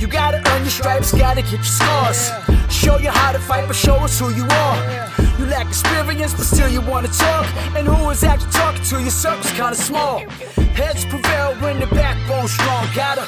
You 0.00 0.06
gotta 0.06 0.38
earn 0.50 0.62
your 0.62 0.70
stripes, 0.70 1.12
gotta 1.12 1.42
get 1.42 1.60
your 1.64 1.72
scars. 1.78 2.30
Show 2.70 2.96
you 2.98 3.10
how 3.10 3.32
to 3.32 3.38
fight, 3.38 3.66
but 3.66 3.76
show 3.76 3.96
us 3.96 4.18
who 4.18 4.30
you 4.30 4.46
are. 4.64 4.78
You 5.38 5.44
lack 5.46 5.66
experience, 5.68 6.32
but 6.32 6.46
still 6.46 6.70
you 6.70 6.80
wanna 6.80 7.08
talk. 7.08 7.46
And 7.76 7.86
who 7.86 8.08
is 8.10 8.24
actually 8.24 8.52
talking 8.52 8.84
to 8.90 9.02
you? 9.02 9.10
Circle's 9.10 9.52
kinda 9.52 9.76
small. 9.76 10.20
Heads 10.80 11.04
prevail 11.04 11.54
when 11.62 11.80
the 11.80 11.86
backbone's 11.88 12.52
strong. 12.52 12.86
Gotta 12.94 13.24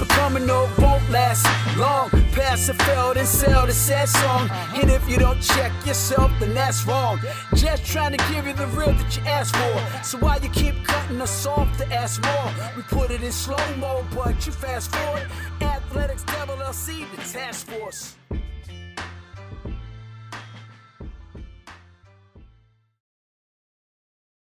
keep 0.00 0.08
it 0.08 0.14
coming, 0.14 0.46
no, 0.46 0.68
won't 0.78 1.08
last 1.10 1.46
long. 1.76 2.10
Pass 2.32 2.68
it, 2.68 2.80
failed, 2.82 3.16
and 3.16 3.26
sell 3.26 3.66
the 3.66 3.72
sad 3.72 4.08
song. 4.08 4.48
And 4.74 4.90
if 4.90 5.08
you 5.08 5.18
don't 5.18 5.40
check 5.40 5.72
yourself, 5.86 6.30
then 6.40 6.54
that's 6.54 6.86
wrong. 6.86 7.20
Just 7.54 7.84
trying 7.84 8.16
to 8.16 8.32
give 8.32 8.46
you 8.46 8.52
the 8.52 8.66
real 8.68 8.92
that 8.92 9.16
you 9.16 9.22
asked 9.24 9.56
for. 9.56 10.04
So 10.04 10.18
why 10.18 10.38
you 10.42 10.48
keep 10.50 10.74
cutting 10.84 11.20
us 11.20 11.46
off 11.46 11.76
to 11.78 11.92
ask 11.92 12.22
more? 12.22 12.52
We 12.76 12.82
put 12.82 13.10
it 13.10 13.22
in 13.22 13.32
slow 13.32 13.56
mo, 13.76 14.04
but 14.14 14.46
you 14.46 14.52
fast 14.52 14.94
forward. 14.94 15.26
Athletics 15.60 16.24
Double 16.24 16.56
LC, 16.56 17.10
the 17.10 17.16
task 17.18 17.66
force. 17.66 18.14